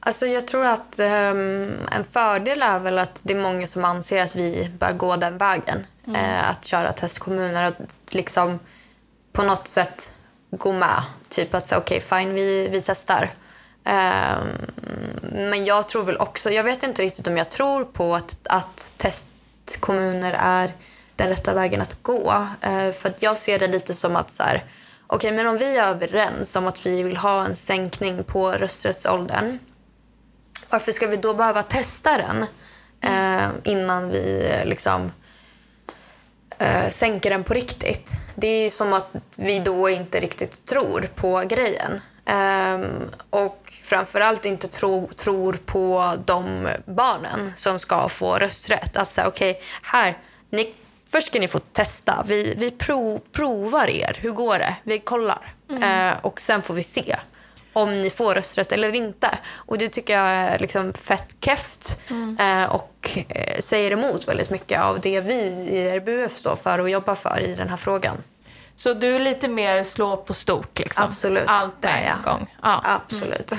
Alltså 0.00 0.26
jag 0.26 0.46
tror 0.46 0.64
att 0.64 0.98
ehm, 0.98 1.74
en 1.92 2.04
fördel 2.04 2.62
är 2.62 2.78
väl 2.78 2.98
att 2.98 3.20
det 3.24 3.32
är 3.32 3.42
många 3.42 3.66
som 3.66 3.84
anser 3.84 4.22
att 4.22 4.36
vi 4.36 4.70
bör 4.78 4.92
gå 4.92 5.16
den 5.16 5.38
vägen. 5.38 5.86
Eh, 6.14 6.50
att 6.50 6.64
köra 6.64 6.92
testkommuner 6.92 7.68
och 7.68 7.86
liksom 8.10 8.58
på 9.32 9.42
något 9.42 9.66
sätt 9.66 10.14
gå 10.50 10.72
med. 10.72 11.02
Typ 11.28 11.54
att 11.54 11.68
säga 11.68 11.78
okej 11.78 12.00
fine 12.00 12.34
vi, 12.34 12.68
vi 12.68 12.80
testar. 12.80 13.30
Ehm, 13.84 14.48
men 15.22 15.64
jag 15.64 15.88
tror 15.88 16.04
väl 16.04 16.16
också, 16.16 16.50
jag 16.50 16.64
vet 16.64 16.82
inte 16.82 17.02
riktigt 17.02 17.26
om 17.26 17.36
jag 17.36 17.50
tror 17.50 17.84
på 17.84 18.14
att, 18.14 18.36
att 18.44 18.92
testkommuner 18.96 20.36
är 20.38 20.72
den 21.16 21.28
rätta 21.28 21.54
vägen 21.54 21.80
att 21.80 22.02
gå. 22.02 22.46
Eh, 22.60 22.92
för 22.92 23.08
att 23.08 23.22
jag 23.22 23.36
ser 23.36 23.58
det 23.58 23.68
lite 23.68 23.94
som 23.94 24.16
att 24.16 24.30
så 24.30 24.42
här, 24.42 24.64
okej 25.06 25.32
men 25.32 25.46
om 25.46 25.56
vi 25.56 25.76
är 25.76 25.88
överens 25.88 26.56
om 26.56 26.66
att 26.66 26.86
vi 26.86 27.02
vill 27.02 27.16
ha 27.16 27.44
en 27.44 27.56
sänkning 27.56 28.24
på 28.24 28.52
rösträttsåldern 28.52 29.58
varför 30.70 30.92
ska 30.92 31.06
vi 31.06 31.16
då 31.16 31.34
behöva 31.34 31.62
testa 31.62 32.18
den 32.18 32.46
eh, 33.00 33.50
innan 33.64 34.10
vi 34.10 34.50
eh, 34.50 34.66
liksom 34.66 35.12
eh, 36.58 36.90
sänker 36.90 37.30
den 37.30 37.44
på 37.44 37.54
riktigt? 37.54 38.10
Det 38.34 38.48
är 38.48 38.70
som 38.70 38.92
att 38.92 39.08
vi 39.36 39.58
då 39.58 39.88
inte 39.88 40.20
riktigt 40.20 40.64
tror 40.66 41.08
på 41.14 41.42
grejen. 41.48 42.00
Eh, 42.24 42.78
och 43.30 43.72
framförallt 43.82 44.44
inte 44.44 44.68
tro, 44.68 45.08
tror 45.16 45.52
på 45.52 46.14
de 46.24 46.68
barnen 46.86 47.52
som 47.56 47.78
ska 47.78 48.08
få 48.08 48.36
rösträtt. 48.38 48.96
Att 48.96 49.08
säga 49.08 49.28
okej, 49.28 49.50
okay, 49.50 49.62
här, 49.82 50.18
ni, 50.50 50.74
först 51.10 51.26
ska 51.26 51.40
ni 51.40 51.48
få 51.48 51.58
testa. 51.58 52.24
Vi, 52.26 52.54
vi 52.58 52.70
prov, 52.70 53.20
provar 53.32 53.90
er. 53.90 54.18
Hur 54.20 54.30
går 54.30 54.58
det? 54.58 54.76
Vi 54.82 54.98
kollar. 54.98 55.54
Eh, 55.82 56.12
och 56.22 56.40
sen 56.40 56.62
får 56.62 56.74
vi 56.74 56.82
se 56.82 57.16
om 57.72 58.02
ni 58.02 58.10
får 58.10 58.34
rösträtt 58.34 58.72
eller 58.72 58.94
inte. 58.94 59.38
Och 59.54 59.78
det 59.78 59.88
tycker 59.88 60.12
jag 60.18 60.26
är 60.28 60.58
liksom 60.58 60.92
fett 60.92 61.34
keft 61.44 61.98
eh, 62.40 62.74
och 62.74 63.18
eh, 63.28 63.60
säger 63.60 63.90
emot 63.90 64.28
väldigt 64.28 64.50
mycket 64.50 64.80
av 64.82 65.00
det 65.00 65.20
vi 65.20 65.34
i 65.70 65.98
RBUF 65.98 66.32
står 66.32 66.56
för 66.56 66.78
och 66.80 66.90
jobbar 66.90 67.14
för 67.14 67.40
i 67.40 67.54
den 67.54 67.68
här 67.68 67.76
frågan. 67.76 68.16
så 68.76 68.94
du 68.94 69.14
är 69.16 69.20
lite 69.20 69.48
mer 69.48 69.84
slå 69.84 70.16
på 70.16 70.34
stort 70.34 70.78
liksom? 70.78 71.04
Absolut, 71.04 71.44
Allt 71.46 71.74
det 71.82 71.88
är 71.88 72.08
jag. 72.08 72.32
gång. 72.32 72.54
Ja. 72.62 72.80
Absolut. 72.84 73.52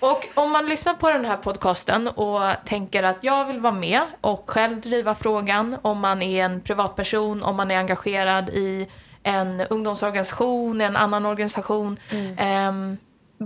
Och 0.00 0.28
om 0.34 0.52
man 0.52 0.66
lyssnar 0.68 0.94
på 0.94 1.10
den 1.10 1.24
här 1.24 1.36
podcasten 1.36 2.08
och 2.08 2.40
tänker 2.64 3.02
att 3.02 3.18
jag 3.20 3.44
vill 3.44 3.60
vara 3.60 3.72
med 3.72 4.00
och 4.20 4.50
själv 4.50 4.80
driva 4.80 5.14
frågan, 5.14 5.76
om 5.82 5.98
man 5.98 6.22
är 6.22 6.44
en 6.44 6.60
privatperson, 6.60 7.42
om 7.42 7.56
man 7.56 7.70
är 7.70 7.78
engagerad 7.78 8.48
i 8.50 8.88
en 9.22 9.60
ungdomsorganisation, 9.60 10.80
en 10.80 10.96
annan 10.96 11.26
organisation. 11.26 11.98
ehm, 12.38 12.96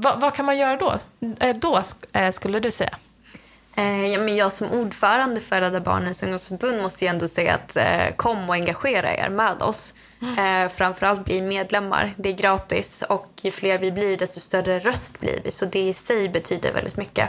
vad, 0.01 0.21
vad 0.21 0.35
kan 0.35 0.45
man 0.45 0.59
göra 0.59 0.77
då? 0.77 0.99
Eh, 1.41 1.57
Då, 1.57 1.83
eh, 2.13 2.31
skulle 2.33 2.61
du 2.61 2.71
säga? 2.71 2.97
Eh, 3.77 4.07
ja, 4.07 4.21
men 4.21 4.37
jag 4.37 4.53
som 4.53 4.71
ordförande 4.73 5.41
för 5.41 5.61
Rädda 5.61 5.81
Barnens 5.81 6.23
ungdomsförbund 6.23 6.83
måste 6.83 7.05
ju 7.05 7.09
ändå 7.09 7.29
säga 7.29 7.55
att 7.55 7.77
eh, 7.77 8.17
kom 8.17 8.49
och 8.49 8.55
engagera 8.55 9.15
er 9.15 9.31
med 9.31 9.63
oss. 9.63 9.95
Eh, 10.39 10.69
framförallt 10.69 11.25
bli 11.25 11.43
medlemmar. 11.43 12.15
Det 12.17 12.29
är 12.29 12.33
gratis 12.33 13.03
och 13.09 13.27
ju 13.43 13.51
fler 13.51 13.79
vi 13.79 13.93
blir 13.93 14.17
desto 14.17 14.41
större 14.41 14.79
röst 14.79 15.21
blir 15.21 15.41
vi. 15.45 15.51
Så 15.51 15.65
det 15.65 15.81
i 15.81 15.95
sig 15.95 16.29
betyder 16.29 16.73
väldigt 16.73 16.97
mycket. 16.97 17.29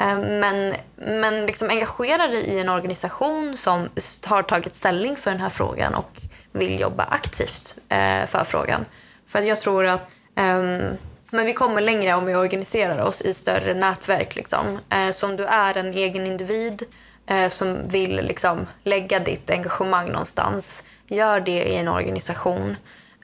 Eh, 0.00 0.18
men 0.18 0.74
men 0.96 1.46
liksom 1.46 1.70
engagera 1.70 2.26
dig 2.26 2.44
i 2.44 2.60
en 2.60 2.68
organisation 2.68 3.56
som 3.56 3.88
har 4.24 4.42
tagit 4.42 4.74
ställning 4.74 5.16
för 5.16 5.30
den 5.30 5.40
här 5.40 5.50
frågan 5.50 5.94
och 5.94 6.20
vill 6.52 6.80
jobba 6.80 7.04
aktivt 7.04 7.74
eh, 7.88 8.26
för 8.26 8.44
frågan. 8.44 8.84
För 9.26 9.42
jag 9.42 9.60
tror 9.60 9.84
att 9.86 10.10
ehm, 10.36 10.96
men 11.34 11.46
vi 11.46 11.52
kommer 11.52 11.80
längre 11.80 12.14
om 12.14 12.26
vi 12.26 12.34
organiserar 12.34 13.02
oss 13.02 13.20
i 13.20 13.34
större 13.34 13.74
nätverk. 13.74 14.36
Liksom. 14.36 14.78
Eh, 14.90 15.10
så 15.10 15.26
om 15.26 15.36
du 15.36 15.44
är 15.44 15.76
en 15.76 15.94
egen 15.94 16.26
individ 16.26 16.82
eh, 17.26 17.48
som 17.48 17.88
vill 17.88 18.16
liksom, 18.16 18.66
lägga 18.82 19.18
ditt 19.18 19.50
engagemang 19.50 20.06
någonstans, 20.08 20.82
gör 21.06 21.40
det 21.40 21.62
i 21.62 21.76
en 21.76 21.88
organisation. 21.88 22.76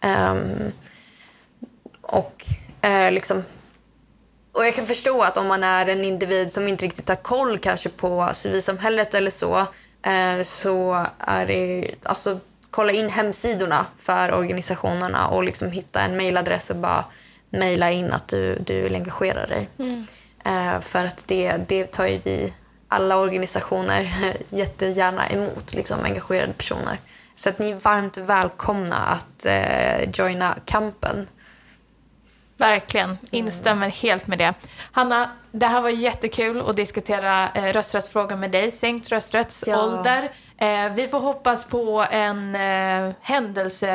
Ehm, 0.02 0.72
och 2.00 2.46
eh, 2.80 3.12
liksom 3.12 3.44
och 4.52 4.66
jag 4.66 4.74
kan 4.74 4.86
förstå 4.86 5.22
att 5.22 5.36
om 5.36 5.46
man 5.46 5.64
är 5.64 5.86
en 5.86 6.04
individ 6.04 6.52
som 6.52 6.68
inte 6.68 6.84
riktigt 6.84 7.08
har 7.08 7.16
koll 7.16 7.58
kanske 7.58 7.88
på 7.88 8.30
civilsamhället 8.34 9.14
eller 9.14 9.30
så, 9.30 9.66
så 10.44 11.06
är 11.18 11.46
det, 11.46 11.90
alltså 12.02 12.40
kolla 12.70 12.92
in 12.92 13.08
hemsidorna 13.08 13.86
för 13.98 14.32
organisationerna 14.32 15.28
och 15.28 15.44
liksom 15.44 15.70
hitta 15.70 16.00
en 16.00 16.16
mailadress 16.16 16.70
och 16.70 16.76
bara 16.76 17.04
mejla 17.50 17.90
in 17.90 18.12
att 18.12 18.28
du, 18.28 18.54
du 18.54 18.82
vill 18.82 18.94
engagera 18.94 19.46
dig. 19.46 19.68
Eh, 20.44 20.80
för 20.80 21.04
att 21.04 21.24
det, 21.26 21.56
det 21.68 21.84
tar 21.84 22.06
ju 22.06 22.18
vi, 22.24 22.52
alla 22.88 23.16
organisationer, 23.16 24.12
jättegärna 24.48 25.28
emot, 25.28 25.74
liksom 25.74 26.04
engagerade 26.04 26.52
personer. 26.52 26.98
Så 27.34 27.48
att 27.48 27.58
ni 27.58 27.70
är 27.70 27.74
varmt 27.74 28.16
välkomna 28.16 28.96
att 28.96 29.46
eh, 29.46 30.10
joina 30.14 30.56
kampen. 30.64 31.26
Verkligen, 32.56 33.18
instämmer 33.30 33.88
helt 33.88 34.26
med 34.26 34.38
det. 34.38 34.54
Hanna, 34.92 35.30
det 35.52 35.66
här 35.66 35.80
var 35.80 35.90
jättekul 35.90 36.60
att 36.60 36.76
diskutera 36.76 37.50
eh, 37.54 37.72
rösträttsfrågan 37.72 38.40
med 38.40 38.50
dig, 38.50 38.70
sänkt 38.70 39.08
rösträttsålder. 39.08 40.32
Eh, 40.62 40.92
vi 40.94 41.08
får 41.08 41.20
hoppas 41.20 41.64
på 41.64 42.06
en 42.10 42.54
eh, 42.54 43.14
händelse, 43.20 43.86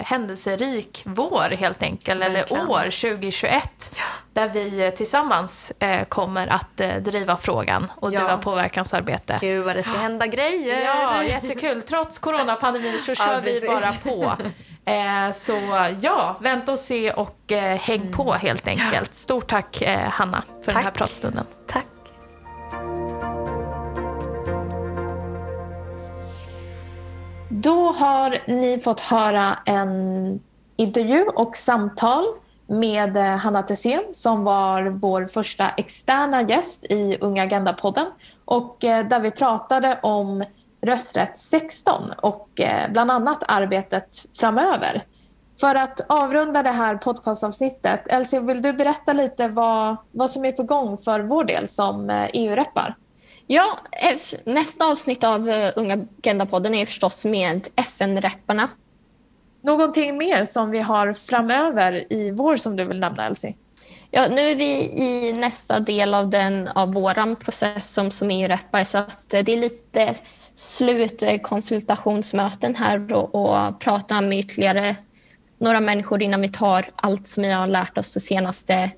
händelserik 0.00 1.02
vår 1.06 1.50
helt 1.56 1.82
enkelt, 1.82 2.20
Verkligen. 2.20 2.44
eller 2.60 2.70
år 2.70 2.82
2021. 2.90 3.98
Där 4.32 4.48
vi 4.48 4.84
eh, 4.86 4.90
tillsammans 4.90 5.72
eh, 5.78 6.04
kommer 6.04 6.46
att 6.46 6.80
eh, 6.80 6.94
driva 6.96 7.36
frågan 7.36 7.92
och 7.96 8.12
Ja. 8.12 8.18
driva 8.20 8.36
påverkansarbete. 8.36 9.38
Gud 9.40 9.64
vad 9.64 9.76
det 9.76 9.82
ska 9.82 9.98
hända 9.98 10.26
grejer! 10.26 10.84
Ja, 10.84 11.24
jättekul. 11.24 11.82
Trots 11.82 12.18
coronapandemin 12.18 12.98
så 12.98 13.14
kör 13.14 13.32
Ja, 13.32 13.40
vi 13.44 13.60
bara 13.66 13.92
på. 13.92 14.36
Eh, 14.84 15.32
så 15.34 15.58
ja, 16.00 16.36
vänta 16.40 16.72
och 16.72 16.78
se 16.78 17.12
och 17.12 17.52
häng 17.80 18.12
på 18.12 18.32
helt 18.32 18.66
enkelt. 18.66 19.14
Stort 19.14 19.48
tack 19.50 19.82
Hanna 20.10 20.42
för 20.64 20.66
den 20.66 20.76
här 20.76 20.82
Tack. 20.84 20.94
pratstunden. 20.94 21.46
Tack. 21.66 21.84
Då 27.62 27.92
har 27.92 28.38
ni 28.46 28.78
fått 28.78 29.00
höra 29.00 29.58
en 29.66 30.40
intervju 30.76 31.24
och 31.24 31.56
samtal 31.56 32.24
med 32.66 33.16
eh, 33.16 33.36
Hanna 33.36 33.62
Tessén 33.62 34.02
som 34.12 34.44
var 34.44 34.82
vår 34.82 35.26
första 35.26 35.68
externa 35.68 36.42
gäst 36.42 36.84
i 36.84 37.18
Unga 37.20 37.42
Agenda-podden 37.42 38.06
och 38.44 38.84
eh, 38.84 39.08
där 39.08 39.20
vi 39.20 39.30
pratade 39.30 39.98
om 40.02 40.44
rösträtt 40.80 41.38
16 41.38 42.10
och 42.22 42.60
eh, 42.60 42.92
bland 42.92 43.10
annat 43.10 43.42
arbetet 43.48 44.26
framöver. 44.38 45.04
För 45.60 45.74
att 45.74 46.00
avrunda 46.08 46.62
det 46.62 46.70
här 46.70 46.96
podcastavsnittet, 46.96 48.06
Elsie, 48.06 48.40
vill 48.40 48.62
du 48.62 48.72
berätta 48.72 49.12
lite 49.12 49.48
vad, 49.48 49.96
vad 50.12 50.30
som 50.30 50.44
är 50.44 50.52
på 50.52 50.62
gång 50.62 50.98
för 50.98 51.20
vår 51.20 51.44
del 51.44 51.68
som 51.68 52.10
EU-reppar? 52.32 52.96
Ja, 53.52 53.78
F- 53.92 54.34
nästa 54.44 54.86
avsnitt 54.86 55.24
av 55.24 55.48
eh, 55.48 55.72
Unga 55.76 56.06
Agenda-podden 56.22 56.74
är 56.74 56.86
förstås 56.86 57.24
med 57.24 57.68
FN-repparna. 57.76 58.68
Någonting 59.62 60.18
mer 60.18 60.44
som 60.44 60.70
vi 60.70 60.80
har 60.80 61.12
framöver 61.12 62.12
i 62.12 62.30
vår 62.30 62.56
som 62.56 62.76
du 62.76 62.84
vill 62.84 63.00
nämna, 63.00 63.26
Elsie? 63.26 63.54
Ja, 64.10 64.26
nu 64.30 64.40
är 64.40 64.56
vi 64.56 64.72
i 64.82 65.32
nästa 65.32 65.80
del 65.80 66.14
av, 66.14 66.30
den, 66.30 66.68
av 66.68 66.92
vår 66.92 67.34
process 67.34 67.92
som, 67.92 68.10
som 68.10 68.30
EU-reppar 68.30 68.84
så 68.84 68.98
att 68.98 69.34
eh, 69.34 69.44
det 69.44 69.52
är 69.52 69.56
lite 69.56 70.14
slutkonsultationsmöten 70.54 72.76
här 72.76 73.12
och, 73.12 73.34
och 73.34 73.80
prata 73.80 74.20
med 74.20 74.38
ytterligare 74.38 74.96
några 75.58 75.80
människor 75.80 76.22
innan 76.22 76.40
vi 76.40 76.48
tar 76.48 76.90
allt 76.96 77.28
som 77.28 77.42
vi 77.42 77.50
har 77.50 77.66
lärt 77.66 77.98
oss 77.98 78.14
de 78.14 78.20
senaste 78.20 78.90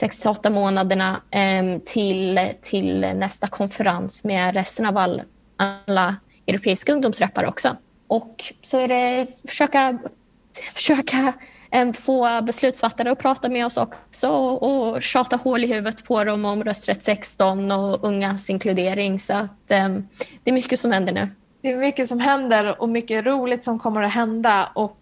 68 0.00 0.50
månaderna 0.50 1.22
eh, 1.30 1.78
till, 1.84 2.40
till 2.62 3.00
nästa 3.00 3.46
konferens 3.46 4.24
med 4.24 4.54
resten 4.54 4.86
av 4.86 4.96
all, 4.96 5.22
alla 5.56 6.16
europeiska 6.46 6.92
ungdomsreppare 6.92 7.48
också. 7.48 7.76
Och 8.06 8.44
så 8.62 8.78
är 8.78 8.88
det 8.88 9.26
försöka, 9.48 9.98
försöka 10.74 11.32
eh, 11.70 11.92
få 11.92 12.40
beslutsfattare 12.42 13.10
att 13.10 13.18
prata 13.18 13.48
med 13.48 13.66
oss 13.66 13.76
också 13.76 14.28
och, 14.28 14.92
och 14.92 15.02
tjata 15.02 15.36
hål 15.36 15.64
i 15.64 15.66
huvudet 15.66 16.04
på 16.04 16.24
dem 16.24 16.44
om 16.44 16.64
rösträtt 16.64 17.02
16 17.02 17.72
och 17.72 18.04
ungas 18.04 18.50
inkludering. 18.50 19.20
Så 19.20 19.32
att, 19.32 19.70
eh, 19.70 19.88
det 20.44 20.50
är 20.50 20.52
mycket 20.52 20.80
som 20.80 20.92
händer 20.92 21.12
nu. 21.12 21.28
Det 21.62 21.72
är 21.72 21.76
mycket 21.76 22.06
som 22.06 22.20
händer 22.20 22.82
och 22.82 22.88
mycket 22.88 23.26
roligt 23.26 23.64
som 23.64 23.78
kommer 23.78 24.02
att 24.02 24.12
hända 24.12 24.70
och 24.74 24.98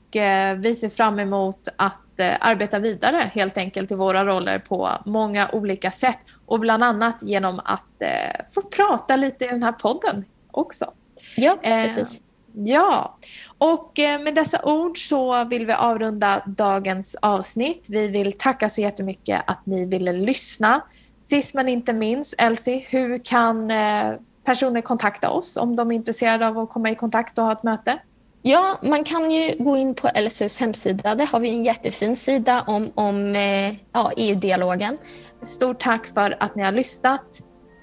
vi 0.59 0.75
ser 0.75 0.89
fram 0.89 1.19
emot 1.19 1.69
att 1.77 2.21
eh, 2.21 2.35
arbeta 2.41 2.79
vidare 2.79 3.31
helt 3.35 3.59
enkelt 3.59 3.93
i 3.93 3.95
våra 3.95 4.25
roller 4.25 4.59
på 4.59 4.91
många 5.05 5.49
olika 5.53 5.91
sätt 5.91 6.19
och 6.47 6.61
bland 6.61 6.85
annat 6.85 7.23
genom 7.23 7.61
att 7.65 8.03
eh, 8.03 8.45
få 8.55 8.62
prata 8.62 9.17
lite 9.17 9.45
i 9.45 9.49
den 9.49 9.62
här 9.62 9.73
podden 9.73 10.25
också. 10.51 10.93
Ja, 11.37 11.59
Eh, 11.62 11.85
precis. 11.85 12.21
Ja, 12.57 13.19
och 13.59 13.99
eh, 13.99 14.21
med 14.21 14.35
dessa 14.35 14.65
ord 14.65 15.09
så 15.09 15.45
vill 15.45 15.67
vi 15.67 15.73
avrunda 15.73 16.43
dagens 16.47 17.17
avsnitt. 17.23 17.87
Vi 17.89 18.09
vill 18.09 18.33
tacka 18.33 18.69
så 18.69 18.81
jättemycket 18.81 19.43
att 19.47 19.67
ni 19.67 19.87
ville 19.87 20.12
lyssna. 20.12 20.81
Sist 21.29 21.55
men 21.55 21.69
inte 21.69 21.93
minst, 21.93 22.35
Elsie, 22.39 22.87
hur 22.89 23.25
kan 23.25 23.71
eh, 23.71 24.12
personer 24.45 24.81
kontakta 24.81 25.31
oss 25.31 25.57
om 25.57 25.77
de 25.77 25.91
är 25.91 25.95
intresserade 25.95 26.49
av 26.49 26.59
att 26.59 26.71
komma 26.71 26.91
i 26.91 26.95
kontakt 26.95 27.39
och 27.39 27.45
ha 27.45 27.53
ett 27.53 27.62
möte? 27.62 27.99
Ja, 28.47 28.78
man 28.82 29.05
kan 29.05 29.30
ju 29.30 29.55
gå 29.59 29.76
in 29.76 29.95
på 29.95 30.11
LSUs 30.14 30.61
hemsida. 30.61 31.14
Där 31.14 31.26
har 31.26 31.40
vi 31.40 31.49
en 31.49 31.64
jättefin 31.64 32.16
sida 32.16 32.64
om, 32.66 32.90
om 32.95 33.36
eh, 33.36 33.74
ja, 33.92 34.12
EU-dialogen. 34.16 34.99
Stort 35.42 35.80
tack 35.80 36.07
för 36.07 36.36
att 36.40 36.55
ni 36.55 36.62
har 36.62 36.72
lyssnat 36.72 37.40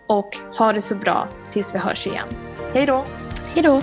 och 0.07 0.37
ha 0.57 0.73
det 0.73 0.81
så 0.81 0.95
bra 0.95 1.27
tills 1.51 1.75
vi 1.75 1.79
hörs 1.79 2.07
igen. 2.07 2.27
Hej 2.73 2.85
då! 2.85 3.03
Hej 3.55 3.63
då! 3.63 3.81